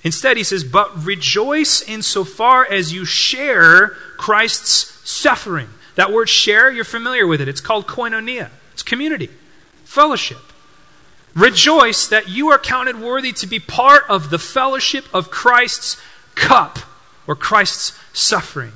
Instead, 0.03 0.35
he 0.35 0.43
says, 0.43 0.65
But 0.65 1.05
rejoice 1.05 1.81
insofar 1.81 2.67
as 2.69 2.91
you 2.91 3.05
share 3.05 3.91
Christ's 4.17 4.99
suffering. 5.09 5.69
That 5.95 6.11
word 6.11 6.27
share, 6.27 6.69
you're 6.69 6.83
familiar 6.83 7.25
with 7.25 7.39
it. 7.39 7.47
It's 7.47 7.61
called 7.61 7.87
koinonia. 7.87 8.49
It's 8.73 8.83
community, 8.83 9.29
fellowship. 9.85 10.48
Rejoice 11.39 12.05
that 12.07 12.27
you 12.27 12.49
are 12.49 12.59
counted 12.59 12.99
worthy 12.99 13.31
to 13.33 13.47
be 13.47 13.59
part 13.59 14.03
of 14.09 14.29
the 14.29 14.39
fellowship 14.39 15.05
of 15.13 15.31
Christ's 15.31 16.01
cup 16.35 16.79
or 17.25 17.35
Christ's 17.35 17.97
suffering, 18.11 18.73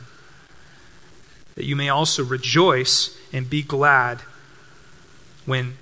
that 1.55 1.65
you 1.65 1.75
may 1.75 1.89
also 1.89 2.23
rejoice 2.23 3.17
and 3.33 3.49
be 3.49 3.63
glad 3.63 4.21
when 5.45 5.77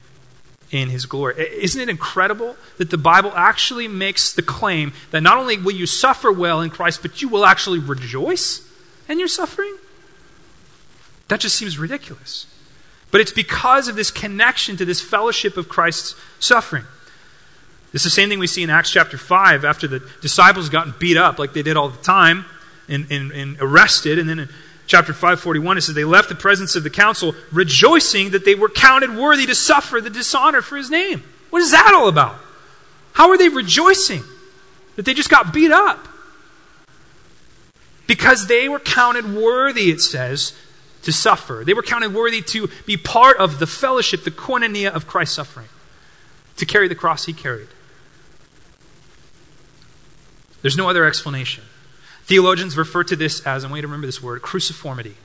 in 0.71 0.89
his 0.89 1.05
glory. 1.05 1.36
Isn't 1.38 1.82
it 1.82 1.89
incredible 1.89 2.55
that 2.77 2.89
the 2.89 2.97
Bible 2.97 3.32
actually 3.36 3.88
makes 3.88 4.34
the 4.34 4.41
claim 4.41 4.93
that 5.11 5.21
not 5.21 5.38
only 5.38 5.57
will 5.57 5.73
you 5.73 5.86
suffer 5.86 6.32
well 6.32 6.61
in 6.61 6.69
Christ, 6.69 7.01
but 7.01 7.21
you 7.21 7.27
will 7.27 7.45
actually 7.45 7.79
rejoice 7.79 8.67
in 9.07 9.19
your 9.19 9.27
suffering? 9.27 9.77
That 11.27 11.41
just 11.41 11.57
seems 11.57 11.77
ridiculous. 11.77 12.47
But 13.12 13.22
it's 13.22 13.32
because 13.32 13.88
of 13.88 13.95
this 13.95 14.09
connection 14.09 14.78
to 14.78 14.86
this 14.86 15.01
fellowship 15.01 15.57
of 15.57 15.68
Christ's 15.68 16.16
suffering. 16.39 16.86
It's 17.93 18.05
the 18.05 18.09
same 18.09 18.30
thing 18.30 18.39
we 18.39 18.47
see 18.47 18.64
in 18.64 18.70
Acts 18.70 18.89
chapter 18.89 19.18
5 19.18 19.66
after 19.66 19.88
the 19.88 19.99
disciples 20.22 20.70
gotten 20.70 20.93
beat 20.97 21.18
up 21.18 21.38
like 21.38 21.53
they 21.53 21.62
did 21.62 21.76
all 21.76 21.89
the 21.89 22.01
time 22.01 22.45
and, 22.88 23.05
and, 23.12 23.32
and 23.32 23.57
arrested. 23.59 24.18
And 24.18 24.30
then 24.30 24.39
in 24.39 24.49
chapter 24.88 25.12
541, 25.12 25.78
it 25.78 25.82
says, 25.82 25.95
They 25.95 26.05
left 26.05 26.30
the 26.30 26.36
presence 26.36 26.76
of 26.78 26.84
the 26.84 26.89
council, 26.89 27.36
rejoicing 27.51 28.32
that 28.32 28.45
they 28.45 28.55
were 28.55 28.70
counted 28.70 29.16
worthy 29.16 29.45
to 29.45 29.55
suffer 29.55 29.99
the 29.99 30.09
dishonor 30.09 30.62
for 30.62 30.78
his 30.78 30.89
name. 30.89 31.24
What 31.49 31.62
is 31.62 31.72
that 31.72 31.93
all 31.93 32.07
about? 32.07 32.38
How 33.14 33.30
are 33.30 33.38
they 33.38 33.49
rejoicing 33.49 34.24
that 34.95 35.03
they 35.03 35.14
just 35.14 35.30
got 35.30 35.53
beat 35.53 35.72
up? 35.72 36.07
Because 38.07 38.47
they 38.47 38.70
were 38.70 38.80
counted 38.80 39.34
worthy, 39.34 39.89
it 39.91 40.01
says, 40.01 40.53
to 41.04 41.12
suffer. 41.12 41.64
They 41.66 41.74
were 41.74 41.82
counted 41.82 42.14
worthy 42.14 42.41
to 42.41 42.70
be 42.86 42.97
part 42.97 43.38
of 43.38 43.60
the 43.60 43.68
fellowship, 43.68 44.24
the 44.24 44.32
koinonia 44.32 44.91
of 44.91 45.08
Christ's 45.08 45.36
suffering, 45.36 45.68
to 46.58 46.66
carry 46.66 46.88
the 46.88 46.95
cross 46.95 47.26
he 47.26 47.34
carried. 47.34 47.68
There's 50.62 50.78
no 50.78 50.89
other 50.89 51.06
explanation. 51.06 51.64
Theologians 52.24 52.78
refer 52.78 53.04
to 53.06 53.16
this 53.16 53.45
as, 53.45 53.64
and 53.64 53.74
way 53.74 53.82
to 53.82 53.88
remember 53.88 54.08
this 54.08 54.22
word, 54.22 54.41
cruciformity. 54.41 55.16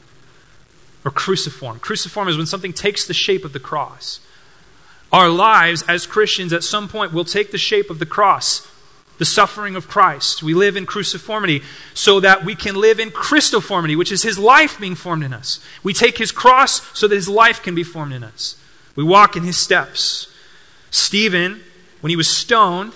Or 1.05 1.11
cruciform. 1.11 1.79
Cruciform 1.79 2.27
is 2.29 2.37
when 2.37 2.47
something 2.47 2.72
takes 2.72 3.07
the 3.07 3.14
shape 3.14 3.45
of 3.45 3.53
the 3.53 3.61
cross. 3.61 4.20
Our 5.12 5.29
lives 5.29 5.85
as 5.87 6.07
Christians 6.07 6.53
at 6.53 6.64
some 6.64 6.89
point 6.89 7.12
will 7.12 7.24
take 7.24 7.53
the 7.53 7.59
shape 7.59 7.91
of 7.91 8.01
the 8.01 8.07
cross, 8.07 8.66
the 9.19 9.25
suffering 9.25 9.77
of 9.77 9.89
Christ. 9.89 10.43
We 10.43 10.55
live 10.55 10.77
in 10.77 10.87
cruciformity 10.87 11.62
so 11.95 12.21
that 12.21 12.45
we 12.45 12.55
can 12.55 12.75
live 12.75 13.01
in 13.01 13.11
Christoformity, 13.11 13.97
which 13.97 14.12
is 14.12 14.23
his 14.23 14.39
life 14.39 14.79
being 14.79 14.95
formed 14.95 15.25
in 15.25 15.33
us. 15.33 15.61
We 15.83 15.93
take 15.93 16.19
his 16.19 16.33
cross 16.33 16.83
so 16.99 17.09
that 17.09 17.14
his 17.14 17.29
life 17.29 17.62
can 17.62 17.75
be 17.75 17.83
formed 17.83 18.12
in 18.12 18.23
us. 18.23 18.57
We 18.95 19.05
walk 19.05 19.37
in 19.37 19.43
his 19.43 19.57
steps. 19.57 20.33
Stephen, 20.91 21.61
when 22.01 22.11
he 22.11 22.17
was 22.17 22.29
stoned, 22.29 22.93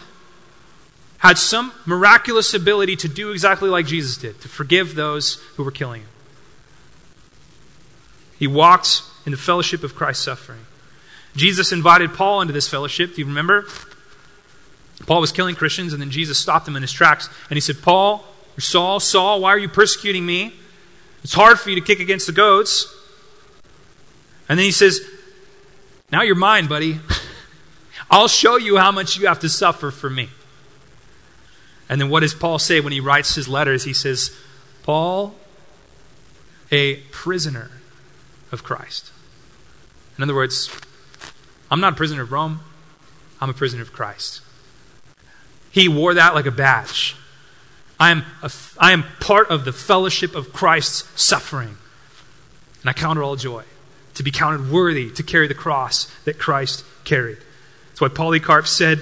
had 1.18 1.36
some 1.36 1.72
miraculous 1.84 2.54
ability 2.54 2.96
to 2.96 3.08
do 3.08 3.30
exactly 3.30 3.68
like 3.68 3.86
Jesus 3.86 4.16
did, 4.16 4.40
to 4.40 4.48
forgive 4.48 4.94
those 4.94 5.34
who 5.56 5.64
were 5.64 5.70
killing 5.70 6.02
him. 6.02 6.08
He 8.38 8.46
walked 8.46 9.02
in 9.26 9.32
the 9.32 9.38
fellowship 9.38 9.84
of 9.84 9.94
Christ's 9.94 10.24
suffering. 10.24 10.60
Jesus 11.36 11.72
invited 11.72 12.14
Paul 12.14 12.40
into 12.40 12.54
this 12.54 12.68
fellowship. 12.68 13.14
Do 13.14 13.20
you 13.20 13.26
remember? 13.26 13.66
Paul 15.06 15.20
was 15.20 15.32
killing 15.32 15.54
Christians, 15.54 15.92
and 15.92 16.00
then 16.00 16.10
Jesus 16.10 16.38
stopped 16.38 16.68
him 16.68 16.76
in 16.76 16.82
his 16.82 16.92
tracks. 16.92 17.28
And 17.48 17.56
he 17.56 17.60
said, 17.60 17.82
Paul, 17.82 18.24
or 18.56 18.60
Saul, 18.60 19.00
Saul, 19.00 19.40
why 19.40 19.50
are 19.50 19.58
you 19.58 19.68
persecuting 19.68 20.24
me? 20.24 20.52
It's 21.22 21.34
hard 21.34 21.58
for 21.58 21.70
you 21.70 21.76
to 21.76 21.82
kick 21.82 22.00
against 22.00 22.26
the 22.26 22.32
goats. 22.32 22.94
And 24.48 24.58
then 24.58 24.64
he 24.64 24.72
says, 24.72 25.00
Now 26.10 26.22
you're 26.22 26.34
mine, 26.34 26.66
buddy. 26.66 27.00
I'll 28.10 28.28
show 28.28 28.56
you 28.56 28.76
how 28.78 28.90
much 28.90 29.16
you 29.16 29.26
have 29.26 29.38
to 29.40 29.48
suffer 29.48 29.90
for 29.90 30.10
me. 30.10 30.28
And 31.88 32.00
then 32.00 32.08
what 32.08 32.20
does 32.20 32.34
Paul 32.34 32.58
say 32.58 32.80
when 32.80 32.92
he 32.92 33.00
writes 33.00 33.34
his 33.34 33.48
letters? 33.48 33.84
He 33.84 33.92
says, 33.92 34.36
Paul, 34.82 35.34
a 36.70 36.96
prisoner 37.10 37.70
of 38.52 38.62
Christ. 38.62 39.10
In 40.16 40.22
other 40.22 40.34
words, 40.34 40.70
I'm 41.70 41.80
not 41.80 41.92
a 41.94 41.96
prisoner 41.96 42.22
of 42.22 42.32
Rome, 42.32 42.60
I'm 43.40 43.50
a 43.50 43.54
prisoner 43.54 43.82
of 43.82 43.92
Christ. 43.92 44.40
He 45.70 45.88
wore 45.88 46.14
that 46.14 46.34
like 46.34 46.46
a 46.46 46.50
badge. 46.50 47.16
I 47.98 48.10
am, 48.10 48.24
a, 48.42 48.50
I 48.78 48.92
am 48.92 49.04
part 49.20 49.50
of 49.50 49.64
the 49.64 49.72
fellowship 49.72 50.34
of 50.34 50.52
Christ's 50.52 51.08
suffering. 51.20 51.76
And 52.80 52.90
I 52.90 52.92
count 52.92 53.18
it 53.18 53.22
all 53.22 53.36
joy 53.36 53.64
to 54.14 54.22
be 54.22 54.30
counted 54.30 54.70
worthy 54.70 55.10
to 55.10 55.22
carry 55.22 55.48
the 55.48 55.54
cross 55.54 56.06
that 56.24 56.38
Christ 56.38 56.84
carried. 57.04 57.38
That's 57.88 58.00
why 58.00 58.08
Polycarp 58.08 58.66
said 58.66 59.00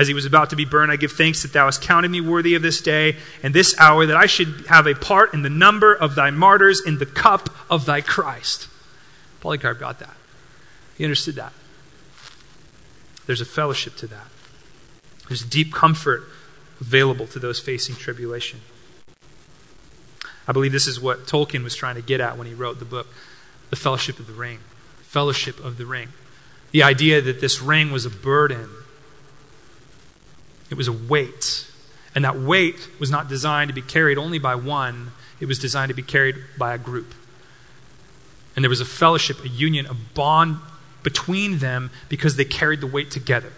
as 0.00 0.08
he 0.08 0.14
was 0.14 0.24
about 0.24 0.48
to 0.48 0.56
be 0.56 0.64
burned, 0.64 0.90
I 0.90 0.96
give 0.96 1.12
thanks 1.12 1.42
that 1.42 1.52
thou 1.52 1.66
hast 1.66 1.82
counted 1.82 2.10
me 2.10 2.22
worthy 2.22 2.54
of 2.54 2.62
this 2.62 2.80
day 2.80 3.16
and 3.42 3.52
this 3.52 3.78
hour, 3.78 4.06
that 4.06 4.16
I 4.16 4.24
should 4.24 4.64
have 4.66 4.86
a 4.86 4.94
part 4.94 5.34
in 5.34 5.42
the 5.42 5.50
number 5.50 5.94
of 5.94 6.14
thy 6.14 6.30
martyrs 6.30 6.80
in 6.80 6.96
the 6.96 7.04
cup 7.04 7.50
of 7.68 7.84
thy 7.84 8.00
Christ. 8.00 8.66
Polycarp 9.42 9.78
got 9.78 9.98
that. 9.98 10.14
He 10.96 11.04
understood 11.04 11.34
that. 11.34 11.52
There's 13.26 13.42
a 13.42 13.44
fellowship 13.44 13.96
to 13.96 14.06
that. 14.06 14.26
There's 15.30 15.42
deep 15.42 15.72
comfort 15.72 16.24
available 16.78 17.26
to 17.28 17.38
those 17.38 17.58
facing 17.58 17.94
tribulation. 17.94 18.60
I 20.46 20.52
believe 20.52 20.72
this 20.72 20.86
is 20.86 21.00
what 21.00 21.26
Tolkien 21.26 21.64
was 21.64 21.74
trying 21.74 21.94
to 21.94 22.02
get 22.02 22.20
at 22.20 22.36
when 22.36 22.46
he 22.46 22.52
wrote 22.52 22.78
the 22.78 22.84
book, 22.84 23.06
The 23.70 23.76
Fellowship 23.76 24.18
of 24.18 24.26
the 24.26 24.34
Ring. 24.34 24.58
Fellowship 25.02 25.58
of 25.64 25.78
the 25.78 25.86
Ring. 25.86 26.08
The 26.72 26.82
idea 26.82 27.22
that 27.22 27.40
this 27.40 27.62
ring 27.62 27.90
was 27.90 28.04
a 28.04 28.10
burden 28.10 28.68
it 30.70 30.76
was 30.76 30.88
a 30.88 30.92
weight. 30.92 31.66
And 32.14 32.24
that 32.24 32.38
weight 32.38 32.88
was 32.98 33.10
not 33.10 33.28
designed 33.28 33.68
to 33.68 33.74
be 33.74 33.82
carried 33.82 34.18
only 34.18 34.38
by 34.38 34.54
one, 34.54 35.12
it 35.40 35.46
was 35.46 35.58
designed 35.58 35.88
to 35.90 35.94
be 35.94 36.02
carried 36.02 36.36
by 36.56 36.74
a 36.74 36.78
group. 36.78 37.14
And 38.54 38.64
there 38.64 38.70
was 38.70 38.80
a 38.80 38.84
fellowship, 38.84 39.44
a 39.44 39.48
union, 39.48 39.86
a 39.86 39.94
bond 39.94 40.58
between 41.02 41.58
them 41.58 41.90
because 42.08 42.36
they 42.36 42.44
carried 42.44 42.80
the 42.80 42.86
weight 42.86 43.10
together. 43.10 43.52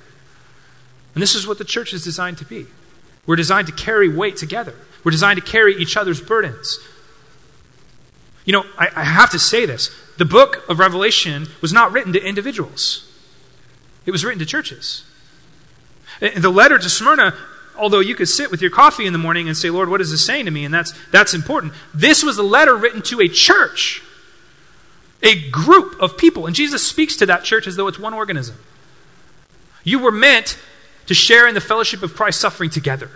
And 1.15 1.23
this 1.23 1.35
is 1.35 1.47
what 1.47 1.59
the 1.59 1.65
church 1.65 1.93
is 1.93 2.05
designed 2.05 2.39
to 2.39 2.45
be. 2.45 2.67
We're 3.27 3.37
designed 3.37 3.67
to 3.69 3.73
carry 3.73 4.09
weight 4.09 4.37
together, 4.37 4.75
we're 5.05 5.13
designed 5.13 5.41
to 5.41 5.47
carry 5.47 5.77
each 5.77 5.97
other's 5.97 6.21
burdens. 6.21 6.79
You 8.45 8.53
know, 8.53 8.65
I, 8.77 8.89
I 8.97 9.05
have 9.05 9.31
to 9.31 9.39
say 9.39 9.67
this 9.67 9.91
the 10.19 10.25
book 10.25 10.69
of 10.69 10.79
Revelation 10.79 11.49
was 11.61 11.73
not 11.73 11.93
written 11.93 12.13
to 12.13 12.23
individuals, 12.23 13.11
it 14.07 14.11
was 14.11 14.25
written 14.25 14.39
to 14.41 14.47
churches. 14.47 15.05
The 16.21 16.51
letter 16.51 16.79
to 16.79 16.89
Smyrna, 16.89 17.35
although 17.77 17.99
you 17.99 18.15
could 18.15 18.29
sit 18.29 18.51
with 18.51 18.63
your 18.63 18.71
coffee 18.71 19.07
in 19.07 19.13
the 19.13 19.19
morning 19.19 19.49
and 19.49 19.57
say, 19.57 19.71
Lord, 19.71 19.89
what 19.89 20.01
is 20.01 20.13
this 20.13 20.25
saying 20.25 20.45
to 20.45 20.53
me? 20.53 20.65
And 20.65 20.73
that's, 20.73 20.95
that's 21.11 21.35
important. 21.35 21.73
This 21.93 22.23
was 22.23 22.39
a 22.39 22.45
letter 22.45 22.77
written 22.77 23.03
to 23.03 23.21
a 23.21 23.29
church, 23.29 24.03
a 25.21 25.51
group 25.51 26.01
of 26.01 26.17
people. 26.17 26.47
And 26.47 26.55
Jesus 26.55 26.87
speaks 26.87 27.17
to 27.17 27.27
that 27.27 27.43
church 27.43 27.67
as 27.67 27.75
though 27.75 27.89
it's 27.89 27.99
one 27.99 28.15
organism. 28.15 28.57
You 29.83 29.99
were 29.99 30.13
meant 30.13 30.59
to 31.13 31.17
share 31.17 31.47
in 31.47 31.53
the 31.53 31.61
fellowship 31.61 32.03
of 32.03 32.15
Christ's 32.15 32.41
suffering 32.41 32.71
together, 32.71 33.11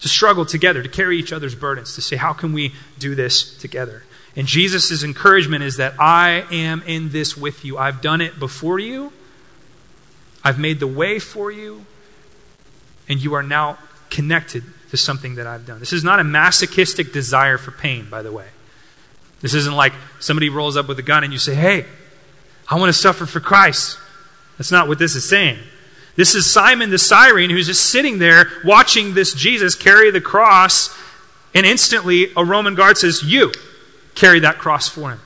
to 0.00 0.08
struggle 0.08 0.46
together, 0.46 0.82
to 0.82 0.88
carry 0.88 1.18
each 1.18 1.34
other's 1.34 1.54
burdens, 1.54 1.94
to 1.96 2.00
say, 2.00 2.16
how 2.16 2.32
can 2.32 2.54
we 2.54 2.72
do 2.98 3.14
this 3.14 3.54
together? 3.58 4.04
And 4.34 4.46
Jesus' 4.46 5.02
encouragement 5.04 5.64
is 5.64 5.76
that 5.76 6.00
I 6.00 6.46
am 6.50 6.82
in 6.86 7.10
this 7.10 7.36
with 7.36 7.62
you. 7.62 7.76
I've 7.76 8.00
done 8.00 8.22
it 8.22 8.38
before 8.38 8.78
you, 8.78 9.12
I've 10.42 10.58
made 10.58 10.80
the 10.80 10.86
way 10.86 11.18
for 11.18 11.50
you, 11.50 11.84
and 13.06 13.22
you 13.22 13.34
are 13.34 13.42
now 13.42 13.76
connected 14.08 14.64
to 14.88 14.96
something 14.96 15.34
that 15.34 15.46
I've 15.46 15.66
done. 15.66 15.78
This 15.78 15.92
is 15.92 16.02
not 16.02 16.20
a 16.20 16.24
masochistic 16.24 17.12
desire 17.12 17.58
for 17.58 17.70
pain, 17.70 18.08
by 18.08 18.22
the 18.22 18.32
way. 18.32 18.46
This 19.42 19.52
isn't 19.52 19.74
like 19.74 19.92
somebody 20.20 20.48
rolls 20.48 20.74
up 20.74 20.88
with 20.88 20.98
a 20.98 21.02
gun 21.02 21.22
and 21.22 21.34
you 21.34 21.38
say, 21.38 21.54
hey, 21.54 21.84
I 22.66 22.76
want 22.76 22.88
to 22.88 22.98
suffer 22.98 23.26
for 23.26 23.40
Christ. 23.40 23.98
That's 24.56 24.72
not 24.72 24.88
what 24.88 24.98
this 24.98 25.14
is 25.14 25.28
saying. 25.28 25.58
This 26.18 26.34
is 26.34 26.50
Simon 26.50 26.90
the 26.90 26.98
Cyrene 26.98 27.48
who's 27.48 27.68
just 27.68 27.90
sitting 27.90 28.18
there 28.18 28.50
watching 28.64 29.14
this 29.14 29.32
Jesus 29.32 29.76
carry 29.76 30.10
the 30.10 30.20
cross, 30.20 30.92
and 31.54 31.64
instantly 31.64 32.32
a 32.36 32.44
Roman 32.44 32.74
guard 32.74 32.98
says, 32.98 33.22
You 33.22 33.52
carry 34.16 34.40
that 34.40 34.58
cross 34.58 34.88
for 34.88 35.12
him. 35.12 35.20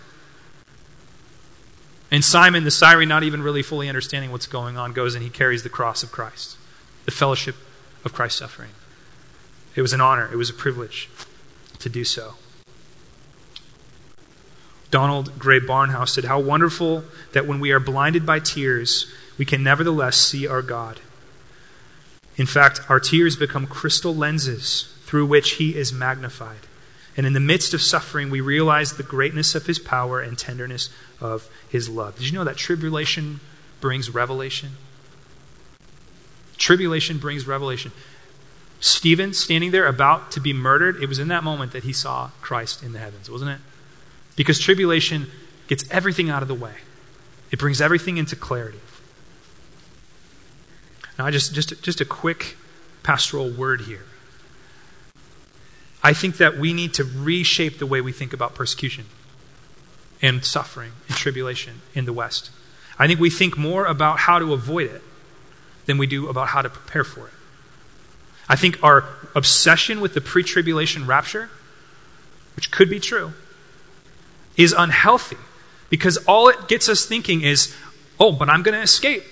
And 2.11 2.23
Simon 2.23 2.65
the 2.65 2.71
Cyrene, 2.71 3.09
not 3.09 3.23
even 3.23 3.41
really 3.43 3.63
fully 3.63 3.89
understanding 3.89 4.33
what's 4.33 4.47
going 4.47 4.77
on, 4.77 4.93
goes 4.93 5.15
and 5.15 5.25
he 5.25 5.31
carries 5.31 5.63
the 5.63 5.71
cross 5.71 6.03
of 6.03 6.13
Christ, 6.13 6.59
the 7.07 7.11
fellowship 7.11 7.57
of 8.05 8.13
Christ's 8.13 8.41
suffering. 8.41 8.73
It 9.75 9.81
was 9.81 9.95
an 9.95 10.03
honor, 10.03 10.29
it 10.31 10.37
was 10.37 10.51
a 10.51 10.55
privilege 10.55 11.09
to 11.79 11.89
do 11.89 12.05
so. 12.05 12.35
Donald 14.91 15.39
Grey 15.39 15.59
Barnhouse 15.59 16.11
said, 16.11 16.27
How 16.27 16.39
wonderful 16.39 17.05
that 17.33 17.47
when 17.47 17.61
we 17.61 17.71
are 17.71 17.81
blinded 17.81 18.27
by 18.27 18.41
tears, 18.41 19.11
we 19.39 19.45
can 19.45 19.63
nevertheless 19.63 20.17
see 20.17 20.47
our 20.47 20.63
God. 20.63 21.01
In 22.37 22.47
fact, 22.47 22.81
our 22.89 23.01
tears 23.01 23.37
become 23.37 23.67
crystal 23.67 24.15
lenses 24.15 24.95
through 25.05 25.27
which 25.27 25.53
He 25.53 25.77
is 25.77 25.93
magnified. 25.93 26.67
And 27.17 27.27
in 27.27 27.35
the 27.35 27.41
midst 27.41 27.75
of 27.75 27.83
suffering, 27.83 28.31
we 28.31 28.41
realize 28.41 28.93
the 28.93 29.03
greatness 29.03 29.55
of 29.55 29.67
His 29.67 29.79
power 29.79 30.21
and 30.21 30.39
tenderness 30.39 30.89
of 31.21 31.49
His 31.69 31.89
love. 31.89 32.17
Did 32.17 32.31
you 32.31 32.33
know 32.33 32.45
that 32.45 32.57
tribulation 32.57 33.41
brings 33.81 34.09
revelation? 34.09 34.73
Tribulation 36.57 37.19
brings 37.19 37.47
revelation. 37.47 37.93
Stephen, 38.81 39.33
standing 39.33 39.71
there 39.71 39.87
about 39.87 40.33
to 40.33 40.41
be 40.41 40.53
murdered, 40.53 41.01
it 41.03 41.09
was 41.09 41.19
in 41.19 41.29
that 41.29 41.45
moment 41.45 41.73
that 41.73 41.85
he 41.85 41.93
saw 41.93 42.31
Christ 42.41 42.83
in 42.83 42.93
the 42.93 42.99
heavens, 42.99 43.31
wasn't 43.31 43.53
it? 43.53 43.59
Because 44.35 44.59
tribulation 44.59 45.29
gets 45.69 45.89
everything 45.91 46.31
out 46.31 46.43
of 46.43 46.49
the 46.49 46.55
way, 46.55 46.75
it 47.51 47.59
brings 47.59 47.81
everything 47.81 48.17
into 48.17 48.35
clarity. 48.35 48.81
Now, 51.23 51.31
just, 51.31 51.55
just, 51.55 51.81
just 51.85 52.01
a 52.01 52.05
quick 52.05 52.57
pastoral 53.05 53.49
word 53.49 53.83
here. 53.83 54.07
I 56.03 56.15
think 56.15 56.39
that 56.39 56.59
we 56.59 56.73
need 56.73 56.95
to 56.95 57.05
reshape 57.05 57.79
the 57.79 57.87
way 57.87 58.01
we 58.01 58.11
think 58.11 58.33
about 58.33 58.57
persecution 58.57 59.05
and 60.21 60.45
suffering 60.45 60.91
and 61.07 61.17
tribulation 61.17 61.81
in 61.95 62.07
the 62.07 62.13
West. 62.13 62.51
I 62.99 63.07
think 63.07 63.21
we 63.21 63.31
think 63.31 63.57
more 63.57 63.87
about 63.87 64.19
how 64.19 64.41
to 64.41 64.53
avoid 64.53 64.91
it 64.91 65.01
than 65.87 65.97
we 65.97 66.09
do 66.09 66.27
about 66.29 66.49
how 66.49 66.61
to 66.61 66.69
prepare 66.69 67.05
for 67.05 67.29
it. 67.29 67.33
I 68.49 68.57
think 68.57 68.83
our 68.83 69.05
obsession 69.37 70.01
with 70.01 70.15
the 70.15 70.21
pre 70.21 70.43
tribulation 70.43 71.07
rapture, 71.07 71.51
which 72.57 72.73
could 72.73 72.91
be 72.91 72.99
true, 72.99 73.33
is 74.57 74.75
unhealthy 74.77 75.39
because 75.89 76.17
all 76.27 76.49
it 76.49 76.67
gets 76.67 76.89
us 76.89 77.07
thinking 77.07 77.43
is, 77.43 77.73
oh, 78.19 78.33
but 78.33 78.51
I'm 78.51 78.65
going 78.65 78.77
to 78.77 78.83
escape. 78.83 79.23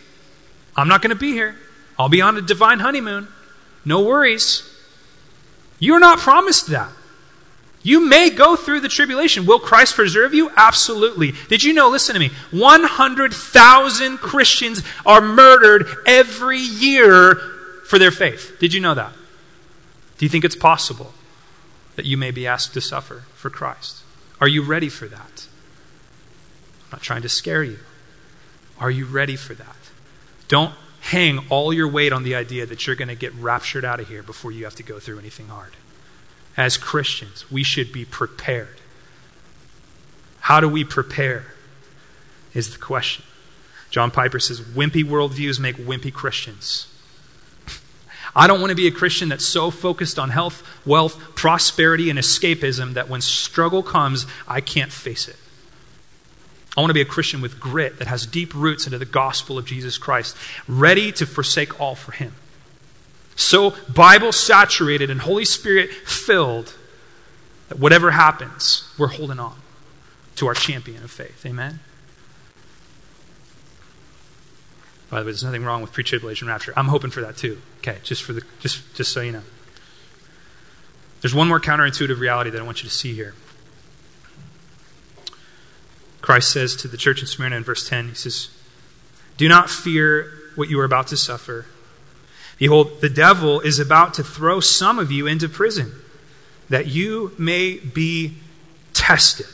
I'm 0.76 0.86
not 0.86 1.02
going 1.02 1.10
to 1.10 1.20
be 1.20 1.32
here. 1.32 1.56
I'll 2.00 2.08
be 2.08 2.22
on 2.22 2.38
a 2.38 2.40
divine 2.40 2.78
honeymoon. 2.78 3.28
No 3.84 4.00
worries. 4.00 4.66
You're 5.78 6.00
not 6.00 6.18
promised 6.18 6.68
that. 6.68 6.88
You 7.82 8.08
may 8.08 8.30
go 8.30 8.56
through 8.56 8.80
the 8.80 8.88
tribulation. 8.88 9.44
Will 9.44 9.58
Christ 9.58 9.96
preserve 9.96 10.32
you? 10.32 10.50
Absolutely. 10.56 11.34
Did 11.48 11.62
you 11.62 11.74
know, 11.74 11.90
listen 11.90 12.14
to 12.14 12.18
me, 12.18 12.30
100,000 12.52 14.16
Christians 14.16 14.82
are 15.04 15.20
murdered 15.20 15.88
every 16.06 16.58
year 16.58 17.34
for 17.84 17.98
their 17.98 18.10
faith. 18.10 18.56
Did 18.58 18.72
you 18.72 18.80
know 18.80 18.94
that? 18.94 19.12
Do 20.16 20.24
you 20.24 20.30
think 20.30 20.46
it's 20.46 20.56
possible 20.56 21.12
that 21.96 22.06
you 22.06 22.16
may 22.16 22.30
be 22.30 22.46
asked 22.46 22.72
to 22.72 22.80
suffer 22.80 23.24
for 23.34 23.50
Christ? 23.50 23.98
Are 24.40 24.48
you 24.48 24.62
ready 24.62 24.88
for 24.88 25.06
that? 25.06 25.46
I'm 26.84 26.92
not 26.92 27.02
trying 27.02 27.22
to 27.22 27.28
scare 27.28 27.62
you. 27.62 27.78
Are 28.78 28.90
you 28.90 29.04
ready 29.04 29.36
for 29.36 29.52
that? 29.52 29.76
Don't 30.48 30.72
hang 31.10 31.40
all 31.48 31.72
your 31.72 31.88
weight 31.88 32.12
on 32.12 32.22
the 32.22 32.36
idea 32.36 32.64
that 32.64 32.86
you're 32.86 32.94
going 32.94 33.08
to 33.08 33.16
get 33.16 33.34
raptured 33.34 33.84
out 33.84 33.98
of 33.98 34.06
here 34.06 34.22
before 34.22 34.52
you 34.52 34.62
have 34.62 34.76
to 34.76 34.82
go 34.84 35.00
through 35.00 35.18
anything 35.18 35.48
hard. 35.48 35.72
As 36.56 36.76
Christians, 36.76 37.50
we 37.50 37.64
should 37.64 37.92
be 37.92 38.04
prepared. 38.04 38.80
How 40.42 40.60
do 40.60 40.68
we 40.68 40.84
prepare? 40.84 41.46
Is 42.54 42.70
the 42.72 42.78
question. 42.78 43.24
John 43.90 44.12
Piper 44.12 44.38
says 44.38 44.60
wimpy 44.60 45.02
worldviews 45.02 45.58
make 45.58 45.76
wimpy 45.78 46.12
Christians. 46.12 46.86
I 48.36 48.46
don't 48.46 48.60
want 48.60 48.70
to 48.70 48.76
be 48.76 48.86
a 48.86 48.92
Christian 48.92 49.28
that's 49.28 49.44
so 49.44 49.72
focused 49.72 50.16
on 50.16 50.30
health, 50.30 50.62
wealth, 50.86 51.34
prosperity, 51.34 52.08
and 52.08 52.20
escapism 52.20 52.92
that 52.94 53.08
when 53.08 53.20
struggle 53.20 53.82
comes, 53.82 54.26
I 54.46 54.60
can't 54.60 54.92
face 54.92 55.26
it. 55.26 55.36
I 56.80 56.82
want 56.82 56.90
to 56.92 56.94
be 56.94 57.02
a 57.02 57.04
Christian 57.04 57.42
with 57.42 57.60
grit 57.60 57.98
that 57.98 58.08
has 58.08 58.24
deep 58.24 58.54
roots 58.54 58.86
into 58.86 58.96
the 58.96 59.04
gospel 59.04 59.58
of 59.58 59.66
Jesus 59.66 59.98
Christ, 59.98 60.34
ready 60.66 61.12
to 61.12 61.26
forsake 61.26 61.78
all 61.78 61.94
for 61.94 62.12
Him. 62.12 62.32
So 63.36 63.74
Bible 63.94 64.32
saturated 64.32 65.10
and 65.10 65.20
Holy 65.20 65.44
Spirit 65.44 65.90
filled 65.90 66.74
that 67.68 67.78
whatever 67.78 68.12
happens, 68.12 68.90
we're 68.96 69.08
holding 69.08 69.38
on 69.38 69.58
to 70.36 70.46
our 70.46 70.54
champion 70.54 71.04
of 71.04 71.10
faith. 71.10 71.44
Amen? 71.44 71.80
By 75.10 75.18
the 75.18 75.26
way, 75.26 75.32
there's 75.32 75.44
nothing 75.44 75.64
wrong 75.64 75.82
with 75.82 75.92
pre-tribulation 75.92 76.48
rapture. 76.48 76.72
I'm 76.78 76.88
hoping 76.88 77.10
for 77.10 77.20
that 77.20 77.36
too. 77.36 77.60
Okay, 77.80 77.98
just 78.02 78.22
for 78.22 78.32
the 78.32 78.40
just 78.60 78.94
just 78.94 79.12
so 79.12 79.20
you 79.20 79.32
know. 79.32 79.42
There's 81.20 81.34
one 81.34 81.46
more 81.46 81.60
counterintuitive 81.60 82.18
reality 82.18 82.48
that 82.48 82.58
I 82.58 82.64
want 82.64 82.82
you 82.82 82.88
to 82.88 82.94
see 82.94 83.12
here. 83.12 83.34
Christ 86.30 86.52
says 86.52 86.76
to 86.76 86.86
the 86.86 86.96
church 86.96 87.20
in 87.22 87.26
Smyrna 87.26 87.56
in 87.56 87.64
verse 87.64 87.88
10, 87.88 88.10
He 88.10 88.14
says, 88.14 88.50
Do 89.36 89.48
not 89.48 89.68
fear 89.68 90.30
what 90.54 90.70
you 90.70 90.78
are 90.78 90.84
about 90.84 91.08
to 91.08 91.16
suffer. 91.16 91.66
Behold, 92.56 93.00
the 93.00 93.08
devil 93.08 93.58
is 93.58 93.80
about 93.80 94.14
to 94.14 94.22
throw 94.22 94.60
some 94.60 95.00
of 95.00 95.10
you 95.10 95.26
into 95.26 95.48
prison, 95.48 95.90
that 96.68 96.86
you 96.86 97.34
may 97.36 97.78
be 97.78 98.36
tested. 98.92 99.48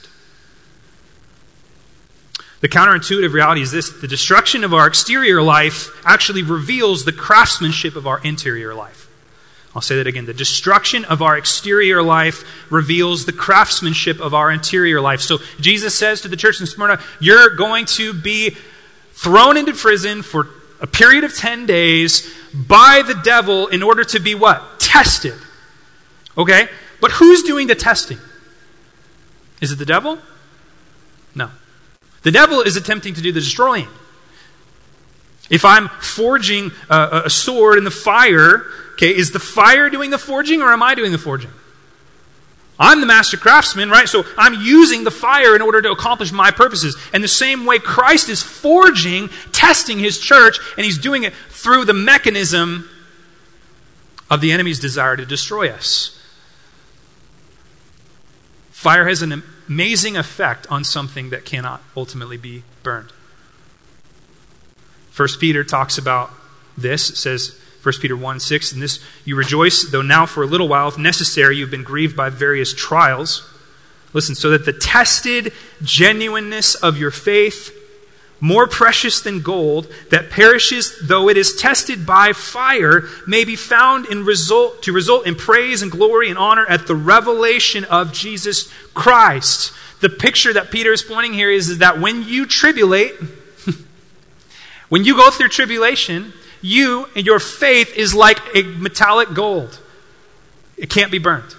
The 2.61 2.69
counterintuitive 2.69 3.33
reality 3.33 3.63
is 3.63 3.73
this 3.73 3.89
the 3.89 4.07
destruction 4.07 4.63
of 4.63 4.75
our 4.75 4.87
exterior 4.87 5.41
life 5.41 5.89
actually 6.05 6.43
reveals 6.43 7.07
the 7.07 7.13
craftsmanship 7.13 7.97
of 7.97 8.07
our 8.07 8.21
interior 8.23 8.75
life. 8.75 9.06
I'll 9.77 9.83
say 9.83 9.97
that 9.97 10.07
again. 10.07 10.25
The 10.25 10.33
destruction 10.33 11.05
of 11.05 11.21
our 11.21 11.37
exterior 11.37 12.03
life 12.03 12.73
reveals 12.73 13.27
the 13.27 13.33
craftsmanship 13.33 14.21
of 14.21 14.33
our 14.33 14.51
interior 14.51 15.03
life. 15.03 15.21
So 15.21 15.37
Jesus 15.61 15.95
says 15.95 16.23
to 16.23 16.29
the 16.29 16.37
church 16.37 16.61
in 16.61 16.67
Smyrna, 16.67 16.99
You're 17.21 17.55
going 17.57 17.85
to 17.97 18.15
be 18.15 18.57
thrown 19.13 19.59
into 19.59 19.75
prison 19.75 20.23
for 20.23 20.49
a 20.81 20.87
period 20.87 21.25
of 21.25 21.37
10 21.37 21.67
days 21.67 22.35
by 22.55 23.03
the 23.07 23.21
devil 23.23 23.67
in 23.67 23.83
order 23.83 24.03
to 24.05 24.19
be 24.19 24.35
what? 24.35 24.81
Tested. 24.81 25.35
Okay? 26.39 26.71
But 27.03 27.11
who's 27.11 27.43
doing 27.43 27.67
the 27.67 27.75
testing? 27.75 28.19
Is 29.61 29.73
it 29.73 29.77
the 29.77 29.85
devil? 29.85 30.19
No. 31.35 31.51
The 32.23 32.31
devil 32.31 32.63
is 32.63 32.77
attempting 32.77 33.13
to 33.13 33.21
do 33.21 33.31
the 33.31 33.41
destroying. 33.41 33.89
If 35.51 35.67
I'm 35.67 35.89
forging 36.01 36.73
a, 36.89 37.25
a 37.27 37.31
sword 37.31 37.77
in 37.77 37.85
the 37.85 37.91
fire, 37.91 38.65
Okay, 38.97 39.15
is 39.15 39.33
the 39.33 39.39
fire 39.39 39.91
doing 39.91 40.11
the 40.11 40.19
forging 40.19 40.63
or 40.63 40.73
am 40.73 40.83
I 40.83 40.95
doing 40.95 41.13
the 41.13 41.19
forging? 41.19 41.51
I'm 42.79 43.01
the 43.01 43.07
master 43.07 43.37
craftsman, 43.37 43.91
right? 43.91 44.09
So 44.09 44.25
I'm 44.37 44.55
using 44.55 45.05
the 45.05 45.11
fire 45.11 45.55
in 45.55 45.63
order 45.63 45.81
to 45.83 45.91
accomplish 45.91 46.33
my 46.33 46.51
purposes. 46.51 46.97
And 47.13 47.23
the 47.23 47.29
same 47.29 47.65
way 47.65 47.79
Christ 47.79 48.29
is 48.29 48.43
forging, 48.43 49.29
testing 49.53 49.99
his 49.99 50.19
church, 50.19 50.59
and 50.77 50.85
he's 50.85 50.99
doing 50.99 51.25
it 51.25 51.35
through 51.49 51.85
the 51.85 51.95
mechanism 51.95 52.89
of 54.31 54.41
the 54.41 54.53
enemy's 54.53 54.79
desire 54.79 55.17
to 55.17 55.25
destroy 55.25 55.69
us. 55.69 56.19
Fire 58.71 59.09
has 59.09 59.23
an 59.23 59.43
amazing 59.69 60.17
effect 60.17 60.67
on 60.71 60.85
something 60.85 61.31
that 61.31 61.45
cannot 61.45 61.83
ultimately 61.97 62.37
be 62.37 62.63
burned. 62.83 63.13
First 65.11 65.41
Peter 65.41 65.65
talks 65.65 65.97
about 65.97 66.31
this. 66.77 67.09
It 67.09 67.17
says, 67.17 67.59
1 67.87 67.95
Peter 68.01 68.17
1 68.17 68.41
6, 68.41 68.73
in 68.73 68.81
this 68.81 68.99
you 69.25 69.37
rejoice, 69.37 69.85
though 69.93 70.03
now 70.03 70.27
for 70.27 70.43
a 70.43 70.47
little 70.47 70.67
while, 70.67 70.89
if 70.89 70.99
necessary, 70.99 71.57
you've 71.57 71.71
been 71.71 71.85
grieved 71.85 72.17
by 72.17 72.29
various 72.29 72.75
trials. 72.75 73.49
Listen, 74.13 74.35
so 74.35 74.51
that 74.51 74.65
the 74.65 74.73
tested 74.73 75.53
genuineness 75.83 76.75
of 76.75 76.99
your 76.99 77.13
faith, 77.13 77.73
more 78.41 78.67
precious 78.67 79.21
than 79.21 79.41
gold, 79.41 79.87
that 80.11 80.31
perishes 80.31 80.99
though 81.01 81.29
it 81.29 81.37
is 81.37 81.55
tested 81.55 82.05
by 82.05 82.33
fire, 82.33 83.05
may 83.25 83.45
be 83.45 83.55
found 83.55 84.07
in 84.07 84.25
result, 84.25 84.83
to 84.83 84.93
result 84.93 85.25
in 85.25 85.37
praise 85.37 85.81
and 85.81 85.93
glory 85.93 86.29
and 86.29 86.39
honor 86.39 86.67
at 86.67 86.89
the 86.89 86.97
revelation 86.97 87.85
of 87.85 88.13
Jesus 88.13 88.69
Christ. 88.95 89.73
The 90.01 90.09
picture 90.09 90.53
that 90.53 90.73
Peter 90.73 90.93
is 90.93 91.03
pointing 91.03 91.35
here 91.35 91.53
is, 91.53 91.69
is 91.69 91.79
that 91.79 92.01
when 92.01 92.25
you 92.25 92.47
tribulate, 92.47 93.15
when 94.89 95.05
you 95.05 95.15
go 95.15 95.31
through 95.31 95.51
tribulation, 95.51 96.33
you 96.63 97.09
and 97.15 97.27
your 97.27 97.39
faith 97.39 97.97
is 97.97 98.15
like 98.15 98.39
a 98.55 98.63
metallic 98.63 99.35
gold. 99.35 99.81
It 100.77 100.91
can't 100.91 101.11
be 101.11 101.19
burnt. 101.19 101.57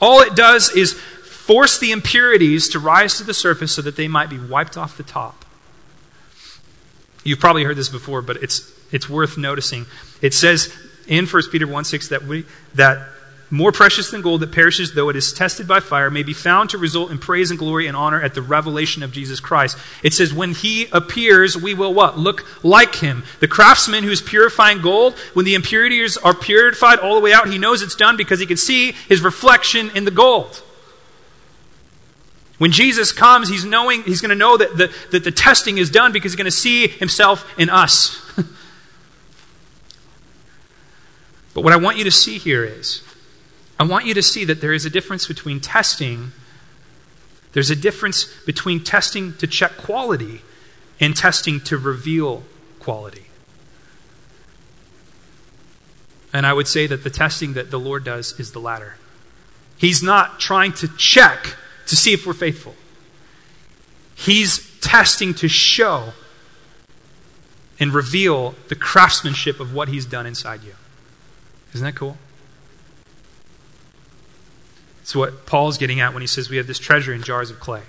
All 0.00 0.20
it 0.20 0.34
does 0.34 0.70
is 0.70 0.94
force 0.94 1.78
the 1.78 1.90
impurities 1.92 2.68
to 2.70 2.78
rise 2.78 3.18
to 3.18 3.24
the 3.24 3.34
surface 3.34 3.74
so 3.74 3.82
that 3.82 3.96
they 3.96 4.08
might 4.08 4.30
be 4.30 4.38
wiped 4.38 4.76
off 4.76 4.96
the 4.96 5.02
top. 5.02 5.44
You've 7.24 7.40
probably 7.40 7.64
heard 7.64 7.76
this 7.76 7.88
before, 7.88 8.22
but 8.22 8.36
it's, 8.42 8.72
it's 8.92 9.08
worth 9.08 9.36
noticing. 9.36 9.86
It 10.22 10.32
says 10.32 10.72
in 11.06 11.26
1 11.26 11.42
Peter 11.50 11.66
1 11.66 11.84
6 11.84 12.08
that, 12.08 12.24
we, 12.24 12.46
that 12.74 13.08
more 13.50 13.72
precious 13.72 14.10
than 14.10 14.22
gold 14.22 14.40
that 14.40 14.52
perishes 14.52 14.94
though 14.94 15.08
it 15.08 15.16
is 15.16 15.32
tested 15.32 15.66
by 15.66 15.80
fire, 15.80 16.08
may 16.10 16.22
be 16.22 16.32
found 16.32 16.70
to 16.70 16.78
result 16.78 17.10
in 17.10 17.18
praise 17.18 17.50
and 17.50 17.58
glory 17.58 17.88
and 17.88 17.96
honor 17.96 18.22
at 18.22 18.34
the 18.34 18.42
revelation 18.42 19.02
of 19.02 19.10
Jesus 19.10 19.40
Christ. 19.40 19.76
It 20.04 20.14
says, 20.14 20.32
when 20.32 20.52
he 20.52 20.86
appears, 20.92 21.56
we 21.56 21.74
will 21.74 21.92
what? 21.92 22.16
Look 22.16 22.46
like 22.64 22.96
him. 22.96 23.24
The 23.40 23.48
craftsman 23.48 24.04
who's 24.04 24.22
purifying 24.22 24.80
gold, 24.80 25.18
when 25.34 25.44
the 25.44 25.54
impurities 25.54 26.16
are 26.16 26.34
purified 26.34 27.00
all 27.00 27.16
the 27.16 27.20
way 27.20 27.32
out, 27.32 27.48
he 27.48 27.58
knows 27.58 27.82
it's 27.82 27.96
done 27.96 28.16
because 28.16 28.38
he 28.38 28.46
can 28.46 28.56
see 28.56 28.92
his 29.08 29.20
reflection 29.20 29.90
in 29.96 30.04
the 30.04 30.12
gold. 30.12 30.62
When 32.58 32.70
Jesus 32.72 33.10
comes, 33.10 33.48
he's 33.48 33.64
knowing, 33.64 34.02
he's 34.02 34.20
going 34.20 34.28
to 34.28 34.36
know 34.36 34.58
that 34.58 34.76
the, 34.76 34.92
that 35.12 35.24
the 35.24 35.32
testing 35.32 35.78
is 35.78 35.90
done 35.90 36.12
because 36.12 36.32
he's 36.32 36.36
going 36.36 36.44
to 36.44 36.50
see 36.50 36.88
himself 36.88 37.50
in 37.58 37.70
us. 37.70 38.22
but 41.54 41.64
what 41.64 41.72
I 41.72 41.76
want 41.76 41.96
you 41.96 42.04
to 42.04 42.10
see 42.10 42.36
here 42.36 42.62
is 42.62 43.02
I 43.80 43.82
want 43.84 44.04
you 44.04 44.12
to 44.12 44.22
see 44.22 44.44
that 44.44 44.60
there 44.60 44.74
is 44.74 44.84
a 44.84 44.90
difference 44.90 45.26
between 45.26 45.58
testing, 45.58 46.32
there's 47.52 47.70
a 47.70 47.76
difference 47.76 48.26
between 48.44 48.84
testing 48.84 49.32
to 49.38 49.46
check 49.46 49.78
quality 49.78 50.42
and 51.00 51.16
testing 51.16 51.60
to 51.62 51.78
reveal 51.78 52.42
quality. 52.78 53.24
And 56.30 56.46
I 56.46 56.52
would 56.52 56.68
say 56.68 56.86
that 56.88 57.04
the 57.04 57.10
testing 57.10 57.54
that 57.54 57.70
the 57.70 57.80
Lord 57.80 58.04
does 58.04 58.38
is 58.38 58.52
the 58.52 58.60
latter. 58.60 58.96
He's 59.78 60.02
not 60.02 60.38
trying 60.38 60.74
to 60.74 60.88
check 60.98 61.56
to 61.86 61.96
see 61.96 62.12
if 62.12 62.26
we're 62.26 62.34
faithful, 62.34 62.74
He's 64.14 64.78
testing 64.80 65.32
to 65.34 65.48
show 65.48 66.12
and 67.80 67.94
reveal 67.94 68.54
the 68.68 68.74
craftsmanship 68.74 69.58
of 69.58 69.72
what 69.72 69.88
He's 69.88 70.04
done 70.04 70.26
inside 70.26 70.64
you. 70.64 70.74
Isn't 71.72 71.86
that 71.86 71.94
cool? 71.94 72.18
It's 75.10 75.16
what 75.16 75.44
Paul's 75.44 75.76
getting 75.76 75.98
at 75.98 76.14
when 76.14 76.20
he 76.20 76.28
says 76.28 76.48
we 76.48 76.56
have 76.58 76.68
this 76.68 76.78
treasure 76.78 77.12
in 77.12 77.24
jars 77.24 77.50
of 77.50 77.58
clay. 77.58 77.82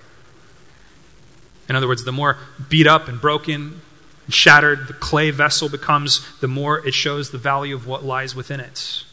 In 1.69 1.75
other 1.75 1.87
words, 1.87 2.03
the 2.03 2.11
more 2.11 2.39
beat 2.67 2.87
up 2.87 3.07
and 3.07 3.21
broken 3.21 3.81
and 4.25 4.33
shattered 4.33 4.87
the 4.87 4.95
clay 4.95 5.29
vessel 5.29 5.69
becomes, 5.69 6.27
the 6.39 6.47
more 6.47 6.83
it 6.83 6.95
shows 6.95 7.29
the 7.29 7.37
value 7.37 7.75
of 7.75 7.85
what 7.85 8.03
lies 8.03 8.33
within 8.33 8.59
it. 8.59 9.03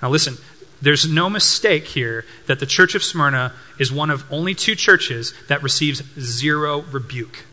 Now, 0.00 0.08
listen, 0.08 0.38
there's 0.80 1.06
no 1.06 1.28
mistake 1.28 1.88
here 1.88 2.24
that 2.46 2.58
the 2.58 2.64
church 2.64 2.94
of 2.94 3.04
Smyrna 3.04 3.52
is 3.78 3.92
one 3.92 4.08
of 4.08 4.24
only 4.32 4.54
two 4.54 4.74
churches 4.74 5.34
that 5.48 5.62
receives 5.62 6.02
zero 6.18 6.80
rebuke. 6.90 7.44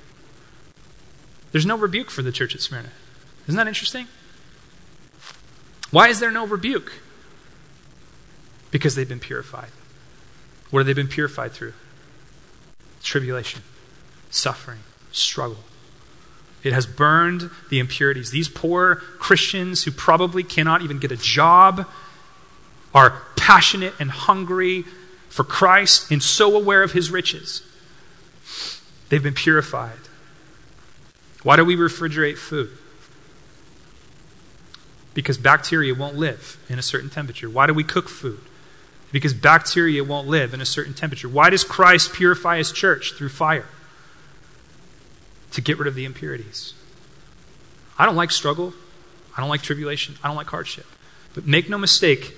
There's 1.52 1.66
no 1.66 1.78
rebuke 1.78 2.10
for 2.10 2.22
the 2.22 2.32
church 2.32 2.56
at 2.56 2.62
Smyrna. 2.62 2.92
Isn't 3.50 3.58
that 3.58 3.68
interesting? 3.68 4.08
Why 5.92 6.08
is 6.08 6.22
there 6.22 6.32
no 6.32 6.48
rebuke? 6.48 7.02
Because 8.76 8.96
they've 8.96 9.08
been 9.08 9.22
purified. 9.22 9.70
What 10.70 10.82
have 10.82 10.86
they 10.86 10.92
been 10.92 11.08
purified 11.08 11.54
through? 11.54 11.72
Tribulation, 13.02 13.62
suffering, 14.30 14.80
struggle. 15.14 15.60
It 16.62 16.74
has 16.74 16.86
burned 16.86 17.52
the 17.70 17.80
impurities. 17.80 18.32
These 18.32 18.50
poor 18.50 18.96
Christians 18.96 19.86
who 19.86 19.92
probably 19.92 20.44
cannot 20.44 20.82
even 20.82 21.00
get 21.00 21.10
a 21.10 21.16
job 21.16 21.88
are 22.94 23.22
passionate 23.38 23.94
and 23.98 24.12
hungry 24.12 24.84
for 25.30 25.46
Christ 25.46 26.12
and 26.12 26.22
so 26.22 26.54
aware 26.54 26.84
of 26.84 26.92
his 26.92 27.10
riches. 27.10 27.62
They've 29.08 29.24
been 29.24 29.36
purified. 29.36 30.00
Why 31.44 31.56
do 31.56 31.64
we 31.64 31.78
refrigerate 31.78 32.38
food? 32.38 32.72
Because 35.14 35.38
bacteria 35.38 35.96
won't 35.96 36.18
live 36.18 36.58
in 36.68 36.78
a 36.78 36.82
certain 36.82 37.10
temperature. 37.10 37.50
Why 37.50 37.68
do 37.68 37.74
we 37.74 37.86
cook 37.86 38.10
food? 38.10 38.42
Because 39.12 39.34
bacteria 39.34 40.04
won't 40.04 40.28
live 40.28 40.54
in 40.54 40.62
a 40.62 40.66
certain 40.66 40.94
temperature. 40.94 41.30
Why 41.30 41.50
does 41.50 41.64
Christ 41.64 42.14
purify 42.14 42.58
his 42.58 42.72
church 42.72 43.14
through 43.14 43.30
fire? 43.30 43.66
To 45.52 45.62
get 45.62 45.78
rid 45.78 45.88
of 45.88 45.96
the 45.96 46.06
impurities. 46.06 46.74
I 47.98 48.06
don't 48.06 48.16
like 48.16 48.32
struggle. 48.32 48.74
I 49.38 49.42
don't 49.42 49.50
like 49.50 49.62
tribulation. 49.62 50.16
I 50.24 50.28
don't 50.28 50.36
like 50.36 50.48
hardship. 50.48 50.86
But 51.34 51.46
make 51.46 51.70
no 51.70 51.78
mistake, 51.78 52.36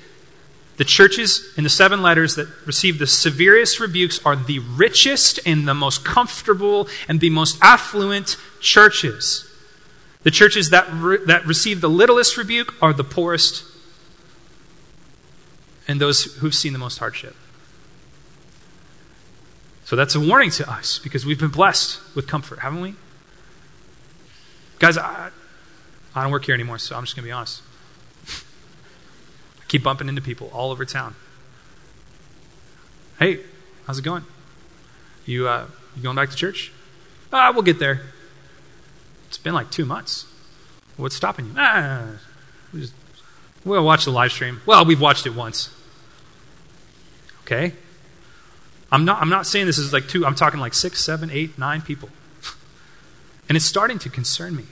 the 0.78 0.86
churches 0.86 1.54
in 1.58 1.64
the 1.64 1.70
seven 1.70 2.04
letters 2.04 2.36
that 2.36 2.48
receive 2.66 3.00
the 3.00 3.08
severest 3.08 3.80
rebukes 3.80 4.24
are 4.24 4.36
the 4.36 4.60
richest 4.60 5.40
and 5.46 5.68
the 5.68 5.74
most 5.74 6.06
comfortable 6.06 6.88
and 7.08 7.20
the 7.20 7.32
most 7.32 7.58
affluent 7.62 8.38
churches. 8.60 9.44
The 10.24 10.32
churches 10.32 10.70
that, 10.70 10.88
re- 10.94 11.20
that 11.26 11.46
receive 11.46 11.82
the 11.82 11.90
littlest 11.90 12.38
rebuke 12.38 12.76
are 12.82 12.94
the 12.94 13.04
poorest 13.04 13.64
and 15.88 16.02
those 16.02 16.36
who've 16.36 16.56
seen 16.56 16.74
the 16.74 16.80
most 16.80 17.00
hardship. 17.00 17.36
So 19.86 19.96
that's 19.96 20.16
a 20.16 20.20
warning 20.20 20.50
to 20.52 20.70
us 20.70 21.00
because 21.00 21.26
we've 21.26 21.40
been 21.40 21.48
blessed 21.48 22.00
with 22.14 22.28
comfort, 22.28 22.60
haven't 22.60 22.82
we? 22.82 22.96
Guys, 24.80 24.98
I, 24.98 25.30
I 26.14 26.24
don't 26.24 26.32
work 26.32 26.44
here 26.44 26.56
anymore, 26.56 26.78
so 26.78 26.96
I'm 26.96 27.04
just 27.04 27.16
going 27.16 27.24
to 27.24 27.28
be 27.28 27.32
honest. 27.32 27.62
I 28.28 29.64
keep 29.70 29.84
bumping 29.84 30.10
into 30.10 30.22
people 30.22 30.52
all 30.54 30.72
over 30.72 30.84
town. 30.84 31.16
Hey, 33.18 33.40
how's 33.86 33.98
it 33.98 34.04
going? 34.04 34.26
You, 35.26 35.48
uh, 35.48 35.68
you 35.96 36.04
going 36.04 36.18
back 36.18 36.32
to 36.32 36.36
church? 36.36 36.74
Ah, 37.32 37.52
we'll 37.54 37.64
get 37.64 37.80
there. 37.80 38.02
It's 39.30 39.38
been 39.38 39.54
like 39.54 39.72
two 39.72 39.86
months. 39.86 40.26
What's 40.98 41.16
stopping 41.16 41.46
you? 41.46 41.52
Ah, 41.56 42.08
we 42.74 42.82
just, 42.82 42.94
we'll 43.64 43.86
watch 43.86 44.04
the 44.04 44.12
live 44.12 44.34
stream. 44.34 44.62
Well, 44.66 44.84
we've 44.84 45.00
watched 45.00 45.26
it 45.26 45.34
once. 45.34 45.70
Okay? 47.48 47.72
I'm 48.92 49.06
not, 49.06 49.22
I'm 49.22 49.30
not 49.30 49.48
saying 49.48 49.68
this 49.68 49.78
is 49.78 49.94
like 49.94 50.10
two, 50.10 50.26
I'm 50.26 50.36
talking 50.36 50.60
like 50.60 50.74
six, 50.74 51.00
seven, 51.02 51.32
eight, 51.32 51.58
nine 51.58 51.82
people. 51.82 52.10
And 53.48 53.56
it's 53.56 53.66
starting 53.66 54.00
to 54.00 54.10
concern 54.10 54.56
me. 54.56 54.66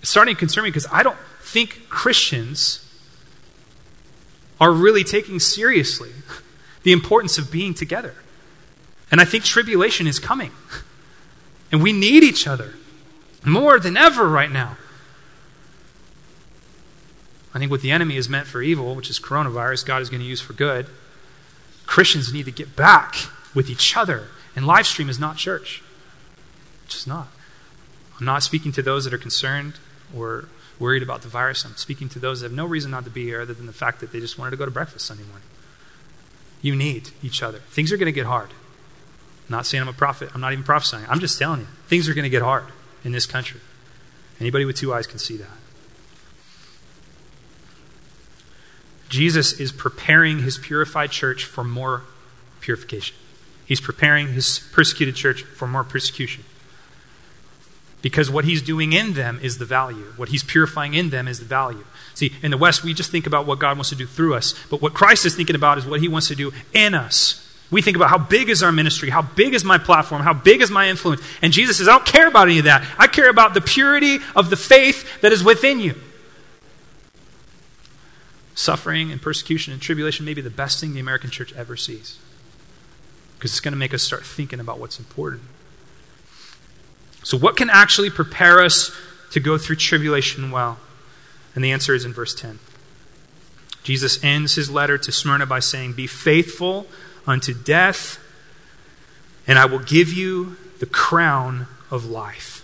It's 0.00 0.10
starting 0.10 0.36
to 0.36 0.38
concern 0.38 0.62
me 0.62 0.70
because 0.70 0.86
I 0.92 1.02
don't 1.02 1.18
think 1.42 1.88
Christians 1.88 2.86
are 4.60 4.70
really 4.70 5.02
taking 5.02 5.40
seriously 5.40 6.12
the 6.84 6.92
importance 6.92 7.36
of 7.36 7.50
being 7.50 7.74
together. 7.74 8.14
And 9.10 9.20
I 9.20 9.24
think 9.24 9.42
tribulation 9.42 10.06
is 10.06 10.20
coming. 10.20 10.52
And 11.72 11.82
we 11.82 11.92
need 11.92 12.22
each 12.22 12.46
other 12.46 12.74
more 13.44 13.80
than 13.80 13.96
ever 13.96 14.28
right 14.28 14.50
now. 14.50 14.76
I 17.54 17.58
think 17.58 17.70
what 17.70 17.82
the 17.82 17.90
enemy 17.90 18.16
is 18.16 18.28
meant 18.28 18.46
for 18.46 18.62
evil, 18.62 18.94
which 18.94 19.10
is 19.10 19.18
coronavirus, 19.18 19.84
God 19.84 20.02
is 20.02 20.10
going 20.10 20.20
to 20.20 20.26
use 20.26 20.40
for 20.40 20.52
good. 20.52 20.86
Christians 21.86 22.32
need 22.32 22.44
to 22.44 22.52
get 22.52 22.76
back 22.76 23.16
with 23.54 23.68
each 23.68 23.96
other. 23.96 24.28
And 24.54 24.66
live 24.66 24.86
stream 24.86 25.08
is 25.08 25.18
not 25.18 25.36
church. 25.36 25.82
It's 26.84 26.94
just 26.94 27.08
not. 27.08 27.28
I'm 28.18 28.26
not 28.26 28.42
speaking 28.42 28.70
to 28.72 28.82
those 28.82 29.04
that 29.04 29.14
are 29.14 29.18
concerned 29.18 29.74
or 30.14 30.48
worried 30.78 31.02
about 31.02 31.22
the 31.22 31.28
virus. 31.28 31.64
I'm 31.64 31.76
speaking 31.76 32.08
to 32.10 32.18
those 32.18 32.40
that 32.40 32.46
have 32.46 32.56
no 32.56 32.66
reason 32.66 32.90
not 32.90 33.04
to 33.04 33.10
be 33.10 33.24
here 33.24 33.40
other 33.40 33.54
than 33.54 33.66
the 33.66 33.72
fact 33.72 34.00
that 34.00 34.12
they 34.12 34.20
just 34.20 34.38
wanted 34.38 34.52
to 34.52 34.56
go 34.56 34.64
to 34.64 34.70
breakfast 34.70 35.06
Sunday 35.06 35.24
morning. 35.24 35.46
You 36.62 36.76
need 36.76 37.10
each 37.22 37.42
other. 37.42 37.58
Things 37.70 37.92
are 37.92 37.96
going 37.96 38.06
to 38.06 38.12
get 38.12 38.26
hard. 38.26 38.50
I'm 38.50 39.56
not 39.56 39.66
saying 39.66 39.82
I'm 39.82 39.88
a 39.88 39.92
prophet. 39.92 40.30
I'm 40.34 40.40
not 40.40 40.52
even 40.52 40.64
prophesying. 40.64 41.06
I'm 41.08 41.20
just 41.20 41.38
telling 41.38 41.60
you. 41.60 41.66
Things 41.88 42.08
are 42.08 42.14
going 42.14 42.24
to 42.24 42.30
get 42.30 42.42
hard 42.42 42.64
in 43.04 43.12
this 43.12 43.26
country. 43.26 43.60
Anybody 44.38 44.64
with 44.64 44.76
two 44.76 44.92
eyes 44.94 45.06
can 45.06 45.18
see 45.18 45.36
that. 45.38 45.48
Jesus 49.10 49.60
is 49.60 49.72
preparing 49.72 50.38
his 50.38 50.56
purified 50.56 51.10
church 51.10 51.44
for 51.44 51.62
more 51.62 52.04
purification. 52.60 53.16
He's 53.66 53.80
preparing 53.80 54.28
his 54.28 54.60
persecuted 54.72 55.16
church 55.16 55.42
for 55.42 55.66
more 55.66 55.84
persecution. 55.84 56.44
Because 58.02 58.30
what 58.30 58.44
he's 58.44 58.62
doing 58.62 58.92
in 58.92 59.12
them 59.12 59.38
is 59.42 59.58
the 59.58 59.64
value. 59.64 60.12
What 60.16 60.30
he's 60.30 60.42
purifying 60.42 60.94
in 60.94 61.10
them 61.10 61.28
is 61.28 61.38
the 61.40 61.44
value. 61.44 61.84
See, 62.14 62.32
in 62.42 62.50
the 62.50 62.56
West, 62.56 62.82
we 62.82 62.94
just 62.94 63.10
think 63.10 63.26
about 63.26 63.46
what 63.46 63.58
God 63.58 63.76
wants 63.76 63.90
to 63.90 63.96
do 63.96 64.06
through 64.06 64.34
us. 64.34 64.54
But 64.70 64.80
what 64.80 64.94
Christ 64.94 65.26
is 65.26 65.34
thinking 65.34 65.56
about 65.56 65.76
is 65.76 65.86
what 65.86 66.00
he 66.00 66.08
wants 66.08 66.28
to 66.28 66.34
do 66.34 66.52
in 66.72 66.94
us. 66.94 67.46
We 67.70 67.82
think 67.82 67.96
about 67.96 68.10
how 68.10 68.18
big 68.18 68.48
is 68.48 68.62
our 68.62 68.72
ministry? 68.72 69.10
How 69.10 69.22
big 69.22 69.54
is 69.54 69.64
my 69.64 69.78
platform? 69.78 70.22
How 70.22 70.32
big 70.32 70.62
is 70.62 70.70
my 70.70 70.88
influence? 70.88 71.20
And 71.42 71.52
Jesus 71.52 71.78
says, 71.78 71.88
I 71.88 71.92
don't 71.92 72.06
care 72.06 72.28
about 72.28 72.48
any 72.48 72.58
of 72.58 72.64
that. 72.64 72.84
I 72.98 73.06
care 73.06 73.30
about 73.30 73.54
the 73.54 73.60
purity 73.60 74.18
of 74.34 74.50
the 74.50 74.56
faith 74.56 75.20
that 75.20 75.32
is 75.32 75.44
within 75.44 75.78
you. 75.80 75.94
Suffering 78.60 79.10
and 79.10 79.22
persecution 79.22 79.72
and 79.72 79.80
tribulation 79.80 80.26
may 80.26 80.34
be 80.34 80.42
the 80.42 80.50
best 80.50 80.80
thing 80.80 80.92
the 80.92 81.00
American 81.00 81.30
church 81.30 81.50
ever 81.54 81.78
sees. 81.78 82.18
Because 83.38 83.52
it's 83.52 83.60
going 83.60 83.72
to 83.72 83.78
make 83.78 83.94
us 83.94 84.02
start 84.02 84.22
thinking 84.22 84.60
about 84.60 84.78
what's 84.78 84.98
important. 84.98 85.44
So, 87.22 87.38
what 87.38 87.56
can 87.56 87.70
actually 87.70 88.10
prepare 88.10 88.60
us 88.60 88.94
to 89.30 89.40
go 89.40 89.56
through 89.56 89.76
tribulation 89.76 90.50
well? 90.50 90.78
And 91.54 91.64
the 91.64 91.72
answer 91.72 91.94
is 91.94 92.04
in 92.04 92.12
verse 92.12 92.34
10. 92.34 92.58
Jesus 93.82 94.22
ends 94.22 94.56
his 94.56 94.70
letter 94.70 94.98
to 94.98 95.10
Smyrna 95.10 95.46
by 95.46 95.60
saying, 95.60 95.94
Be 95.94 96.06
faithful 96.06 96.86
unto 97.26 97.54
death, 97.54 98.18
and 99.46 99.58
I 99.58 99.64
will 99.64 99.78
give 99.78 100.12
you 100.12 100.58
the 100.80 100.86
crown 100.86 101.66
of 101.90 102.04
life. 102.04 102.62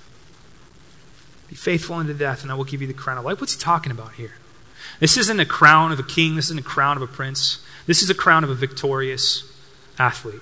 Be 1.49 1.57
faithful 1.57 1.97
unto 1.97 2.13
death, 2.13 2.43
and 2.43 2.53
I 2.53 2.55
will 2.55 2.65
give 2.65 2.83
you 2.83 2.87
the 2.87 2.93
crown 2.93 3.17
of 3.17 3.25
life. 3.25 3.41
What's 3.41 3.55
he 3.55 3.59
talking 3.59 3.91
about 3.91 4.13
here? 4.13 4.35
This 5.01 5.17
isn't 5.17 5.41
a 5.41 5.47
crown 5.47 5.93
of 5.93 5.99
a 5.99 6.03
king, 6.03 6.37
this 6.37 6.47
isn't 6.47 6.61
a 6.61 6.63
crown 6.63 6.97
of 6.97 7.03
a 7.03 7.07
prince. 7.07 7.63
This 7.87 8.03
is 8.03 8.11
a 8.11 8.15
crown 8.15 8.45
of 8.45 8.51
a 8.51 8.55
victorious 8.55 9.45
athlete. 9.99 10.41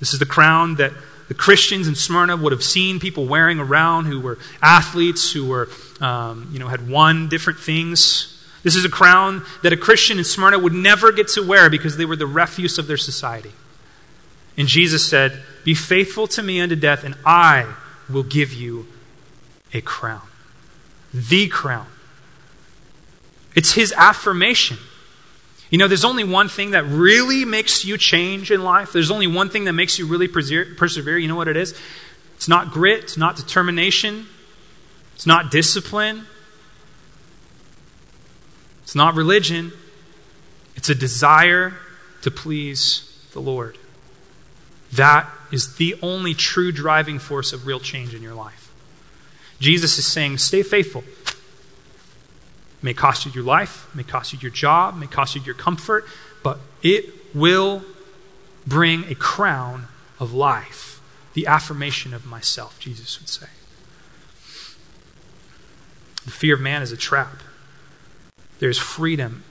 This 0.00 0.12
is 0.12 0.18
the 0.18 0.26
crown 0.26 0.76
that 0.76 0.92
the 1.28 1.34
Christians 1.34 1.88
in 1.88 1.94
Smyrna 1.94 2.36
would 2.36 2.52
have 2.52 2.62
seen 2.62 3.00
people 3.00 3.26
wearing 3.26 3.58
around 3.58 4.04
who 4.04 4.20
were 4.20 4.38
athletes, 4.60 5.32
who 5.32 5.46
were, 5.46 5.68
um, 6.00 6.50
you 6.52 6.58
know, 6.58 6.68
had 6.68 6.88
won 6.88 7.28
different 7.28 7.58
things. 7.58 8.28
This 8.62 8.76
is 8.76 8.84
a 8.84 8.90
crown 8.90 9.44
that 9.62 9.72
a 9.72 9.76
Christian 9.76 10.18
in 10.18 10.24
Smyrna 10.24 10.58
would 10.58 10.74
never 10.74 11.10
get 11.10 11.28
to 11.28 11.42
wear 11.42 11.70
because 11.70 11.96
they 11.96 12.04
were 12.04 12.16
the 12.16 12.26
refuse 12.26 12.78
of 12.78 12.86
their 12.86 12.96
society. 12.96 13.52
And 14.56 14.68
Jesus 14.68 15.08
said, 15.08 15.40
Be 15.64 15.74
faithful 15.74 16.26
to 16.28 16.42
me 16.42 16.60
unto 16.60 16.76
death, 16.76 17.04
and 17.04 17.14
I 17.24 17.72
will 18.10 18.22
give 18.22 18.52
you 18.52 18.86
a 19.72 19.80
crown. 19.80 20.22
The 21.14 21.48
crown. 21.48 21.86
It's 23.54 23.72
his 23.72 23.92
affirmation. 23.96 24.78
You 25.70 25.78
know, 25.78 25.88
there's 25.88 26.04
only 26.04 26.24
one 26.24 26.48
thing 26.48 26.72
that 26.72 26.84
really 26.84 27.44
makes 27.44 27.84
you 27.84 27.96
change 27.96 28.50
in 28.50 28.62
life. 28.62 28.92
There's 28.92 29.10
only 29.10 29.26
one 29.26 29.48
thing 29.48 29.64
that 29.64 29.72
makes 29.72 29.98
you 29.98 30.06
really 30.06 30.28
persevere. 30.28 31.16
You 31.18 31.28
know 31.28 31.36
what 31.36 31.48
it 31.48 31.56
is? 31.56 31.78
It's 32.34 32.48
not 32.48 32.72
grit, 32.72 33.04
it's 33.04 33.16
not 33.16 33.36
determination, 33.36 34.26
it's 35.14 35.26
not 35.26 35.50
discipline, 35.50 36.26
it's 38.82 38.94
not 38.94 39.14
religion. 39.14 39.72
It's 40.76 40.88
a 40.88 40.94
desire 40.94 41.74
to 42.22 42.30
please 42.30 43.24
the 43.32 43.40
Lord. 43.40 43.78
That 44.92 45.30
is 45.50 45.76
the 45.76 45.94
only 46.02 46.34
true 46.34 46.72
driving 46.72 47.18
force 47.18 47.52
of 47.52 47.66
real 47.66 47.80
change 47.80 48.14
in 48.14 48.20
your 48.20 48.34
life. 48.34 48.72
Jesus 49.60 49.96
is 49.96 50.04
saying, 50.04 50.38
stay 50.38 50.62
faithful 50.62 51.04
may 52.82 52.92
cost 52.92 53.24
you 53.24 53.32
your 53.32 53.44
life, 53.44 53.88
may 53.94 54.02
cost 54.02 54.32
you 54.32 54.38
your 54.40 54.50
job, 54.50 54.96
may 54.96 55.06
cost 55.06 55.34
you 55.34 55.42
your 55.42 55.54
comfort, 55.54 56.04
but 56.42 56.58
it 56.82 57.34
will 57.34 57.82
bring 58.66 59.04
a 59.04 59.14
crown 59.14 59.86
of 60.18 60.32
life, 60.32 61.00
the 61.34 61.46
affirmation 61.46 62.12
of 62.12 62.26
myself, 62.26 62.78
Jesus 62.78 63.18
would 63.20 63.28
say. 63.28 63.46
The 66.24 66.30
fear 66.30 66.54
of 66.54 66.60
man 66.60 66.82
is 66.82 66.92
a 66.92 66.96
trap. 66.96 67.42
There's 68.58 68.78
freedom 68.78 69.42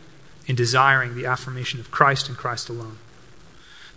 in 0.47 0.55
desiring 0.55 1.15
the 1.15 1.25
affirmation 1.25 1.79
of 1.79 1.91
Christ 1.91 2.29
and 2.29 2.37
Christ 2.37 2.69
alone. 2.69 2.97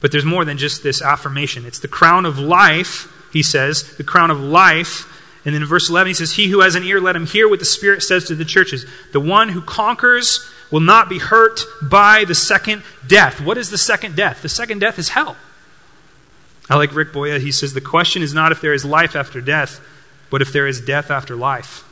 But 0.01 0.13
there's 0.13 0.25
more 0.25 0.45
than 0.45 0.59
just 0.59 0.83
this 0.83 1.01
affirmation. 1.01 1.65
It's 1.65 1.79
the 1.79 1.89
crown 1.89 2.27
of 2.27 2.39
life, 2.39 3.11
he 3.33 3.43
says, 3.43 3.97
the 3.97 4.05
crown 4.05 4.31
of 4.31 4.41
life 4.41 5.14
and 5.45 5.55
then 5.55 5.63
in 5.63 5.69
verse 5.69 5.91
11, 5.91 6.09
he 6.09 6.15
says, 6.15 6.33
He 6.33 6.49
who 6.49 6.61
has 6.61 6.75
an 6.75 6.85
ear, 6.85 7.01
let 7.01 7.17
him 7.17 7.27
hear 7.27 7.49
what 7.49 7.59
the 7.59 7.67
Spirit 7.67 8.03
says 8.03 8.25
to 8.25 8.35
the 8.35 8.45
churches. 8.45 8.87
The 9.13 9.21
one 9.21 9.51
who 9.51 9.61
conquers 9.61 10.49
will 10.71 10.81
not 10.81 11.09
be 11.09 11.19
hurt 11.19 11.61
by 11.83 12.25
the 12.25 12.35
second 12.35 12.83
death. 13.07 13.41
What 13.41 13.59
is 13.59 13.69
the 13.69 13.79
second 13.79 14.17
death? 14.17 14.41
The 14.41 14.49
second 14.49 14.79
death 14.79 14.99
is 14.99 15.11
hell. 15.11 15.37
I 16.71 16.77
like 16.77 16.95
Rick 16.95 17.13
Boya. 17.13 17.41
He 17.41 17.53
says, 17.53 17.75
The 17.75 17.83
question 17.83 18.23
is 18.23 18.33
not 18.33 18.53
if 18.53 18.63
there 18.63 18.73
is 18.73 18.87
life 18.87 19.15
after 19.15 19.43
death, 19.43 19.81
but 20.31 20.41
if 20.41 20.51
there 20.51 20.67
is 20.67 20.81
death 20.81 21.11
after 21.11 21.37
life. 21.37 21.85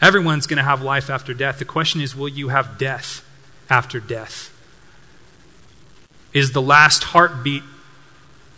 Everyone's 0.00 0.46
going 0.46 0.58
to 0.58 0.64
have 0.64 0.82
life 0.82 1.08
after 1.08 1.32
death. 1.32 1.58
The 1.60 1.64
question 1.64 2.00
is, 2.00 2.14
will 2.14 2.28
you 2.28 2.48
have 2.48 2.76
death 2.76 3.24
after 3.70 4.00
death? 4.00 4.52
Is 6.34 6.52
the 6.52 6.60
last 6.60 7.04
heartbeat 7.04 7.62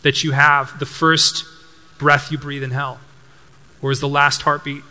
that 0.03 0.25
you 0.25 0.33
have 0.33 0.79
the 0.79 0.87
first 0.87 1.45
breath 1.99 2.33
you 2.33 2.39
breathe 2.39 2.65
in 2.65 2.71
hell? 2.71 2.99
Or 3.81 3.91
is 3.91 4.01
the 4.01 4.09
last 4.09 4.43
heartbeat 4.43 4.83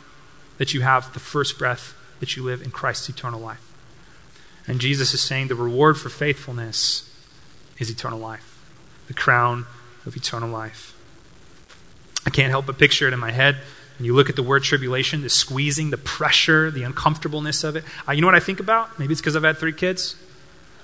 that 0.58 0.74
you 0.74 0.82
have 0.82 1.14
the 1.14 1.20
first 1.20 1.58
breath 1.58 1.94
that 2.20 2.36
you 2.36 2.44
live 2.44 2.62
in 2.62 2.72
Christ's 2.72 3.10
eternal 3.10 3.40
life? 3.40 3.64
And 4.66 4.80
Jesus 4.80 5.14
is 5.14 5.22
saying 5.22 5.48
the 5.48 5.56
reward 5.56 5.98
for 5.98 6.10
faithfulness 6.10 7.04
is 7.80 7.90
eternal 7.90 8.20
life, 8.20 8.60
the 9.08 9.14
crown 9.14 9.66
of 10.06 10.16
eternal 10.16 10.50
life. 10.50 10.94
I 12.26 12.30
can't 12.30 12.50
help 12.50 12.66
but 12.66 12.78
picture 12.78 13.08
it 13.08 13.14
in 13.14 13.20
my 13.20 13.32
head. 13.32 13.58
When 13.98 14.06
you 14.06 14.14
look 14.14 14.30
at 14.30 14.36
the 14.36 14.44
word 14.44 14.64
tribulation, 14.64 15.22
the 15.22 15.30
squeezing, 15.30 15.90
the 15.90 15.98
pressure, 15.98 16.70
the 16.70 16.84
uncomfortableness 16.84 17.64
of 17.64 17.76
it. 17.76 17.84
Uh, 18.08 18.12
you 18.12 18.22
know 18.22 18.28
what 18.28 18.36
I 18.36 18.40
think 18.40 18.60
about? 18.60 19.00
Maybe 19.00 19.14
it's 19.14 19.22
because 19.22 19.36
I've 19.36 19.44
had 19.44 19.58
three 19.58 19.74
kids. 19.74 20.16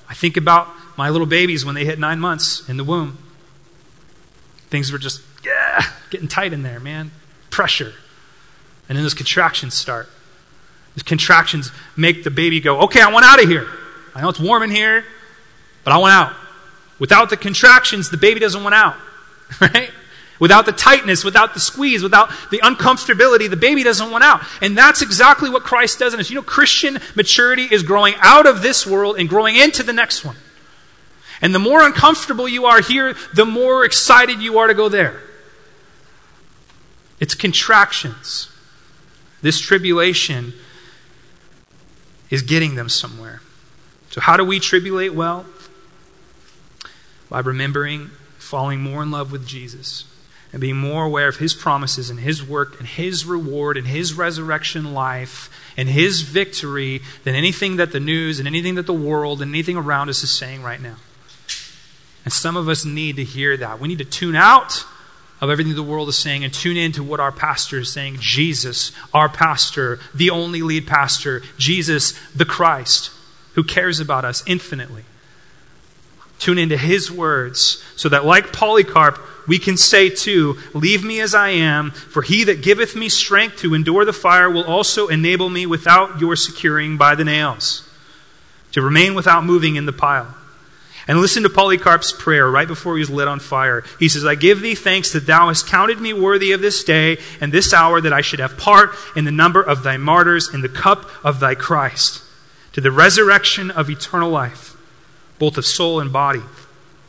I 0.10 0.14
think 0.14 0.38
about 0.38 0.68
my 0.97 1.10
little 1.10 1.28
babies 1.28 1.66
when 1.66 1.76
they 1.76 1.86
hit 1.86 1.99
nine 1.99 2.20
months 2.20 2.68
in 2.68 2.78
the 2.78 2.84
womb. 2.84 3.18
Things 4.70 4.91
were 4.91 4.97
just, 4.97 5.22
yeah, 5.45 5.84
getting 6.10 6.28
tight 6.28 6.54
in 6.54 6.64
there, 6.64 6.80
man 6.80 7.12
pressure. 7.54 7.93
And 8.89 8.97
then 8.97 9.04
those 9.04 9.14
contractions 9.14 9.76
start. 9.76 10.10
These 10.95 11.04
contractions 11.04 11.72
make 11.95 12.24
the 12.24 12.32
baby 12.32 12.60
go, 12.60 12.82
okay, 12.82 12.99
I 12.99 13.12
want 13.12 13.26
out 13.26 13.41
of 13.41 13.47
here. 13.47 13.68
I 14.16 14.22
know 14.22 14.30
it's 14.30 14.39
warm 14.39 14.64
in 14.64 14.72
here, 14.72 15.06
but 15.84 15.93
I 15.93 15.97
want 15.97 16.14
out. 16.14 16.36
Without 16.99 17.30
the 17.30 17.38
contractions, 17.38 18.10
the 18.10 18.18
baby 18.18 18.39
doesn't 18.39 18.64
want 18.64 18.76
out, 18.76 18.95
right? 19.62 19.91
Without 20.39 20.66
the 20.66 20.72
tightness, 20.72 21.24
without 21.24 21.54
the 21.54 21.60
squeeze, 21.60 22.01
without 22.01 22.30
the 22.49 22.58
uncomfortability, 22.60 23.49
the 23.49 23.56
baby 23.56 23.84
doesn't 23.84 24.10
want 24.10 24.24
out. 24.24 24.41
And 24.62 24.78
that's 24.78 25.01
exactly 25.01 25.49
what 25.49 25.64
Christ 25.64 25.99
does 25.99 26.14
in 26.14 26.20
us. 26.20 26.30
You 26.30 26.36
know, 26.36 26.41
Christian 26.41 26.99
maturity 27.16 27.68
is 27.70 27.84
growing 27.84 28.16
out 28.20 28.45
of 28.47 28.62
this 28.62 28.86
world 28.86 29.18
and 29.18 29.30
growing 29.30 29.56
into 29.56 29.84
the 29.84 29.93
next 29.93 30.26
one. 30.26 30.36
And 31.41 31.54
the 31.54 31.60
more 31.60 31.86
uncomfortable 31.86 32.47
you 32.47 32.66
are 32.66 32.82
here, 32.82 33.16
the 33.36 33.45
more 33.45 33.86
excited 33.86 34.41
you 34.41 34.58
are 34.58 34.68
to 34.68 34.74
go 34.74 34.89
there. 34.89 35.22
It's 37.24 37.36
contractions. 37.36 38.49
This 39.41 39.57
tribulation 39.57 40.51
is 42.30 42.41
getting 42.41 42.76
them 42.76 42.89
somewhere. 42.89 43.41
So, 44.09 44.19
how 44.19 44.36
do 44.36 44.43
we 44.43 44.59
tribulate? 44.59 45.13
Well, 45.13 45.45
by 47.30 47.39
remembering, 47.39 48.09
falling 48.38 48.82
more 48.82 49.01
in 49.01 49.09
love 49.09 49.32
with 49.32 49.47
Jesus, 49.47 50.03
and 50.51 50.59
being 50.59 50.76
more 50.76 51.05
aware 51.05 51.30
of 51.30 51.38
His 51.38 51.53
promises 51.53 52.09
and 52.09 52.19
His 52.19 52.45
work 52.45 52.78
and 52.78 52.89
His 52.89 53.26
reward 53.26 53.78
and 53.78 53.88
His 53.88 54.13
resurrection 54.13 54.93
life 54.93 55.49
and 55.78 55.88
His 55.88 56.24
victory 56.24 57.01
than 57.24 57.36
anything 57.36 57.78
that 57.78 57.93
the 57.93 58.01
news 58.01 58.38
and 58.38 58.49
anything 58.49 58.76
that 58.76 58.86
the 58.86 58.91
world 58.91 59.41
and 59.41 59.49
anything 59.49 59.78
around 59.78 60.09
us 60.09 60.24
is 60.24 60.30
saying 60.30 60.61
right 60.61 60.82
now. 60.82 60.97
And 62.26 62.34
some 62.34 62.57
of 62.57 62.67
us 62.67 62.84
need 62.84 63.15
to 63.15 63.24
hear 63.24 63.55
that. 63.55 63.80
We 63.80 63.88
need 63.88 63.99
to 63.99 64.03
tune 64.03 64.36
out 64.36 64.86
of 65.43 65.49
everything 65.49 65.75
the 65.75 65.83
world 65.83 66.07
is 66.07 66.15
saying 66.15 66.45
and 66.45 66.53
tune 66.53 66.77
in 66.77 66.93
to 66.93 67.03
what 67.03 67.19
our 67.19 67.31
pastor 67.31 67.79
is 67.79 67.91
saying. 67.91 68.15
Jesus, 68.21 68.93
our 69.13 69.27
pastor, 69.27 69.99
the 70.15 70.29
only 70.29 70.61
lead 70.61 70.87
pastor, 70.87 71.41
Jesus, 71.57 72.17
the 72.33 72.45
Christ, 72.45 73.11
who 73.55 73.63
cares 73.63 73.99
about 73.99 74.23
us 74.23 74.41
infinitely. 74.47 75.03
Tune 76.39 76.57
into 76.57 76.77
his 76.77 77.11
words 77.11 77.83
so 77.97 78.07
that, 78.07 78.23
like 78.23 78.53
Polycarp, 78.53 79.19
we 79.45 79.59
can 79.59 79.75
say 79.75 80.09
too, 80.09 80.57
Leave 80.73 81.03
me 81.03 81.19
as 81.19 81.35
I 81.35 81.49
am, 81.49 81.91
for 81.91 82.21
he 82.21 82.45
that 82.45 82.61
giveth 82.61 82.95
me 82.95 83.09
strength 83.09 83.57
to 83.57 83.73
endure 83.73 84.05
the 84.05 84.13
fire 84.13 84.49
will 84.49 84.63
also 84.63 85.09
enable 85.09 85.49
me 85.49 85.65
without 85.65 86.21
your 86.21 86.37
securing 86.37 86.95
by 86.95 87.15
the 87.15 87.25
nails, 87.25 87.85
to 88.71 88.81
remain 88.81 89.13
without 89.13 89.43
moving 89.43 89.75
in 89.75 89.87
the 89.87 89.91
pile. 89.91 90.37
And 91.08 91.20
listen 91.20 91.43
to 91.43 91.49
Polycarp's 91.49 92.14
prayer 92.14 92.49
right 92.49 92.68
before 92.68 92.95
he 92.95 93.01
was 93.01 93.10
lit 93.10 93.28
on 93.28 93.39
fire. 93.39 93.84
He 93.99 94.08
says, 94.08 94.26
I 94.26 94.36
give 94.36 94.62
thee 94.62 94.76
thanks 94.76 95.12
that 95.12 95.28
thou 95.28 95.49
hast 95.49 95.68
counted 95.68 95.99
me 95.99 96.14
worthy 96.14 96.54
of 96.54 96.62
this 96.62 96.84
day 96.84 97.18
and 97.41 97.51
this 97.51 97.74
hour 97.74 97.99
that 97.99 98.14
I 98.14 98.22
should 98.22 98.39
have 98.39 98.58
part 98.58 98.91
in 99.16 99.26
the 99.26 99.32
number 99.32 99.62
of 99.62 99.84
thy 99.84 99.97
martyrs 99.97 100.54
in 100.54 100.62
the 100.62 100.70
cup 100.70 101.10
of 101.26 101.39
thy 101.39 101.56
Christ, 101.56 102.24
to 102.72 102.82
the 102.82 102.91
resurrection 102.91 103.70
of 103.70 103.89
eternal 103.89 104.30
life, 104.30 104.78
both 105.39 105.58
of 105.58 105.66
soul 105.66 105.99
and 105.99 106.14
body, 106.14 106.43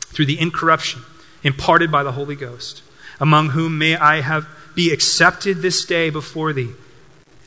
through 0.07 0.25
the 0.25 0.39
incorruption 0.39 1.01
imparted 1.43 1.91
by 1.91 2.03
the 2.03 2.13
Holy 2.13 2.35
Ghost, 2.35 2.81
among 3.19 3.51
whom 3.51 3.77
may 3.77 3.95
I 3.95 4.21
have 4.21 4.47
be 4.73 4.91
accepted 4.91 5.61
this 5.61 5.85
day 5.85 6.09
before 6.09 6.51
thee 6.51 6.71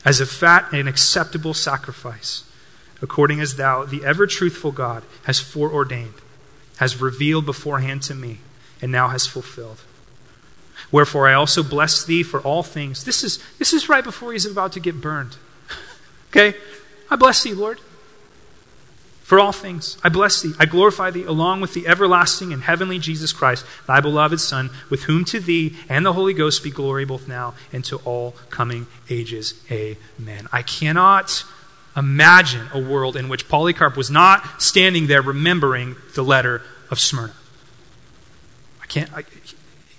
as 0.03 0.19
a 0.19 0.25
fat 0.25 0.67
and 0.71 0.89
acceptable 0.89 1.53
sacrifice, 1.53 2.43
according 3.03 3.39
as 3.39 3.55
thou, 3.55 3.83
the 3.83 4.03
ever 4.03 4.25
truthful 4.25 4.71
God, 4.71 5.03
has 5.25 5.39
foreordained 5.39 6.13
has 6.79 7.01
revealed 7.01 7.45
beforehand 7.45 8.01
to 8.03 8.15
me, 8.15 8.39
and 8.81 8.91
now 8.91 9.09
has 9.09 9.27
fulfilled. 9.27 9.81
Wherefore 10.91 11.27
I 11.27 11.33
also 11.33 11.61
bless 11.61 12.03
thee 12.05 12.23
for 12.23 12.39
all 12.39 12.63
things. 12.63 13.03
This 13.03 13.23
is, 13.23 13.43
this 13.59 13.73
is 13.73 13.89
right 13.89 14.03
before 14.03 14.31
he's 14.31 14.45
about 14.45 14.71
to 14.73 14.79
get 14.79 15.01
burned. 15.01 15.35
okay? 16.29 16.57
I 17.11 17.15
bless 17.15 17.43
thee, 17.43 17.53
Lord. 17.53 17.79
For 19.23 19.39
all 19.39 19.51
things, 19.51 19.97
I 20.03 20.09
bless 20.09 20.41
thee. 20.41 20.53
I 20.57 20.65
glorify 20.65 21.11
thee 21.11 21.25
along 21.25 21.61
with 21.61 21.75
the 21.75 21.85
everlasting 21.85 22.51
and 22.51 22.63
heavenly 22.63 22.97
Jesus 22.97 23.31
Christ, 23.31 23.63
thy 23.85 23.99
beloved 23.99 24.39
Son, 24.39 24.71
with 24.89 25.03
whom 25.03 25.23
to 25.25 25.39
thee 25.39 25.75
and 25.87 26.03
the 26.03 26.13
Holy 26.13 26.33
Ghost 26.33 26.63
be 26.63 26.71
glory 26.71 27.05
both 27.05 27.27
now 27.27 27.53
and 27.71 27.85
to 27.85 27.97
all 27.97 28.31
coming 28.49 28.87
ages. 29.07 29.61
Amen. 29.69 30.47
I 30.51 30.63
cannot 30.63 31.43
imagine 31.95 32.67
a 32.73 32.79
world 32.79 33.15
in 33.15 33.29
which 33.29 33.47
Polycarp 33.47 33.97
was 33.97 34.09
not 34.09 34.61
standing 34.61 35.07
there 35.07 35.21
remembering 35.21 35.95
the 36.15 36.23
letter 36.23 36.61
of 36.89 36.99
Smyrna. 36.99 37.33
I 38.81 38.85
can't, 38.85 39.11
I, 39.13 39.23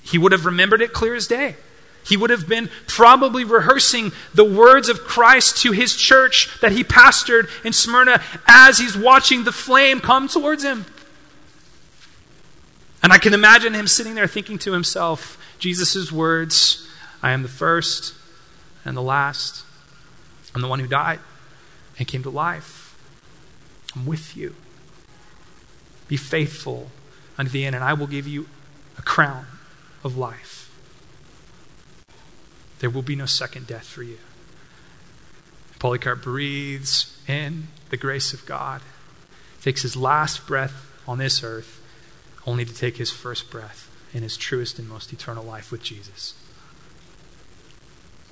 he 0.02 0.18
would 0.18 0.32
have 0.32 0.46
remembered 0.46 0.82
it 0.82 0.92
clear 0.92 1.14
as 1.14 1.26
day. 1.26 1.56
He 2.04 2.16
would 2.16 2.30
have 2.30 2.48
been 2.48 2.70
probably 2.86 3.44
rehearsing 3.44 4.12
the 4.34 4.44
words 4.44 4.88
of 4.88 5.00
Christ 5.00 5.58
to 5.62 5.72
his 5.72 5.94
church 5.94 6.48
that 6.60 6.72
he 6.72 6.82
pastored 6.82 7.48
in 7.64 7.72
Smyrna 7.72 8.22
as 8.46 8.78
he's 8.78 8.96
watching 8.96 9.44
the 9.44 9.52
flame 9.52 10.00
come 10.00 10.26
towards 10.26 10.64
him. 10.64 10.86
And 13.02 13.12
I 13.12 13.18
can 13.18 13.34
imagine 13.34 13.74
him 13.74 13.86
sitting 13.86 14.14
there 14.14 14.26
thinking 14.26 14.58
to 14.58 14.72
himself, 14.72 15.38
Jesus' 15.58 16.10
words 16.10 16.88
I 17.22 17.32
am 17.32 17.42
the 17.42 17.48
first 17.48 18.14
and 18.84 18.96
the 18.96 19.02
last. 19.02 19.64
I'm 20.54 20.62
the 20.62 20.68
one 20.68 20.80
who 20.80 20.86
died 20.86 21.20
and 22.00 22.08
came 22.08 22.22
to 22.22 22.30
life. 22.30 22.96
I'm 23.94 24.06
with 24.06 24.36
you. 24.36 24.56
Be 26.08 26.16
faithful 26.16 26.90
unto 27.38 27.52
the 27.52 27.64
end, 27.64 27.76
and 27.76 27.84
I 27.84 27.92
will 27.92 28.06
give 28.06 28.26
you 28.26 28.48
a 28.98 29.02
crown 29.02 29.46
of 30.02 30.16
life. 30.16 30.72
There 32.78 32.90
will 32.90 33.02
be 33.02 33.14
no 33.14 33.26
second 33.26 33.66
death 33.66 33.84
for 33.84 34.02
you. 34.02 34.16
Polycarp 35.78 36.22
breathes 36.22 37.18
in 37.28 37.68
the 37.90 37.96
grace 37.98 38.32
of 38.32 38.46
God, 38.46 38.80
takes 39.60 39.82
his 39.82 39.94
last 39.94 40.46
breath 40.46 40.86
on 41.06 41.18
this 41.18 41.44
earth, 41.44 41.82
only 42.46 42.64
to 42.64 42.74
take 42.74 42.96
his 42.96 43.10
first 43.10 43.50
breath 43.50 43.90
in 44.14 44.22
his 44.22 44.38
truest 44.38 44.78
and 44.78 44.88
most 44.88 45.12
eternal 45.12 45.44
life 45.44 45.70
with 45.70 45.82
Jesus. 45.82 46.34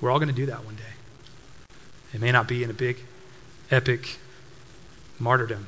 We're 0.01 0.09
all 0.09 0.19
going 0.19 0.29
to 0.29 0.35
do 0.35 0.47
that 0.47 0.65
one 0.65 0.75
day. 0.75 1.75
It 2.13 2.19
may 2.19 2.31
not 2.31 2.47
be 2.47 2.63
in 2.63 2.71
a 2.71 2.73
big 2.73 2.97
epic 3.71 4.17
martyrdom. 5.19 5.67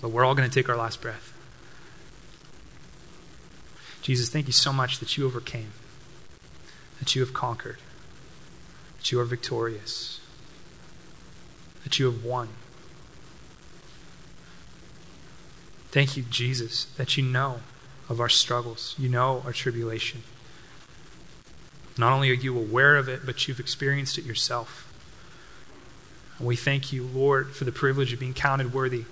But 0.00 0.10
we're 0.10 0.24
all 0.24 0.34
going 0.34 0.48
to 0.48 0.54
take 0.54 0.68
our 0.68 0.76
last 0.76 1.00
breath. 1.00 1.32
Jesus, 4.02 4.28
thank 4.28 4.46
you 4.46 4.52
so 4.52 4.72
much 4.72 4.98
that 5.00 5.16
you 5.16 5.26
overcame, 5.26 5.72
that 7.00 7.16
you 7.16 7.22
have 7.22 7.34
conquered, 7.34 7.78
that 8.98 9.10
you 9.10 9.18
are 9.18 9.24
victorious, 9.24 10.20
that 11.82 11.98
you 11.98 12.06
have 12.06 12.24
won. 12.24 12.50
Thank 15.90 16.16
you, 16.16 16.24
Jesus, 16.24 16.84
that 16.96 17.16
you 17.16 17.24
know 17.24 17.60
of 18.08 18.20
our 18.20 18.28
struggles, 18.28 18.94
you 18.98 19.08
know 19.08 19.42
our 19.44 19.52
tribulation. 19.52 20.22
Not 21.98 22.12
only 22.12 22.30
are 22.30 22.34
you 22.34 22.56
aware 22.56 22.96
of 22.96 23.08
it, 23.08 23.24
but 23.24 23.48
you've 23.48 23.58
experienced 23.58 24.18
it 24.18 24.24
yourself. 24.24 24.85
And 26.38 26.46
we 26.46 26.56
thank 26.56 26.92
you, 26.92 27.04
Lord, 27.04 27.54
for 27.54 27.64
the 27.64 27.72
privilege 27.72 28.12
of 28.12 28.20
being 28.20 28.34
counted 28.34 28.72
worthy 28.72 29.04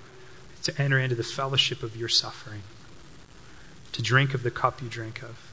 to 0.63 0.81
enter 0.81 0.99
into 0.99 1.15
the 1.15 1.23
fellowship 1.23 1.83
of 1.83 1.95
your 1.95 2.09
suffering, 2.09 2.63
to 3.91 4.01
drink 4.01 4.33
of 4.33 4.43
the 4.43 4.51
cup 4.51 4.81
you 4.81 4.89
drink 4.89 5.21
of, 5.21 5.51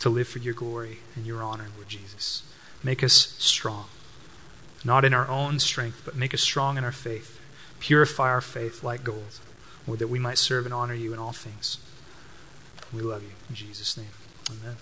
to 0.00 0.08
live 0.08 0.28
for 0.28 0.40
your 0.40 0.54
glory 0.54 0.98
and 1.14 1.26
your 1.26 1.42
honor, 1.42 1.66
Lord 1.76 1.88
Jesus. 1.88 2.42
Make 2.82 3.04
us 3.04 3.36
strong, 3.38 3.86
not 4.84 5.04
in 5.04 5.14
our 5.14 5.28
own 5.28 5.60
strength, 5.60 6.02
but 6.04 6.16
make 6.16 6.34
us 6.34 6.40
strong 6.40 6.76
in 6.76 6.84
our 6.84 6.92
faith. 6.92 7.38
Purify 7.78 8.28
our 8.28 8.40
faith 8.40 8.82
like 8.82 9.04
gold, 9.04 9.38
Lord, 9.86 10.00
that 10.00 10.08
we 10.08 10.18
might 10.18 10.38
serve 10.38 10.64
and 10.64 10.74
honor 10.74 10.94
you 10.94 11.12
in 11.12 11.18
all 11.18 11.32
things. 11.32 11.78
We 12.92 13.02
love 13.02 13.22
you. 13.22 13.30
In 13.48 13.54
Jesus' 13.54 13.96
name, 13.96 14.10
amen. 14.50 14.76